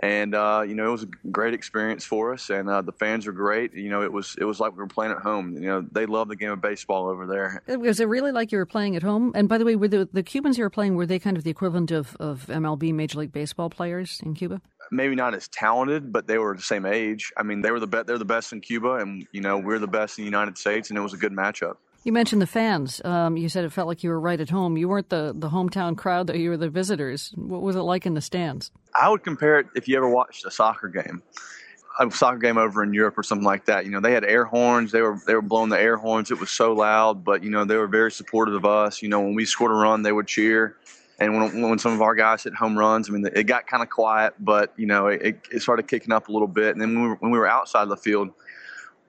And 0.00 0.34
uh, 0.34 0.62
you 0.66 0.74
know 0.74 0.86
it 0.88 0.90
was 0.90 1.04
a 1.04 1.08
great 1.30 1.54
experience 1.54 2.04
for 2.04 2.32
us, 2.32 2.50
and 2.50 2.68
uh, 2.68 2.82
the 2.82 2.92
fans 2.92 3.26
are 3.26 3.32
great. 3.32 3.74
You 3.74 3.88
know, 3.88 4.02
it 4.02 4.12
was 4.12 4.36
it 4.38 4.44
was 4.44 4.60
like 4.60 4.72
we 4.72 4.78
were 4.78 4.86
playing 4.86 5.12
at 5.12 5.18
home. 5.18 5.54
You 5.54 5.68
know, 5.68 5.86
they 5.90 6.06
love 6.06 6.28
the 6.28 6.36
game 6.36 6.50
of 6.50 6.60
baseball 6.60 7.08
over 7.08 7.26
there. 7.26 7.62
Was 7.78 8.00
it 8.00 8.08
really 8.08 8.32
like 8.32 8.52
you 8.52 8.58
were 8.58 8.66
playing 8.66 8.96
at 8.96 9.02
home? 9.02 9.32
And 9.34 9.48
by 9.48 9.58
the 9.58 9.64
way, 9.64 9.76
were 9.76 9.88
the 9.88 10.08
the 10.12 10.22
Cubans 10.22 10.58
you 10.58 10.64
were 10.64 10.70
playing 10.70 10.96
were 10.96 11.06
they 11.06 11.18
kind 11.18 11.36
of 11.36 11.44
the 11.44 11.50
equivalent 11.50 11.90
of 11.90 12.16
of 12.20 12.46
MLB 12.48 12.92
Major 12.92 13.20
League 13.20 13.32
Baseball 13.32 13.70
players 13.70 14.20
in 14.24 14.34
Cuba? 14.34 14.60
Maybe 14.90 15.16
not 15.16 15.34
as 15.34 15.48
talented, 15.48 16.12
but 16.12 16.28
they 16.28 16.38
were 16.38 16.54
the 16.54 16.62
same 16.62 16.86
age. 16.86 17.32
I 17.36 17.42
mean, 17.42 17.60
they 17.60 17.72
were 17.72 17.80
the 17.80 17.88
be- 17.88 18.02
they're 18.02 18.18
the 18.18 18.24
best 18.24 18.52
in 18.52 18.60
Cuba, 18.60 18.94
and 18.94 19.26
you 19.32 19.40
know 19.40 19.58
we're 19.58 19.78
the 19.78 19.88
best 19.88 20.18
in 20.18 20.22
the 20.22 20.30
United 20.30 20.58
States, 20.58 20.90
and 20.90 20.98
it 20.98 21.02
was 21.02 21.14
a 21.14 21.18
good 21.18 21.32
matchup. 21.32 21.76
You 22.06 22.12
mentioned 22.12 22.40
the 22.40 22.46
fans. 22.46 23.04
Um, 23.04 23.36
you 23.36 23.48
said 23.48 23.64
it 23.64 23.72
felt 23.72 23.88
like 23.88 24.04
you 24.04 24.10
were 24.10 24.20
right 24.20 24.40
at 24.40 24.48
home. 24.48 24.76
You 24.76 24.88
weren't 24.88 25.08
the, 25.08 25.34
the 25.36 25.50
hometown 25.50 25.96
crowd, 25.96 26.28
though. 26.28 26.34
You 26.34 26.50
were 26.50 26.56
the 26.56 26.70
visitors. 26.70 27.32
What 27.34 27.62
was 27.62 27.74
it 27.74 27.80
like 27.80 28.06
in 28.06 28.14
the 28.14 28.20
stands? 28.20 28.70
I 28.94 29.08
would 29.08 29.24
compare 29.24 29.58
it 29.58 29.66
if 29.74 29.88
you 29.88 29.96
ever 29.96 30.08
watched 30.08 30.46
a 30.46 30.50
soccer 30.52 30.86
game, 30.86 31.20
a 31.98 32.08
soccer 32.12 32.38
game 32.38 32.58
over 32.58 32.84
in 32.84 32.94
Europe 32.94 33.18
or 33.18 33.24
something 33.24 33.44
like 33.44 33.64
that. 33.64 33.86
You 33.86 33.90
know, 33.90 33.98
they 33.98 34.12
had 34.12 34.22
air 34.24 34.44
horns. 34.44 34.92
They 34.92 35.02
were 35.02 35.18
they 35.26 35.34
were 35.34 35.42
blowing 35.42 35.68
the 35.68 35.80
air 35.80 35.96
horns. 35.96 36.30
It 36.30 36.38
was 36.38 36.50
so 36.50 36.74
loud, 36.74 37.24
but 37.24 37.42
you 37.42 37.50
know 37.50 37.64
they 37.64 37.76
were 37.76 37.88
very 37.88 38.12
supportive 38.12 38.54
of 38.54 38.64
us. 38.64 39.02
You 39.02 39.08
know, 39.08 39.22
when 39.22 39.34
we 39.34 39.44
scored 39.44 39.72
a 39.72 39.74
run, 39.74 40.02
they 40.02 40.12
would 40.12 40.28
cheer. 40.28 40.76
And 41.18 41.36
when, 41.36 41.60
when 41.60 41.78
some 41.80 41.92
of 41.92 42.02
our 42.02 42.14
guys 42.14 42.44
hit 42.44 42.54
home 42.54 42.78
runs, 42.78 43.08
I 43.08 43.14
mean, 43.14 43.26
it 43.34 43.44
got 43.44 43.66
kind 43.66 43.82
of 43.82 43.88
quiet, 43.88 44.34
but 44.38 44.72
you 44.76 44.86
know, 44.86 45.08
it, 45.08 45.40
it 45.50 45.60
started 45.60 45.88
kicking 45.88 46.12
up 46.12 46.28
a 46.28 46.32
little 46.32 46.46
bit. 46.46 46.72
And 46.72 46.80
then 46.80 46.94
when 46.94 47.02
we 47.02 47.08
were, 47.08 47.14
when 47.16 47.32
we 47.32 47.38
were 47.38 47.48
outside 47.48 47.88
the 47.88 47.96
field, 47.96 48.30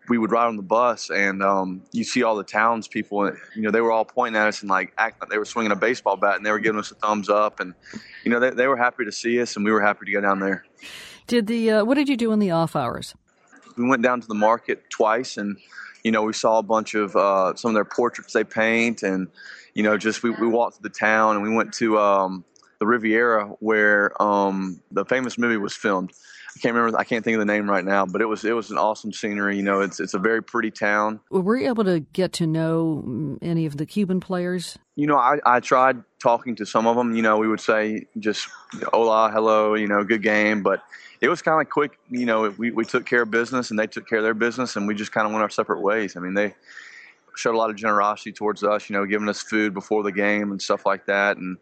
we 0.10 0.18
would 0.18 0.32
ride 0.32 0.48
on 0.48 0.56
the 0.56 0.64
bus 0.64 1.10
and 1.10 1.44
um, 1.44 1.82
you 1.92 2.04
see 2.04 2.24
all 2.24 2.36
the 2.36 2.44
townspeople 2.44 3.26
and 3.26 3.38
you 3.56 3.62
know 3.62 3.72
they 3.72 3.82
were 3.82 3.92
all 3.92 4.06
pointing 4.06 4.40
at 4.40 4.48
us 4.48 4.62
and 4.62 4.70
like 4.70 4.94
acting 4.98 5.20
like 5.22 5.30
they 5.30 5.38
were 5.38 5.46
swinging 5.46 5.72
a 5.72 5.76
baseball 5.76 6.16
bat 6.16 6.38
and 6.38 6.46
they 6.46 6.52
were 6.52 6.60
giving 6.60 6.80
us 6.80 6.92
a 6.92 6.96
thumbs 6.96 7.30
up 7.30 7.60
and 7.60 7.74
you 8.24 8.32
know 8.32 8.40
they, 8.40 8.50
they 8.52 8.68
were 8.68 8.78
happy 8.78 9.06
to 9.06 9.12
see 9.12 9.42
us 9.42 9.56
and 9.56 9.66
we 9.66 9.72
were 9.72 9.82
happy 9.82 10.06
to 10.06 10.12
go 10.12 10.22
down 10.22 10.40
there. 10.40 10.66
Did 11.28 11.48
the 11.48 11.72
uh, 11.72 11.86
what 11.86 11.96
did 11.96 12.08
you 12.08 12.18
do 12.18 12.32
in 12.32 12.40
the 12.40 12.52
off 12.52 12.76
hours? 12.76 13.16
We 13.78 13.88
went 13.88 14.02
down 14.02 14.22
to 14.22 14.28
the 14.28 14.36
market 14.36 14.90
twice 14.90 15.38
and 15.38 15.58
you 16.04 16.12
know 16.12 16.24
we 16.24 16.34
saw 16.34 16.60
a 16.60 16.64
bunch 16.64 16.94
of 16.94 17.16
uh, 17.16 17.56
some 17.56 17.70
of 17.70 17.76
their 17.76 17.86
portraits 17.86 18.34
they 18.34 18.44
paint 18.44 19.04
and 19.04 19.28
you 19.74 19.84
know 19.84 19.98
just 19.98 20.24
we, 20.24 20.32
we 20.32 20.48
walked 20.48 20.78
through 20.78 20.90
the 20.90 20.96
town 20.96 21.36
and 21.36 21.44
we 21.44 21.54
went 21.54 21.74
to 21.74 22.00
um, 22.00 22.46
the 22.80 22.88
riviera 22.88 23.48
where 23.60 24.22
um, 24.22 24.82
the 24.92 25.04
famous 25.06 25.38
movie 25.38 25.58
was 25.58 25.74
filmed 25.74 26.14
can't 26.58 26.76
remember. 26.76 26.98
I 26.98 27.04
can't 27.04 27.24
think 27.24 27.36
of 27.36 27.40
the 27.40 27.46
name 27.46 27.70
right 27.70 27.84
now, 27.84 28.06
but 28.06 28.22
it 28.22 28.26
was 28.26 28.44
it 28.44 28.54
was 28.54 28.72
an 28.72 28.78
awesome 28.78 29.12
scenery. 29.12 29.58
You 29.58 29.64
know, 29.64 29.82
it's 29.82 30.00
it's 30.00 30.14
a 30.14 30.20
very 30.20 30.44
pretty 30.44 30.72
town. 30.72 31.20
Were 31.30 31.58
you 31.58 31.68
able 31.68 31.84
to 31.86 32.00
get 32.00 32.34
to 32.34 32.48
know 32.48 33.04
mm, 33.06 33.38
any 33.42 33.66
of 33.66 33.78
the 33.78 33.86
Cuban 33.86 34.20
players? 34.20 34.78
You 34.96 35.08
know, 35.08 35.18
I, 35.18 35.40
I 35.46 35.60
tried 35.60 36.04
talking 36.20 36.56
to 36.58 36.66
some 36.66 36.88
of 36.88 36.96
them. 36.96 37.16
You 37.16 37.22
know, 37.22 37.38
we 37.38 37.48
would 37.48 37.60
say 37.60 38.08
just 38.20 38.48
hola, 38.92 39.30
hello, 39.32 39.76
you 39.76 39.88
know, 39.88 40.04
good 40.04 40.24
game, 40.24 40.64
but 40.64 40.84
it 41.22 41.30
was 41.30 41.42
kind 41.42 41.62
of 41.62 41.70
quick. 41.70 42.00
You 42.10 42.26
know, 42.26 42.54
we 42.58 42.72
we 42.72 42.86
took 42.86 43.06
care 43.06 43.24
of 43.24 43.32
business 43.32 43.70
and 43.70 43.80
they 43.80 43.88
took 43.88 44.08
care 44.08 44.20
of 44.20 44.24
their 44.24 44.34
business, 44.34 44.76
and 44.76 44.88
we 44.88 44.96
just 44.96 45.12
kind 45.12 45.26
of 45.26 45.34
went 45.34 45.44
our 45.44 45.50
separate 45.50 45.82
ways. 45.82 46.16
I 46.16 46.20
mean, 46.20 46.34
they 46.34 46.56
showed 47.36 47.56
a 47.56 47.58
lot 47.58 47.70
of 47.70 47.76
generosity 47.76 48.32
towards 48.32 48.64
us. 48.64 48.90
You 48.90 48.96
know, 48.96 49.06
giving 49.06 49.30
us 49.30 49.42
food 49.42 49.74
before 49.74 50.04
the 50.04 50.12
game 50.12 50.52
and 50.52 50.62
stuff 50.62 50.86
like 50.86 51.06
that, 51.08 51.38
and 51.38 51.58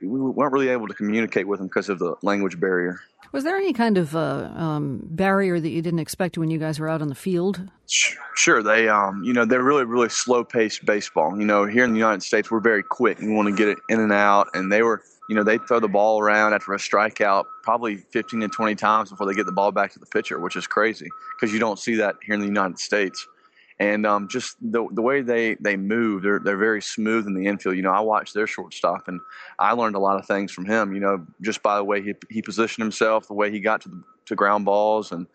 we 0.00 0.06
weren't 0.06 0.52
really 0.52 0.68
able 0.68 0.88
to 0.88 0.94
communicate 0.94 1.46
with 1.46 1.58
them 1.58 1.68
because 1.68 1.88
of 1.88 1.98
the 1.98 2.14
language 2.22 2.58
barrier. 2.60 3.00
Was 3.32 3.44
there 3.44 3.56
any 3.56 3.72
kind 3.72 3.98
of 3.98 4.16
uh, 4.16 4.50
um, 4.54 5.00
barrier 5.02 5.60
that 5.60 5.68
you 5.68 5.82
didn't 5.82 5.98
expect 5.98 6.38
when 6.38 6.50
you 6.50 6.58
guys 6.58 6.80
were 6.80 6.88
out 6.88 7.02
on 7.02 7.08
the 7.08 7.14
field? 7.14 7.68
Sure, 7.86 8.62
they 8.62 8.88
um, 8.88 9.22
you 9.22 9.32
know 9.32 9.44
they're 9.44 9.62
really 9.62 9.84
really 9.84 10.08
slow 10.08 10.44
paced 10.44 10.84
baseball. 10.84 11.38
You 11.38 11.44
know, 11.44 11.64
here 11.66 11.84
in 11.84 11.92
the 11.92 11.98
United 11.98 12.22
States 12.22 12.50
we're 12.50 12.60
very 12.60 12.82
quick 12.82 13.18
we 13.20 13.28
want 13.28 13.48
to 13.48 13.54
get 13.54 13.68
it 13.68 13.78
in 13.88 14.00
and 14.00 14.12
out, 14.12 14.48
and 14.54 14.72
they 14.72 14.82
were 14.82 15.02
you 15.28 15.34
know 15.36 15.42
they 15.42 15.58
throw 15.58 15.80
the 15.80 15.88
ball 15.88 16.20
around 16.20 16.54
after 16.54 16.72
a 16.72 16.78
strikeout 16.78 17.44
probably 17.62 17.96
15 17.96 18.40
to 18.40 18.48
20 18.48 18.74
times 18.76 19.10
before 19.10 19.26
they 19.26 19.34
get 19.34 19.46
the 19.46 19.52
ball 19.52 19.72
back 19.72 19.92
to 19.92 19.98
the 19.98 20.06
pitcher, 20.06 20.38
which 20.38 20.56
is 20.56 20.66
crazy 20.66 21.08
because 21.36 21.52
you 21.52 21.58
don't 21.58 21.78
see 21.78 21.96
that 21.96 22.16
here 22.24 22.34
in 22.34 22.40
the 22.40 22.46
United 22.46 22.78
States 22.78 23.26
and 23.80 24.06
um, 24.06 24.28
just 24.28 24.56
the 24.60 24.86
the 24.92 25.02
way 25.02 25.22
they 25.22 25.54
they 25.54 25.76
move, 25.76 26.22
they're 26.22 26.40
they're 26.40 26.56
very 26.56 26.82
smooth 26.82 27.26
in 27.26 27.34
the 27.34 27.46
infield. 27.46 27.76
You 27.76 27.82
know, 27.82 27.92
I 27.92 28.00
watched 28.00 28.34
their 28.34 28.46
shortstop, 28.46 29.08
and 29.08 29.20
I 29.58 29.72
learned 29.72 29.96
a 29.96 30.00
lot 30.00 30.18
of 30.18 30.26
things 30.26 30.52
from 30.52 30.66
him. 30.66 30.94
You 30.94 31.00
know, 31.00 31.26
just 31.40 31.62
by 31.62 31.76
the 31.76 31.84
way 31.84 32.02
he 32.02 32.14
he 32.30 32.42
positioned 32.42 32.82
himself, 32.82 33.28
the 33.28 33.34
way 33.34 33.50
he 33.50 33.60
got 33.60 33.82
to 33.82 33.88
the, 33.88 34.02
to 34.26 34.34
ground 34.34 34.64
balls, 34.64 35.12
and 35.12 35.26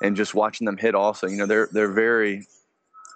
and 0.00 0.16
just 0.16 0.34
watching 0.34 0.64
them 0.64 0.76
hit. 0.76 0.94
Also, 0.94 1.26
you 1.26 1.36
know, 1.36 1.46
they're 1.46 1.68
they're 1.72 1.92
very 1.92 2.46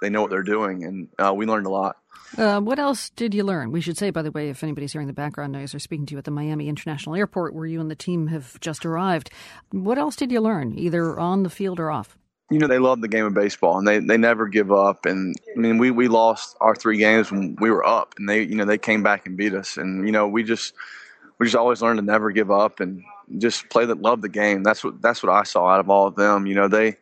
they 0.02 0.10
know 0.10 0.20
what 0.22 0.30
they're 0.30 0.42
doing, 0.42 0.84
and 0.84 1.08
uh, 1.18 1.32
we 1.32 1.46
learned 1.46 1.66
a 1.66 1.70
lot. 1.70 1.96
Uh, 2.36 2.60
what 2.60 2.78
else 2.78 3.10
did 3.10 3.34
you 3.34 3.44
learn? 3.44 3.70
We 3.70 3.80
should 3.80 3.96
say, 3.96 4.10
by 4.10 4.22
the 4.22 4.32
way, 4.32 4.48
if 4.48 4.64
anybody's 4.64 4.92
hearing 4.92 5.06
the 5.06 5.12
background 5.12 5.52
noise, 5.52 5.72
they're 5.72 5.78
speaking 5.78 6.06
to 6.06 6.12
you 6.12 6.18
at 6.18 6.24
the 6.24 6.32
Miami 6.32 6.68
International 6.68 7.14
Airport, 7.14 7.54
where 7.54 7.66
you 7.66 7.80
and 7.80 7.90
the 7.90 7.94
team 7.94 8.26
have 8.26 8.58
just 8.60 8.84
arrived. 8.84 9.30
What 9.70 9.96
else 9.96 10.16
did 10.16 10.32
you 10.32 10.40
learn, 10.40 10.76
either 10.76 11.18
on 11.20 11.44
the 11.44 11.50
field 11.50 11.78
or 11.78 11.90
off? 11.90 12.18
You 12.50 12.58
know 12.58 12.66
they 12.66 12.78
love 12.78 13.00
the 13.00 13.08
game 13.08 13.24
of 13.24 13.34
baseball 13.34 13.78
and 13.78 13.86
they, 13.86 13.98
they 13.98 14.16
never 14.16 14.46
give 14.46 14.70
up 14.70 15.06
and 15.06 15.34
i 15.56 15.58
mean 15.58 15.78
we, 15.78 15.90
we 15.90 16.08
lost 16.08 16.56
our 16.60 16.74
three 16.74 16.98
games 16.98 17.30
when 17.30 17.56
we 17.60 17.70
were 17.70 17.84
up 17.84 18.14
and 18.18 18.28
they 18.28 18.42
you 18.42 18.54
know 18.54 18.64
they 18.64 18.78
came 18.78 19.02
back 19.02 19.26
and 19.26 19.36
beat 19.36 19.54
us 19.54 19.76
and 19.76 20.06
you 20.06 20.12
know 20.12 20.28
we 20.28 20.42
just 20.42 20.72
we 21.38 21.46
just 21.46 21.56
always 21.56 21.82
learned 21.82 21.98
to 21.98 22.04
never 22.04 22.30
give 22.30 22.50
up 22.50 22.80
and 22.80 23.02
just 23.38 23.68
play 23.68 23.84
that 23.84 24.00
love 24.00 24.22
the 24.22 24.28
game. 24.28 24.62
That's 24.62 24.82
what 24.84 25.02
that's 25.02 25.22
what 25.22 25.32
i 25.32 25.42
saw 25.42 25.66
out 25.66 25.80
of 25.80 25.90
all 25.90 26.06
of 26.06 26.14
them 26.14 26.46
you 26.46 26.54
know 26.54 26.68
they 26.68 26.96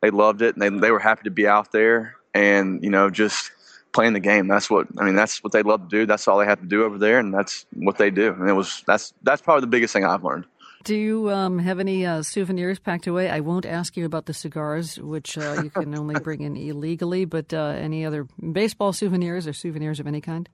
they 0.00 0.10
loved 0.10 0.42
it 0.42 0.56
and 0.56 0.62
they, 0.62 0.68
they 0.80 0.90
were 0.90 0.98
happy 0.98 1.22
to 1.24 1.30
be 1.30 1.46
out 1.46 1.72
there 1.72 2.16
and 2.34 2.82
you 2.84 2.90
know 2.90 3.10
just 3.10 3.50
playing 3.92 4.14
the 4.14 4.20
game. 4.20 4.48
That's 4.48 4.70
what 4.70 4.86
i 4.98 5.04
mean 5.04 5.16
that's 5.16 5.42
what 5.42 5.52
they 5.52 5.62
love 5.62 5.88
to 5.88 5.88
do. 5.88 6.06
That's 6.06 6.28
all 6.28 6.38
they 6.38 6.46
have 6.46 6.60
to 6.60 6.66
do 6.66 6.84
over 6.84 6.98
there 6.98 7.18
and 7.18 7.32
that's 7.32 7.66
what 7.74 7.96
they 7.98 8.10
do 8.10 8.32
and 8.32 8.48
it 8.48 8.54
was 8.54 8.82
that's 8.86 9.14
that's 9.22 9.40
probably 9.40 9.62
the 9.62 9.66
biggest 9.68 9.92
thing 9.92 10.04
i've 10.04 10.24
learned 10.24 10.44
do 10.84 10.96
you 10.96 11.30
um, 11.30 11.58
have 11.58 11.78
any 11.78 12.04
uh, 12.04 12.22
souvenirs 12.22 12.78
packed 12.78 13.06
away? 13.06 13.30
I 13.30 13.40
won't 13.40 13.66
ask 13.66 13.96
you 13.96 14.04
about 14.04 14.26
the 14.26 14.34
cigars, 14.34 14.98
which 14.98 15.38
uh, 15.38 15.60
you 15.62 15.70
can 15.70 15.94
only 15.94 16.18
bring 16.20 16.40
in 16.40 16.56
illegally, 16.56 17.24
but 17.24 17.52
uh, 17.52 17.74
any 17.76 18.04
other 18.04 18.26
baseball 18.52 18.92
souvenirs 18.92 19.46
or 19.46 19.52
souvenirs 19.52 20.00
of 20.00 20.06
any 20.06 20.20
kind? 20.20 20.48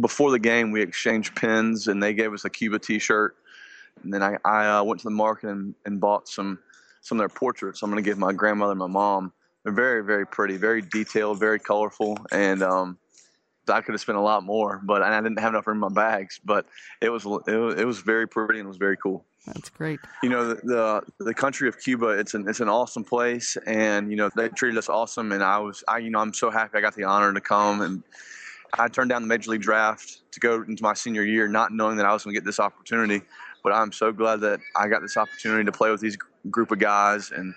Before 0.00 0.30
the 0.30 0.38
game, 0.38 0.72
we 0.72 0.82
exchanged 0.82 1.36
pins, 1.36 1.88
and 1.88 2.02
they 2.02 2.14
gave 2.14 2.32
us 2.32 2.44
a 2.44 2.50
Cuba 2.50 2.78
T-shirt. 2.78 3.36
And 4.02 4.12
then 4.12 4.22
I, 4.22 4.36
I 4.44 4.78
uh, 4.78 4.84
went 4.84 5.00
to 5.00 5.04
the 5.04 5.10
market 5.10 5.50
and, 5.50 5.74
and 5.84 6.00
bought 6.00 6.28
some 6.28 6.58
some 7.00 7.18
of 7.18 7.20
their 7.20 7.28
portraits. 7.28 7.82
I'm 7.82 7.90
going 7.90 8.02
to 8.02 8.08
give 8.08 8.18
my 8.18 8.32
grandmother 8.32 8.72
and 8.72 8.80
my 8.80 8.88
mom. 8.88 9.32
They're 9.62 9.72
very, 9.72 10.02
very 10.02 10.26
pretty, 10.26 10.56
very 10.56 10.82
detailed, 10.82 11.38
very 11.38 11.60
colorful, 11.60 12.18
and 12.32 12.62
um, 12.62 12.98
I 13.68 13.80
could 13.80 13.92
have 13.92 14.00
spent 14.00 14.18
a 14.18 14.20
lot 14.22 14.42
more, 14.42 14.80
but 14.84 15.02
I 15.02 15.20
didn't 15.20 15.38
have 15.38 15.52
enough 15.52 15.66
room 15.66 15.76
in 15.76 15.80
my 15.80 15.88
bags. 15.88 16.40
But 16.44 16.66
it 17.00 17.10
was 17.10 17.24
it 17.24 17.56
was, 17.56 17.74
it 17.74 17.84
was 17.84 18.00
very 18.00 18.26
pretty 18.26 18.58
and 18.58 18.66
it 18.66 18.68
was 18.68 18.76
very 18.76 18.96
cool. 18.96 19.24
That's 19.46 19.70
great. 19.70 20.00
You 20.22 20.28
know, 20.28 20.48
the, 20.48 20.54
the, 21.18 21.24
the 21.24 21.34
country 21.34 21.68
of 21.68 21.78
Cuba, 21.78 22.08
it's 22.08 22.34
an 22.34 22.48
it's 22.48 22.60
an 22.60 22.68
awesome 22.68 23.04
place, 23.04 23.56
and 23.66 24.10
you 24.10 24.16
know 24.16 24.30
they 24.36 24.48
treated 24.48 24.78
us 24.78 24.88
awesome, 24.88 25.32
and 25.32 25.42
I 25.42 25.58
was 25.58 25.84
I 25.88 25.98
you 25.98 26.10
know 26.10 26.18
I'm 26.18 26.34
so 26.34 26.50
happy 26.50 26.78
I 26.78 26.80
got 26.80 26.94
the 26.94 27.04
honor 27.04 27.32
to 27.32 27.40
come, 27.40 27.80
and 27.80 28.02
I 28.74 28.88
turned 28.88 29.10
down 29.10 29.22
the 29.22 29.28
major 29.28 29.52
league 29.52 29.62
draft 29.62 30.22
to 30.32 30.40
go 30.40 30.62
into 30.62 30.82
my 30.82 30.94
senior 30.94 31.24
year, 31.24 31.48
not 31.48 31.72
knowing 31.72 31.96
that 31.96 32.06
I 32.06 32.12
was 32.12 32.24
going 32.24 32.34
to 32.34 32.40
get 32.40 32.44
this 32.44 32.60
opportunity, 32.60 33.22
but 33.62 33.72
I'm 33.72 33.92
so 33.92 34.12
glad 34.12 34.40
that 34.40 34.60
I 34.74 34.88
got 34.88 35.02
this 35.02 35.16
opportunity 35.16 35.64
to 35.64 35.72
play 35.72 35.90
with 35.90 36.00
these 36.00 36.18
group 36.50 36.70
of 36.70 36.78
guys 36.78 37.30
and 37.30 37.54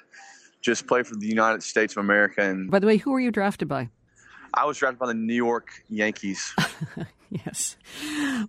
just 0.62 0.88
play 0.88 1.04
for 1.04 1.16
the 1.16 1.28
United 1.28 1.64
States 1.64 1.94
of 1.94 2.04
America. 2.04 2.42
And 2.42 2.70
by 2.70 2.80
the 2.80 2.88
way, 2.88 2.98
who 2.98 3.12
were 3.12 3.20
you 3.20 3.32
drafted 3.32 3.68
by? 3.68 3.90
I 4.54 4.66
was 4.66 4.78
drafted 4.78 5.00
by 5.00 5.08
the 5.08 5.14
New 5.14 5.34
York 5.34 5.84
Yankees. 5.90 6.56
yes. 7.30 7.78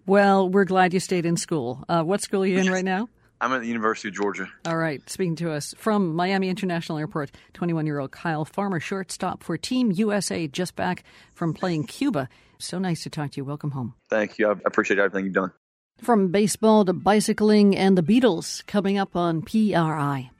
Well, 0.06 0.48
we're 0.48 0.64
glad 0.64 0.94
you 0.94 1.00
stayed 1.00 1.26
in 1.26 1.36
school. 1.36 1.84
Uh, 1.88 2.02
what 2.02 2.22
school 2.22 2.42
are 2.42 2.46
you 2.46 2.58
in 2.58 2.70
right 2.70 2.84
now? 2.84 3.08
I'm 3.40 3.52
at 3.52 3.62
the 3.62 3.68
University 3.68 4.08
of 4.08 4.14
Georgia. 4.14 4.48
All 4.66 4.76
right. 4.76 5.08
Speaking 5.08 5.36
to 5.36 5.50
us 5.50 5.74
from 5.78 6.14
Miami 6.14 6.48
International 6.48 6.98
Airport, 6.98 7.30
21 7.54 7.86
year 7.86 7.98
old 7.98 8.10
Kyle 8.10 8.44
Farmer, 8.44 8.80
shortstop 8.80 9.42
for 9.42 9.56
Team 9.56 9.90
USA, 9.92 10.46
just 10.46 10.76
back 10.76 11.04
from 11.32 11.54
playing 11.54 11.84
Cuba. 11.86 12.28
So 12.58 12.78
nice 12.78 13.02
to 13.04 13.10
talk 13.10 13.30
to 13.32 13.36
you. 13.38 13.44
Welcome 13.44 13.70
home. 13.70 13.94
Thank 14.10 14.38
you. 14.38 14.48
I 14.48 14.52
appreciate 14.66 14.98
everything 14.98 15.24
you've 15.24 15.34
done. 15.34 15.52
From 16.02 16.28
baseball 16.28 16.84
to 16.84 16.92
bicycling 16.92 17.76
and 17.76 17.96
the 17.96 18.02
Beatles 18.02 18.64
coming 18.66 18.98
up 18.98 19.16
on 19.16 19.42
PRI. 19.42 20.30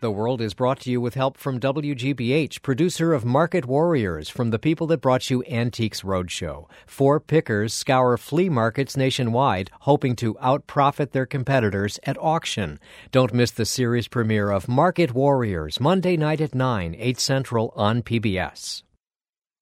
The 0.00 0.10
World 0.10 0.40
is 0.40 0.54
brought 0.54 0.80
to 0.80 0.90
you 0.90 0.98
with 0.98 1.12
help 1.12 1.36
from 1.36 1.60
WGBH, 1.60 2.62
producer 2.62 3.12
of 3.12 3.26
Market 3.26 3.66
Warriors, 3.66 4.30
from 4.30 4.48
the 4.48 4.58
people 4.58 4.86
that 4.86 5.02
brought 5.02 5.28
you 5.28 5.44
Antiques 5.44 6.00
Roadshow. 6.00 6.70
Four 6.86 7.20
pickers 7.20 7.74
scour 7.74 8.16
flea 8.16 8.48
markets 8.48 8.96
nationwide, 8.96 9.70
hoping 9.80 10.16
to 10.16 10.36
outprofit 10.36 11.10
their 11.10 11.26
competitors 11.26 12.00
at 12.04 12.16
auction. 12.18 12.80
Don't 13.12 13.34
miss 13.34 13.50
the 13.50 13.66
series 13.66 14.08
premiere 14.08 14.48
of 14.48 14.68
Market 14.68 15.12
Warriors, 15.12 15.78
Monday 15.78 16.16
night 16.16 16.40
at 16.40 16.54
9, 16.54 16.96
8 16.98 17.20
Central 17.20 17.70
on 17.76 18.02
PBS. 18.02 18.82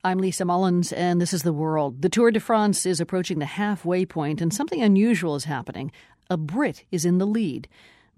I'm 0.04 0.18
Lisa 0.18 0.44
Mullins, 0.44 0.92
and 0.92 1.20
this 1.20 1.32
is 1.32 1.42
The 1.42 1.52
World. 1.52 2.00
The 2.00 2.08
Tour 2.08 2.30
de 2.30 2.38
France 2.38 2.86
is 2.86 3.00
approaching 3.00 3.40
the 3.40 3.44
halfway 3.44 4.06
point, 4.06 4.40
and 4.40 4.54
something 4.54 4.80
unusual 4.80 5.34
is 5.34 5.46
happening. 5.46 5.90
A 6.30 6.36
Brit 6.36 6.84
is 6.92 7.04
in 7.04 7.18
the 7.18 7.26
lead. 7.26 7.66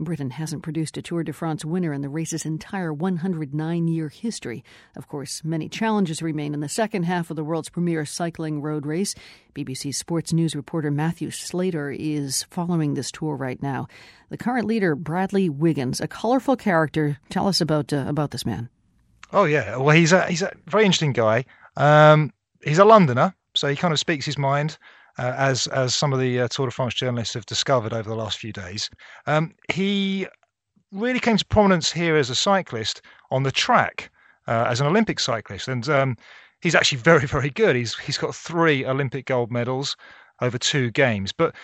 Britain 0.00 0.30
hasn't 0.30 0.62
produced 0.62 0.96
a 0.96 1.02
Tour 1.02 1.22
de 1.22 1.32
France 1.32 1.64
winner 1.64 1.92
in 1.92 2.00
the 2.00 2.08
race's 2.08 2.44
entire 2.44 2.92
109 2.92 3.88
year 3.88 4.08
history. 4.08 4.64
Of 4.96 5.08
course, 5.08 5.42
many 5.44 5.68
challenges 5.68 6.22
remain 6.22 6.54
in 6.54 6.60
the 6.60 6.68
second 6.68 7.04
half 7.04 7.30
of 7.30 7.36
the 7.36 7.44
world's 7.44 7.68
premier 7.68 8.04
cycling 8.04 8.62
road 8.62 8.86
race. 8.86 9.14
BBC 9.54 9.94
Sports 9.94 10.32
News 10.32 10.56
reporter 10.56 10.90
Matthew 10.90 11.30
Slater 11.30 11.90
is 11.90 12.44
following 12.50 12.94
this 12.94 13.10
tour 13.10 13.36
right 13.36 13.62
now. 13.62 13.86
The 14.30 14.38
current 14.38 14.66
leader, 14.66 14.94
Bradley 14.94 15.48
Wiggins, 15.48 16.00
a 16.00 16.08
colorful 16.08 16.56
character. 16.56 17.18
Tell 17.28 17.46
us 17.46 17.60
about 17.60 17.92
uh, 17.92 18.04
about 18.06 18.30
this 18.30 18.46
man. 18.46 18.68
Oh 19.32 19.44
yeah, 19.44 19.76
well 19.76 19.94
he's 19.94 20.12
a 20.12 20.26
he's 20.26 20.42
a 20.42 20.52
very 20.66 20.84
interesting 20.84 21.12
guy. 21.12 21.44
Um, 21.76 22.32
he's 22.64 22.78
a 22.78 22.84
Londoner, 22.84 23.34
so 23.54 23.68
he 23.68 23.76
kind 23.76 23.92
of 23.92 23.98
speaks 23.98 24.26
his 24.26 24.38
mind 24.38 24.78
uh, 25.20 25.34
as 25.36 25.66
as 25.68 25.94
some 25.94 26.12
of 26.14 26.18
the 26.18 26.40
uh, 26.40 26.48
Tour 26.48 26.66
de 26.66 26.72
France 26.72 26.94
journalists 26.94 27.34
have 27.34 27.44
discovered 27.44 27.92
over 27.92 28.08
the 28.08 28.16
last 28.16 28.38
few 28.38 28.52
days. 28.52 28.88
Um, 29.26 29.54
he 29.72 30.26
really 30.92 31.20
came 31.20 31.36
to 31.36 31.44
prominence 31.44 31.92
here 31.92 32.16
as 32.16 32.30
a 32.30 32.34
cyclist 32.34 33.02
on 33.30 33.42
the 33.42 33.52
track 33.52 34.10
uh, 34.48 34.66
as 34.68 34.80
an 34.80 34.86
Olympic 34.86 35.20
cyclist, 35.20 35.68
and 35.68 35.86
um, 35.90 36.16
he's 36.62 36.74
actually 36.74 36.98
very 37.10 37.26
very 37.26 37.50
good. 37.50 37.76
He's 37.76 37.96
he's 37.98 38.18
got 38.18 38.34
three 38.34 38.86
Olympic 38.86 39.26
gold 39.26 39.52
medals 39.52 39.94
over 40.40 40.56
two 40.56 40.90
games, 40.90 41.32
but 41.32 41.54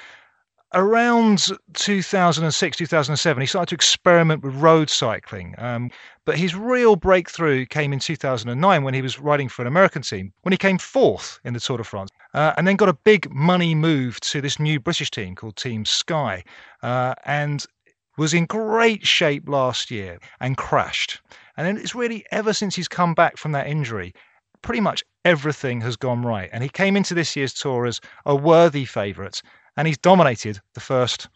around 0.74 1.48
2006, 1.74 2.76
2007, 2.76 3.40
he 3.40 3.46
started 3.46 3.68
to 3.68 3.74
experiment 3.74 4.42
with 4.42 4.54
road 4.54 4.90
cycling. 4.90 5.54
Um, 5.58 5.90
but 6.24 6.36
his 6.36 6.54
real 6.54 6.96
breakthrough 6.96 7.66
came 7.66 7.92
in 7.92 7.98
2009 7.98 8.82
when 8.82 8.94
he 8.94 9.02
was 9.02 9.18
riding 9.18 9.48
for 9.48 9.62
an 9.62 9.68
American 9.68 10.02
team, 10.02 10.32
when 10.42 10.52
he 10.52 10.58
came 10.58 10.78
fourth 10.78 11.38
in 11.44 11.54
the 11.54 11.60
Tour 11.60 11.78
de 11.78 11.84
France, 11.84 12.10
uh, 12.34 12.52
and 12.56 12.66
then 12.66 12.76
got 12.76 12.88
a 12.88 12.98
big 13.04 13.32
money 13.32 13.74
move 13.74 14.20
to 14.20 14.40
this 14.40 14.58
new 14.58 14.80
British 14.80 15.10
team 15.10 15.34
called 15.34 15.56
Team 15.56 15.84
Sky, 15.84 16.42
uh, 16.82 17.14
and 17.24 17.64
was 18.18 18.34
in 18.34 18.46
great 18.46 19.06
shape 19.06 19.48
last 19.48 19.90
year 19.90 20.18
and 20.40 20.56
crashed. 20.56 21.20
And 21.56 21.78
it's 21.78 21.94
really 21.94 22.24
ever 22.32 22.52
since 22.52 22.74
he's 22.74 22.88
come 22.88 23.14
back 23.14 23.36
from 23.36 23.52
that 23.52 23.66
injury, 23.66 24.14
pretty 24.62 24.80
much 24.80 25.04
everything 25.24 25.80
has 25.82 25.96
gone 25.96 26.22
right. 26.22 26.50
And 26.52 26.62
he 26.62 26.68
came 26.68 26.96
into 26.96 27.14
this 27.14 27.36
year's 27.36 27.54
tour 27.54 27.86
as 27.86 28.00
a 28.24 28.34
worthy 28.34 28.84
favourite 28.84 29.42
and 29.77 29.87
he's 29.87 29.99
dominated 29.99 30.61
the 30.74 30.81
first 30.81 31.29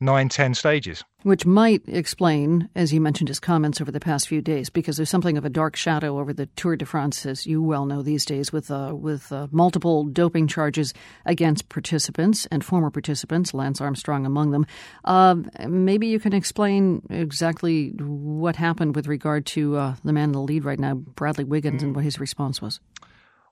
nine, 0.00 0.28
ten 0.28 0.54
stages. 0.54 1.02
Which 1.22 1.44
might 1.44 1.82
explain, 1.88 2.68
as 2.76 2.92
you 2.92 3.00
mentioned, 3.00 3.28
his 3.28 3.40
comments 3.40 3.80
over 3.80 3.90
the 3.90 3.98
past 3.98 4.28
few 4.28 4.40
days, 4.40 4.70
because 4.70 4.96
there's 4.96 5.10
something 5.10 5.36
of 5.36 5.44
a 5.44 5.50
dark 5.50 5.74
shadow 5.74 6.18
over 6.18 6.32
the 6.32 6.46
Tour 6.46 6.76
de 6.76 6.86
France, 6.86 7.26
as 7.26 7.46
you 7.46 7.60
well 7.62 7.84
know 7.86 8.02
these 8.02 8.24
days, 8.24 8.52
with 8.52 8.70
uh, 8.70 8.92
with 8.94 9.32
uh, 9.32 9.48
multiple 9.50 10.04
doping 10.04 10.46
charges 10.46 10.94
against 11.24 11.68
participants 11.68 12.46
and 12.50 12.64
former 12.64 12.90
participants, 12.90 13.54
Lance 13.54 13.80
Armstrong 13.80 14.24
among 14.24 14.50
them. 14.52 14.66
Uh, 15.04 15.36
maybe 15.66 16.06
you 16.06 16.20
can 16.20 16.32
explain 16.32 17.02
exactly 17.10 17.90
what 17.98 18.56
happened 18.56 18.94
with 18.94 19.08
regard 19.08 19.46
to 19.46 19.76
uh, 19.76 19.94
the 20.04 20.12
man 20.12 20.24
in 20.24 20.32
the 20.32 20.40
lead 20.40 20.64
right 20.64 20.78
now, 20.78 20.94
Bradley 20.94 21.44
Wiggins, 21.44 21.82
mm. 21.82 21.86
and 21.86 21.96
what 21.96 22.04
his 22.04 22.20
response 22.20 22.62
was. 22.62 22.80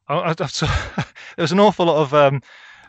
Oh, 0.08 0.34
there 0.34 0.46
was 1.38 1.52
an 1.52 1.60
awful 1.60 1.86
lot 1.86 1.96
of. 1.96 2.14
Um, 2.14 2.42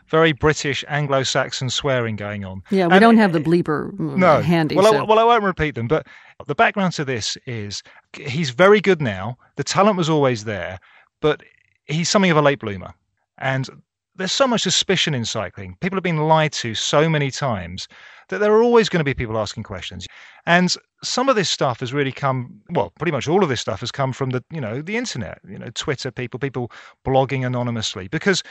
very 0.08 0.32
British 0.32 0.84
Anglo-Saxon 0.88 1.70
swearing 1.70 2.16
going 2.16 2.44
on. 2.44 2.62
Yeah, 2.70 2.86
we 2.86 2.94
and 2.94 3.00
don't 3.00 3.16
have 3.16 3.32
the 3.32 3.40
bleeper 3.40 3.92
mm, 3.92 4.16
no. 4.16 4.40
handy. 4.40 4.76
Well, 4.76 4.92
so. 4.92 4.98
I, 4.98 5.02
well, 5.02 5.18
I 5.18 5.24
won't 5.24 5.44
repeat 5.44 5.74
them, 5.74 5.88
but 5.88 6.06
the 6.46 6.54
background 6.54 6.92
to 6.94 7.04
this 7.04 7.36
is 7.46 7.82
he's 8.12 8.50
very 8.50 8.80
good 8.80 9.00
now. 9.00 9.36
The 9.56 9.64
talent 9.64 9.96
was 9.96 10.08
always 10.08 10.44
there, 10.44 10.78
but 11.20 11.42
he's 11.86 12.08
something 12.08 12.30
of 12.30 12.36
a 12.36 12.42
late 12.42 12.60
bloomer. 12.60 12.94
And 13.38 13.68
there's 14.16 14.32
so 14.32 14.46
much 14.46 14.62
suspicion 14.62 15.14
in 15.14 15.24
cycling. 15.24 15.76
People 15.80 15.96
have 15.96 16.02
been 16.02 16.28
lied 16.28 16.52
to 16.52 16.74
so 16.74 17.08
many 17.08 17.30
times 17.30 17.88
that 18.28 18.38
there 18.38 18.52
are 18.52 18.62
always 18.62 18.88
going 18.88 19.00
to 19.00 19.04
be 19.04 19.14
people 19.14 19.38
asking 19.38 19.62
questions. 19.62 20.06
And 20.46 20.74
some 21.02 21.28
of 21.28 21.36
this 21.36 21.48
stuff 21.48 21.80
has 21.80 21.92
really 21.92 22.12
come, 22.12 22.60
well, 22.70 22.92
pretty 22.98 23.12
much 23.12 23.28
all 23.28 23.42
of 23.42 23.48
this 23.48 23.60
stuff 23.60 23.80
has 23.80 23.92
come 23.92 24.12
from 24.12 24.30
the, 24.30 24.42
you 24.50 24.60
know, 24.60 24.82
the 24.82 24.96
internet, 24.96 25.40
you 25.46 25.58
know, 25.58 25.68
Twitter 25.74 26.10
people, 26.10 26.40
people 26.40 26.72
blogging 27.04 27.46
anonymously 27.46 28.08
because 28.08 28.42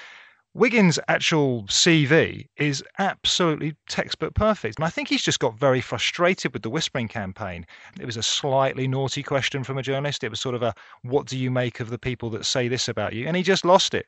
Wiggins' 0.55 0.97
actual 1.09 1.63
CV 1.63 2.47
is 2.55 2.81
absolutely 2.97 3.75
textbook 3.89 4.33
perfect. 4.35 4.79
And 4.79 4.85
I 4.85 4.89
think 4.89 5.09
he's 5.09 5.21
just 5.21 5.41
got 5.41 5.59
very 5.59 5.81
frustrated 5.81 6.53
with 6.53 6.61
the 6.61 6.69
whispering 6.69 7.09
campaign. 7.09 7.65
It 7.99 8.05
was 8.05 8.15
a 8.15 8.23
slightly 8.23 8.87
naughty 8.87 9.21
question 9.21 9.65
from 9.65 9.77
a 9.77 9.83
journalist. 9.83 10.23
It 10.23 10.29
was 10.29 10.39
sort 10.39 10.55
of 10.55 10.63
a, 10.63 10.73
what 11.01 11.27
do 11.27 11.37
you 11.37 11.51
make 11.51 11.81
of 11.81 11.89
the 11.89 11.97
people 11.99 12.29
that 12.29 12.45
say 12.45 12.69
this 12.69 12.87
about 12.87 13.11
you? 13.11 13.27
And 13.27 13.35
he 13.35 13.43
just 13.43 13.65
lost 13.65 13.93
it. 13.93 14.05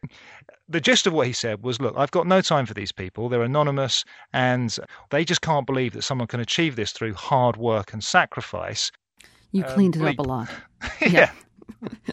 The 0.69 0.79
gist 0.79 1.05
of 1.05 1.11
what 1.11 1.27
he 1.27 1.33
said 1.33 1.63
was, 1.63 1.81
look, 1.81 1.93
I've 1.97 2.11
got 2.11 2.25
no 2.25 2.39
time 2.39 2.65
for 2.65 2.73
these 2.73 2.93
people. 2.93 3.27
They're 3.27 3.43
anonymous 3.43 4.05
and 4.31 4.73
they 5.09 5.25
just 5.25 5.41
can't 5.41 5.65
believe 5.65 5.91
that 5.95 6.03
someone 6.03 6.29
can 6.29 6.39
achieve 6.39 6.77
this 6.77 6.93
through 6.93 7.15
hard 7.15 7.57
work 7.57 7.91
and 7.91 8.01
sacrifice. 8.01 8.89
You 9.51 9.65
um, 9.65 9.73
cleaned 9.73 9.97
it 9.97 10.01
up 10.01 10.19
a 10.19 10.23
lot. 10.23 10.47
yeah. 11.05 11.29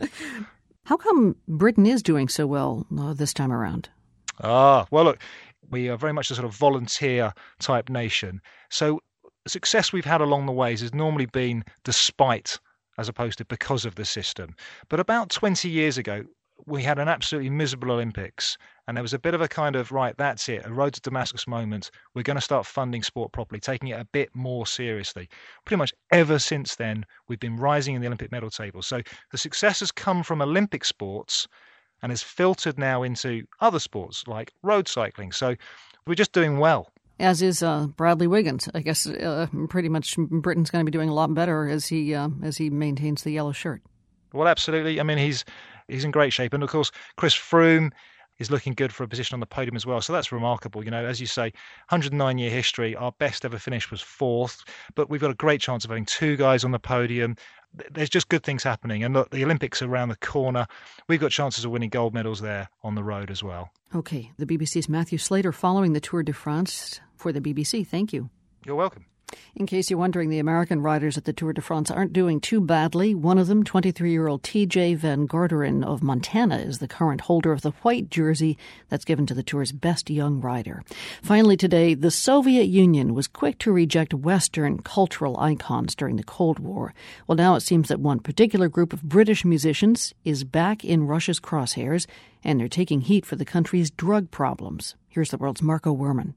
How 0.86 0.96
come 0.96 1.36
Britain 1.46 1.86
is 1.86 2.02
doing 2.02 2.28
so 2.28 2.48
well 2.48 2.84
uh, 2.98 3.14
this 3.14 3.32
time 3.32 3.52
around? 3.52 3.90
Ah, 4.42 4.86
well, 4.90 5.04
look, 5.04 5.22
we 5.70 5.88
are 5.88 5.96
very 5.96 6.12
much 6.12 6.30
a 6.30 6.34
sort 6.34 6.44
of 6.44 6.54
volunteer 6.54 7.32
type 7.60 7.88
nation. 7.88 8.40
So 8.70 9.00
success 9.46 9.92
we've 9.92 10.04
had 10.04 10.20
along 10.20 10.46
the 10.46 10.52
ways 10.52 10.80
has 10.80 10.94
normally 10.94 11.26
been 11.26 11.64
despite 11.84 12.58
as 12.98 13.08
opposed 13.08 13.38
to 13.38 13.44
because 13.44 13.84
of 13.84 13.96
the 13.96 14.04
system. 14.04 14.54
But 14.88 15.00
about 15.00 15.30
20 15.30 15.68
years 15.68 15.98
ago, 15.98 16.24
we 16.66 16.82
had 16.82 16.98
an 16.98 17.08
absolutely 17.08 17.50
miserable 17.50 17.90
Olympics, 17.90 18.56
and 18.86 18.96
there 18.96 19.02
was 19.02 19.12
a 19.12 19.18
bit 19.18 19.34
of 19.34 19.40
a 19.40 19.48
kind 19.48 19.74
of 19.74 19.90
right, 19.90 20.16
that's 20.16 20.48
it, 20.48 20.64
a 20.64 20.72
road 20.72 20.94
to 20.94 21.00
Damascus 21.00 21.48
moment. 21.48 21.90
We're 22.14 22.22
going 22.22 22.36
to 22.36 22.40
start 22.40 22.64
funding 22.64 23.02
sport 23.02 23.32
properly, 23.32 23.60
taking 23.60 23.88
it 23.88 24.00
a 24.00 24.06
bit 24.12 24.30
more 24.34 24.66
seriously. 24.66 25.28
Pretty 25.64 25.78
much 25.78 25.92
ever 26.12 26.38
since 26.38 26.76
then, 26.76 27.04
we've 27.28 27.40
been 27.40 27.56
rising 27.56 27.96
in 27.96 28.00
the 28.00 28.06
Olympic 28.06 28.30
medal 28.30 28.50
table. 28.50 28.82
So 28.82 29.02
the 29.32 29.38
success 29.38 29.80
has 29.80 29.90
come 29.90 30.22
from 30.22 30.40
Olympic 30.40 30.84
sports 30.84 31.48
and 32.04 32.12
is 32.12 32.22
filtered 32.22 32.78
now 32.78 33.02
into 33.02 33.44
other 33.62 33.78
sports 33.78 34.24
like 34.28 34.52
road 34.62 34.86
cycling. 34.86 35.32
So 35.32 35.56
we're 36.06 36.14
just 36.14 36.32
doing 36.32 36.58
well. 36.58 36.90
As 37.18 37.40
is 37.40 37.62
uh, 37.62 37.86
Bradley 37.86 38.26
Wiggins. 38.26 38.68
I 38.74 38.82
guess 38.82 39.06
uh, 39.06 39.46
pretty 39.70 39.88
much 39.88 40.14
Britain's 40.18 40.70
going 40.70 40.84
to 40.84 40.90
be 40.90 40.94
doing 40.94 41.08
a 41.08 41.14
lot 41.14 41.32
better 41.32 41.66
as 41.66 41.86
he 41.86 42.14
uh, 42.14 42.28
as 42.42 42.58
he 42.58 42.68
maintains 42.68 43.22
the 43.22 43.30
yellow 43.30 43.52
shirt. 43.52 43.80
Well, 44.34 44.48
absolutely. 44.48 45.00
I 45.00 45.02
mean, 45.02 45.16
he's 45.16 45.46
he's 45.88 46.04
in 46.04 46.10
great 46.10 46.34
shape, 46.34 46.52
and 46.52 46.62
of 46.62 46.68
course, 46.68 46.90
Chris 47.16 47.34
Froome 47.34 47.90
is 48.38 48.50
looking 48.50 48.74
good 48.74 48.92
for 48.92 49.04
a 49.04 49.08
position 49.08 49.34
on 49.34 49.40
the 49.40 49.46
podium 49.46 49.76
as 49.76 49.86
well. 49.86 50.02
So 50.02 50.12
that's 50.12 50.30
remarkable. 50.30 50.84
You 50.84 50.90
know, 50.90 51.06
as 51.06 51.22
you 51.22 51.26
say, 51.26 51.44
109 51.88 52.36
year 52.36 52.50
history. 52.50 52.94
Our 52.96 53.12
best 53.12 53.46
ever 53.46 53.58
finish 53.58 53.90
was 53.90 54.02
fourth, 54.02 54.62
but 54.94 55.08
we've 55.08 55.22
got 55.22 55.30
a 55.30 55.34
great 55.36 55.62
chance 55.62 55.84
of 55.84 55.90
having 55.90 56.04
two 56.04 56.36
guys 56.36 56.64
on 56.64 56.72
the 56.72 56.78
podium 56.78 57.36
there's 57.90 58.10
just 58.10 58.28
good 58.28 58.42
things 58.42 58.62
happening. 58.62 59.02
And 59.02 59.14
look, 59.14 59.30
the 59.30 59.44
Olympics 59.44 59.82
are 59.82 59.86
around 59.86 60.08
the 60.08 60.16
corner. 60.16 60.66
We've 61.08 61.20
got 61.20 61.30
chances 61.30 61.64
of 61.64 61.70
winning 61.70 61.90
gold 61.90 62.14
medals 62.14 62.40
there 62.40 62.68
on 62.82 62.94
the 62.94 63.04
road 63.04 63.30
as 63.30 63.42
well. 63.42 63.70
Okay. 63.94 64.32
The 64.38 64.46
BBC's 64.46 64.88
Matthew 64.88 65.18
Slater 65.18 65.52
following 65.52 65.92
the 65.92 66.00
Tour 66.00 66.22
de 66.22 66.32
France 66.32 67.00
for 67.16 67.32
the 67.32 67.40
BBC. 67.40 67.86
Thank 67.86 68.12
you. 68.12 68.30
You're 68.64 68.76
welcome. 68.76 69.06
In 69.56 69.66
case 69.66 69.88
you're 69.88 69.98
wondering, 69.98 70.30
the 70.30 70.38
American 70.38 70.82
riders 70.82 71.16
at 71.16 71.24
the 71.24 71.32
Tour 71.32 71.52
de 71.52 71.60
France 71.60 71.90
aren't 71.90 72.12
doing 72.12 72.40
too 72.40 72.60
badly. 72.60 73.14
One 73.14 73.38
of 73.38 73.46
them, 73.46 73.62
23 73.62 74.10
year 74.10 74.26
old 74.26 74.42
Tejay 74.42 74.96
Van 74.96 75.28
Garderen 75.28 75.84
of 75.84 76.02
Montana, 76.02 76.58
is 76.58 76.78
the 76.78 76.88
current 76.88 77.22
holder 77.22 77.52
of 77.52 77.62
the 77.62 77.70
white 77.82 78.10
jersey 78.10 78.58
that's 78.88 79.04
given 79.04 79.26
to 79.26 79.34
the 79.34 79.42
Tour's 79.42 79.72
best 79.72 80.10
young 80.10 80.40
rider. 80.40 80.82
Finally, 81.22 81.56
today, 81.56 81.94
the 81.94 82.10
Soviet 82.10 82.64
Union 82.64 83.14
was 83.14 83.28
quick 83.28 83.58
to 83.60 83.72
reject 83.72 84.12
Western 84.12 84.78
cultural 84.80 85.38
icons 85.38 85.94
during 85.94 86.16
the 86.16 86.24
Cold 86.24 86.58
War. 86.58 86.92
Well, 87.26 87.36
now 87.36 87.54
it 87.54 87.60
seems 87.60 87.88
that 87.88 88.00
one 88.00 88.18
particular 88.18 88.68
group 88.68 88.92
of 88.92 89.02
British 89.02 89.44
musicians 89.44 90.14
is 90.24 90.42
back 90.42 90.84
in 90.84 91.06
Russia's 91.06 91.40
crosshairs, 91.40 92.06
and 92.42 92.58
they're 92.58 92.68
taking 92.68 93.02
heat 93.02 93.24
for 93.24 93.36
the 93.36 93.44
country's 93.44 93.90
drug 93.90 94.30
problems. 94.30 94.96
Here's 95.08 95.30
the 95.30 95.38
world's 95.38 95.62
Marco 95.62 95.94
Werman. 95.94 96.34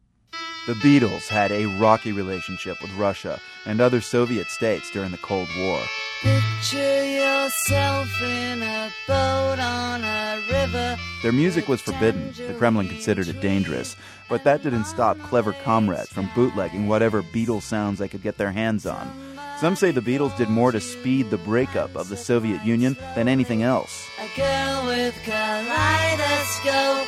The 0.68 0.74
Beatles 0.74 1.30
had 1.30 1.52
a 1.54 1.66
rocky 1.66 2.12
relationship 2.12 2.82
with 2.82 2.92
Russia 2.96 3.40
and 3.66 3.80
other 3.80 4.02
Soviet 4.02 4.48
states 4.48 4.92
during 4.92 5.12
the 5.12 5.18
Cold 5.18 5.48
War. 5.58 5.82
Picture 6.22 7.06
yourself 7.06 8.22
in 8.22 8.62
a 8.62 8.90
boat 9.08 9.60
on 9.60 10.04
a 10.04 10.42
river. 10.52 10.98
Their 11.24 11.32
music 11.32 11.70
was 11.70 11.80
forbidden. 11.80 12.34
The 12.36 12.54
Kremlin 12.54 12.90
considered 12.90 13.30
it 13.30 13.40
dangerous. 13.40 13.96
But 14.28 14.44
that 14.44 14.62
didn't 14.62 14.86
stop 14.86 15.18
clever 15.20 15.54
comrades 15.54 16.10
from 16.10 16.30
bootlegging 16.36 16.88
whatever 16.90 17.24
Beatles 17.24 17.62
sounds 17.62 18.00
they 18.00 18.10
could 18.10 18.24
get 18.24 18.38
their 18.38 18.52
hands 18.52 18.86
on. 18.86 19.10
Some 19.62 19.78
say 19.78 19.92
the 19.92 20.02
Beatles 20.02 20.36
did 20.36 20.50
more 20.50 20.74
to 20.74 20.82
speed 20.82 21.30
the 21.30 21.38
breakup 21.38 21.96
of 21.96 22.10
the 22.10 22.18
Soviet 22.18 22.66
Union 22.66 22.98
than 23.16 23.30
anything 23.30 23.64
else. 23.64 24.06
A 24.20 24.28
girl 24.38 24.86
with 24.86 25.16
kaleidoscope 25.24 27.08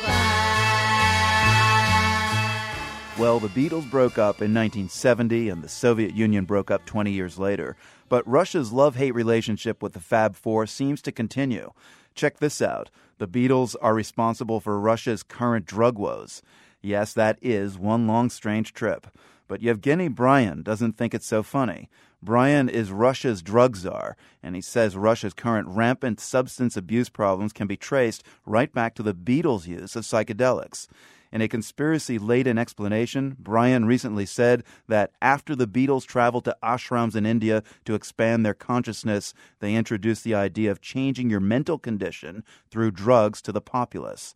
well, 3.20 3.38
the 3.38 3.48
Beatles 3.48 3.88
broke 3.90 4.16
up 4.16 4.36
in 4.40 4.54
1970 4.54 5.50
and 5.50 5.62
the 5.62 5.68
Soviet 5.68 6.14
Union 6.14 6.46
broke 6.46 6.70
up 6.70 6.86
20 6.86 7.12
years 7.12 7.38
later. 7.38 7.76
But 8.08 8.26
Russia's 8.26 8.72
love 8.72 8.96
hate 8.96 9.14
relationship 9.14 9.82
with 9.82 9.92
the 9.92 10.00
Fab 10.00 10.34
Four 10.34 10.66
seems 10.66 11.02
to 11.02 11.12
continue. 11.12 11.72
Check 12.14 12.38
this 12.38 12.62
out 12.62 12.88
the 13.18 13.28
Beatles 13.28 13.76
are 13.82 13.92
responsible 13.92 14.58
for 14.58 14.80
Russia's 14.80 15.22
current 15.22 15.66
drug 15.66 15.98
woes. 15.98 16.40
Yes, 16.80 17.12
that 17.12 17.38
is 17.42 17.76
one 17.76 18.06
long, 18.06 18.30
strange 18.30 18.72
trip. 18.72 19.06
But 19.48 19.60
Yevgeny 19.60 20.08
Bryun 20.08 20.64
doesn't 20.64 20.96
think 20.96 21.12
it's 21.12 21.26
so 21.26 21.42
funny. 21.42 21.90
Bryan 22.22 22.70
is 22.70 22.90
Russia's 22.90 23.42
drug 23.42 23.76
czar, 23.76 24.16
and 24.42 24.54
he 24.54 24.62
says 24.62 24.96
Russia's 24.96 25.34
current 25.34 25.68
rampant 25.68 26.20
substance 26.20 26.74
abuse 26.74 27.10
problems 27.10 27.52
can 27.52 27.66
be 27.66 27.76
traced 27.76 28.24
right 28.46 28.72
back 28.72 28.94
to 28.94 29.02
the 29.02 29.14
Beatles' 29.14 29.66
use 29.66 29.94
of 29.94 30.04
psychedelics. 30.04 30.88
In 31.32 31.40
a 31.40 31.48
conspiracy 31.48 32.18
laden 32.18 32.58
explanation, 32.58 33.36
Bryun 33.40 33.86
recently 33.86 34.26
said 34.26 34.64
that 34.88 35.12
after 35.22 35.54
the 35.54 35.68
Beatles 35.68 36.04
traveled 36.04 36.44
to 36.46 36.56
ashrams 36.62 37.14
in 37.14 37.24
India 37.24 37.62
to 37.84 37.94
expand 37.94 38.44
their 38.44 38.54
consciousness, 38.54 39.32
they 39.60 39.74
introduced 39.74 40.24
the 40.24 40.34
idea 40.34 40.70
of 40.72 40.80
changing 40.80 41.30
your 41.30 41.40
mental 41.40 41.78
condition 41.78 42.42
through 42.68 42.90
drugs 42.90 43.40
to 43.42 43.52
the 43.52 43.60
populace. 43.60 44.34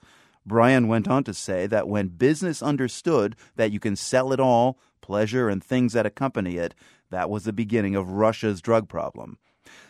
Bryun 0.48 0.86
went 0.86 1.08
on 1.08 1.24
to 1.24 1.34
say 1.34 1.66
that 1.66 1.88
when 1.88 2.08
business 2.08 2.62
understood 2.62 3.34
that 3.56 3.72
you 3.72 3.80
can 3.80 3.96
sell 3.96 4.32
it 4.32 4.38
all, 4.38 4.78
pleasure 5.00 5.48
and 5.48 5.64
things 5.64 5.94
that 5.94 6.06
accompany 6.06 6.56
it, 6.58 6.74
that 7.10 7.28
was 7.28 7.44
the 7.44 7.52
beginning 7.52 7.96
of 7.96 8.10
Russia's 8.10 8.60
drug 8.60 8.88
problem. 8.88 9.38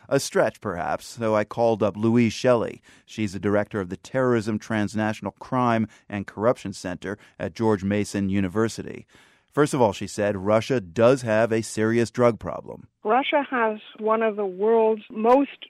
A 0.09 0.20
stretch, 0.20 0.61
perhaps, 0.61 1.07
so 1.07 1.34
I 1.34 1.44
called 1.44 1.82
up 1.82 1.96
Louise 1.96 2.32
Shelley. 2.32 2.82
She's 3.07 3.32
the 3.32 3.38
director 3.38 3.80
of 3.80 3.88
the 3.88 3.96
Terrorism, 3.96 4.59
Transnational 4.59 5.32
Crime, 5.32 5.88
and 6.09 6.26
Corruption 6.26 6.72
Center 6.72 7.18
at 7.38 7.55
George 7.55 7.84
Mason 7.84 8.28
University. 8.28 9.07
First 9.50 9.72
of 9.72 9.80
all, 9.80 9.92
she 9.92 10.07
said 10.07 10.36
Russia 10.36 10.80
does 10.80 11.22
have 11.22 11.52
a 11.52 11.62
serious 11.62 12.11
drug 12.11 12.38
problem. 12.38 12.88
Russia 13.05 13.46
has 13.48 13.78
one 13.98 14.22
of 14.22 14.36
the 14.36 14.44
world's 14.44 15.05
most 15.11 15.68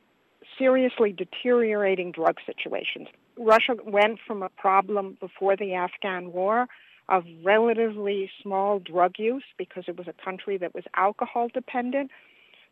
seriously 0.58 1.12
deteriorating 1.12 2.10
drug 2.10 2.36
situations. 2.46 3.08
Russia 3.38 3.74
went 3.84 4.18
from 4.26 4.42
a 4.42 4.48
problem 4.48 5.18
before 5.20 5.56
the 5.56 5.74
Afghan 5.74 6.32
war 6.32 6.66
of 7.08 7.24
relatively 7.44 8.30
small 8.42 8.78
drug 8.78 9.12
use 9.18 9.44
because 9.58 9.84
it 9.86 9.98
was 9.98 10.08
a 10.08 10.24
country 10.24 10.56
that 10.56 10.74
was 10.74 10.84
alcohol 10.96 11.48
dependent 11.52 12.10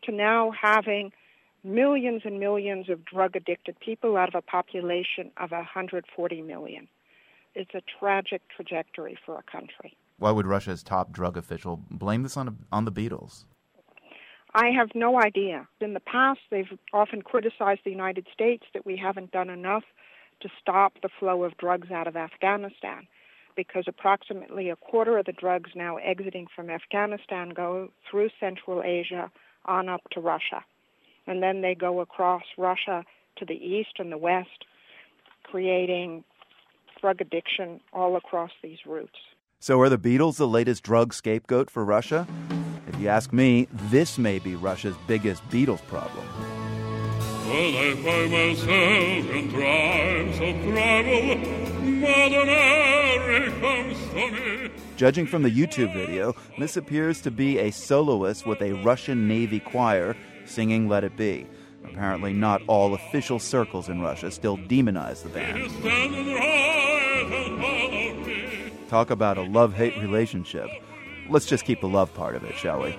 to 0.04 0.12
now 0.12 0.50
having 0.50 1.12
millions 1.64 2.22
and 2.24 2.40
millions 2.40 2.88
of 2.88 3.04
drug 3.04 3.36
addicted 3.36 3.78
people 3.80 4.16
out 4.16 4.28
of 4.28 4.34
a 4.34 4.42
population 4.42 5.30
of 5.36 5.50
140 5.50 6.42
million. 6.42 6.88
It's 7.54 7.74
a 7.74 7.82
tragic 7.98 8.42
trajectory 8.54 9.16
for 9.24 9.38
a 9.38 9.42
country. 9.42 9.96
Why 10.18 10.30
would 10.30 10.46
Russia's 10.46 10.82
top 10.82 11.12
drug 11.12 11.36
official 11.36 11.80
blame 11.90 12.22
this 12.22 12.36
on, 12.36 12.64
on 12.70 12.84
the 12.84 12.92
Beatles? 12.92 13.44
I 14.54 14.68
have 14.68 14.90
no 14.94 15.20
idea. 15.20 15.66
In 15.80 15.94
the 15.94 16.00
past, 16.00 16.40
they've 16.50 16.78
often 16.92 17.22
criticized 17.22 17.80
the 17.84 17.90
United 17.90 18.26
States 18.32 18.64
that 18.74 18.84
we 18.84 18.96
haven't 18.96 19.32
done 19.32 19.48
enough 19.48 19.84
to 20.40 20.48
stop 20.60 20.94
the 21.02 21.08
flow 21.08 21.44
of 21.44 21.56
drugs 21.56 21.90
out 21.90 22.06
of 22.06 22.16
Afghanistan 22.16 23.06
because 23.56 23.84
approximately 23.86 24.70
a 24.70 24.76
quarter 24.76 25.18
of 25.18 25.26
the 25.26 25.32
drugs 25.32 25.70
now 25.74 25.96
exiting 25.96 26.46
from 26.54 26.70
Afghanistan 26.70 27.50
go 27.50 27.90
through 28.10 28.30
Central 28.40 28.82
Asia 28.82 29.30
on 29.64 29.88
up 29.88 30.02
to 30.10 30.20
Russia. 30.20 30.64
And 31.26 31.42
then 31.42 31.60
they 31.60 31.74
go 31.74 32.00
across 32.00 32.42
Russia 32.58 33.04
to 33.36 33.44
the 33.44 33.54
east 33.54 33.98
and 33.98 34.10
the 34.10 34.18
west, 34.18 34.64
creating 35.44 36.24
drug 37.00 37.20
addiction 37.20 37.80
all 37.92 38.16
across 38.16 38.50
these 38.62 38.78
routes. 38.86 39.18
So, 39.60 39.80
are 39.80 39.88
the 39.88 39.98
Beatles 39.98 40.36
the 40.38 40.48
latest 40.48 40.82
drug 40.82 41.14
scapegoat 41.14 41.70
for 41.70 41.84
Russia? 41.84 42.26
If 42.88 42.98
you 42.98 43.08
ask 43.08 43.32
me, 43.32 43.68
this 43.70 44.18
may 44.18 44.40
be 44.40 44.56
Russia's 44.56 44.96
biggest 45.06 45.48
Beatles 45.50 45.84
problem. 45.86 46.26
Well, 47.46 47.76
I 47.76 47.94
find 48.02 48.32
myself 48.32 49.30
in 49.30 49.52
times 49.52 50.36
of 50.40 50.54
trouble. 50.72 51.82
Mother 52.00 52.46
Mary 52.46 53.50
comes 53.60 53.98
to 54.10 54.30
me. 54.32 54.70
Judging 54.96 55.26
from 55.26 55.42
the 55.42 55.50
YouTube 55.50 55.92
video, 55.92 56.34
this 56.58 56.76
appears 56.76 57.20
to 57.20 57.30
be 57.30 57.58
a 57.58 57.70
soloist 57.70 58.46
with 58.46 58.62
a 58.62 58.72
Russian 58.82 59.28
Navy 59.28 59.60
choir 59.60 60.16
singing 60.52 60.88
Let 60.88 61.04
It 61.04 61.16
Be. 61.16 61.46
Apparently, 61.84 62.32
not 62.32 62.62
all 62.66 62.94
official 62.94 63.38
circles 63.38 63.88
in 63.88 64.00
Russia 64.00 64.30
still 64.30 64.56
demonize 64.56 65.22
the 65.22 65.28
band. 65.30 65.70
Talk 68.88 69.10
about 69.10 69.38
a 69.38 69.42
love 69.42 69.74
hate 69.74 69.96
relationship. 69.96 70.68
Let's 71.28 71.46
just 71.46 71.64
keep 71.64 71.80
the 71.80 71.88
love 71.88 72.12
part 72.14 72.36
of 72.36 72.44
it, 72.44 72.56
shall 72.56 72.82
we? 72.82 72.96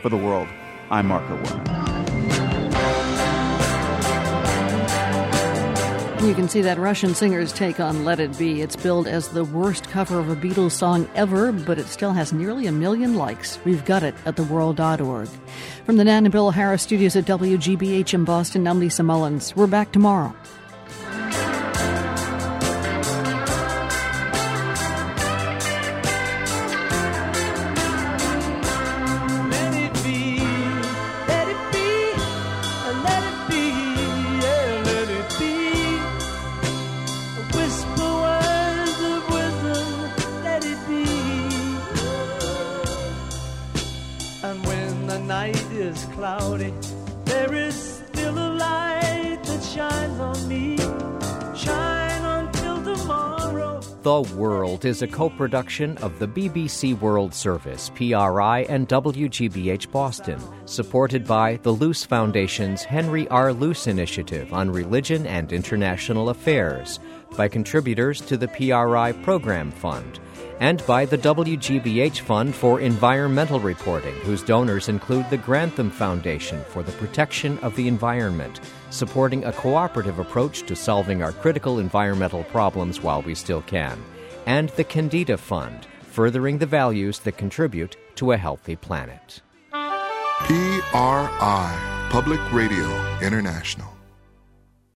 For 0.00 0.08
the 0.08 0.16
world, 0.16 0.48
I'm 0.90 1.08
Marco 1.08 1.36
Werman. 1.36 2.01
You 6.22 6.34
can 6.34 6.48
see 6.48 6.62
that 6.62 6.78
Russian 6.78 7.16
singer's 7.16 7.52
take 7.52 7.80
on 7.80 8.04
Let 8.04 8.20
It 8.20 8.38
Be. 8.38 8.62
It's 8.62 8.76
billed 8.76 9.08
as 9.08 9.28
the 9.28 9.44
worst 9.44 9.88
cover 9.90 10.20
of 10.20 10.30
a 10.30 10.36
Beatles 10.36 10.70
song 10.70 11.08
ever, 11.16 11.50
but 11.50 11.80
it 11.80 11.86
still 11.86 12.12
has 12.12 12.32
nearly 12.32 12.68
a 12.68 12.72
million 12.72 13.16
likes. 13.16 13.58
We've 13.64 13.84
got 13.84 14.04
it 14.04 14.14
at 14.24 14.36
theworld.org. 14.36 15.28
From 15.84 15.96
the 15.96 16.04
Nan 16.04 16.24
and 16.24 16.32
Bill 16.32 16.52
Harris 16.52 16.82
studios 16.82 17.16
at 17.16 17.24
WGBH 17.24 18.14
in 18.14 18.24
Boston, 18.24 18.68
I'm 18.68 18.78
Lisa 18.78 19.02
Mullins. 19.02 19.56
We're 19.56 19.66
back 19.66 19.90
tomorrow. 19.90 20.32
Is 54.84 55.00
a 55.00 55.06
co 55.06 55.30
production 55.30 55.96
of 55.98 56.18
the 56.18 56.26
BBC 56.26 56.98
World 56.98 57.32
Service, 57.32 57.88
PRI, 57.94 58.66
and 58.68 58.88
WGBH 58.88 59.92
Boston, 59.92 60.40
supported 60.64 61.24
by 61.24 61.60
the 61.62 61.70
Luce 61.70 62.04
Foundation's 62.04 62.82
Henry 62.82 63.28
R. 63.28 63.52
Luce 63.52 63.86
Initiative 63.86 64.52
on 64.52 64.72
Religion 64.72 65.24
and 65.26 65.52
International 65.52 66.30
Affairs, 66.30 66.98
by 67.36 67.46
contributors 67.46 68.20
to 68.22 68.36
the 68.36 68.48
PRI 68.48 69.12
Program 69.22 69.70
Fund 69.70 70.18
and 70.58 70.84
by 70.86 71.04
the 71.04 71.18
WGBH 71.18 72.20
Fund 72.20 72.54
for 72.54 72.80
Environmental 72.80 73.60
Reporting, 73.60 74.14
whose 74.20 74.42
donors 74.42 74.88
include 74.88 75.28
the 75.30 75.36
Grantham 75.36 75.90
Foundation 75.90 76.62
for 76.68 76.82
the 76.82 76.92
Protection 76.92 77.58
of 77.58 77.74
the 77.76 77.88
Environment, 77.88 78.60
supporting 78.90 79.44
a 79.44 79.52
cooperative 79.52 80.18
approach 80.18 80.62
to 80.62 80.76
solving 80.76 81.22
our 81.22 81.32
critical 81.32 81.78
environmental 81.78 82.44
problems 82.44 83.00
while 83.00 83.22
we 83.22 83.34
still 83.34 83.62
can, 83.62 84.00
and 84.46 84.68
the 84.70 84.84
Kendeda 84.84 85.38
Fund, 85.38 85.86
furthering 86.02 86.58
the 86.58 86.66
values 86.66 87.20
that 87.20 87.36
contribute 87.36 87.96
to 88.16 88.32
a 88.32 88.36
healthy 88.36 88.76
planet. 88.76 89.40
PRI, 89.70 90.08
Public 92.10 92.52
Radio 92.52 93.18
International. 93.20 93.91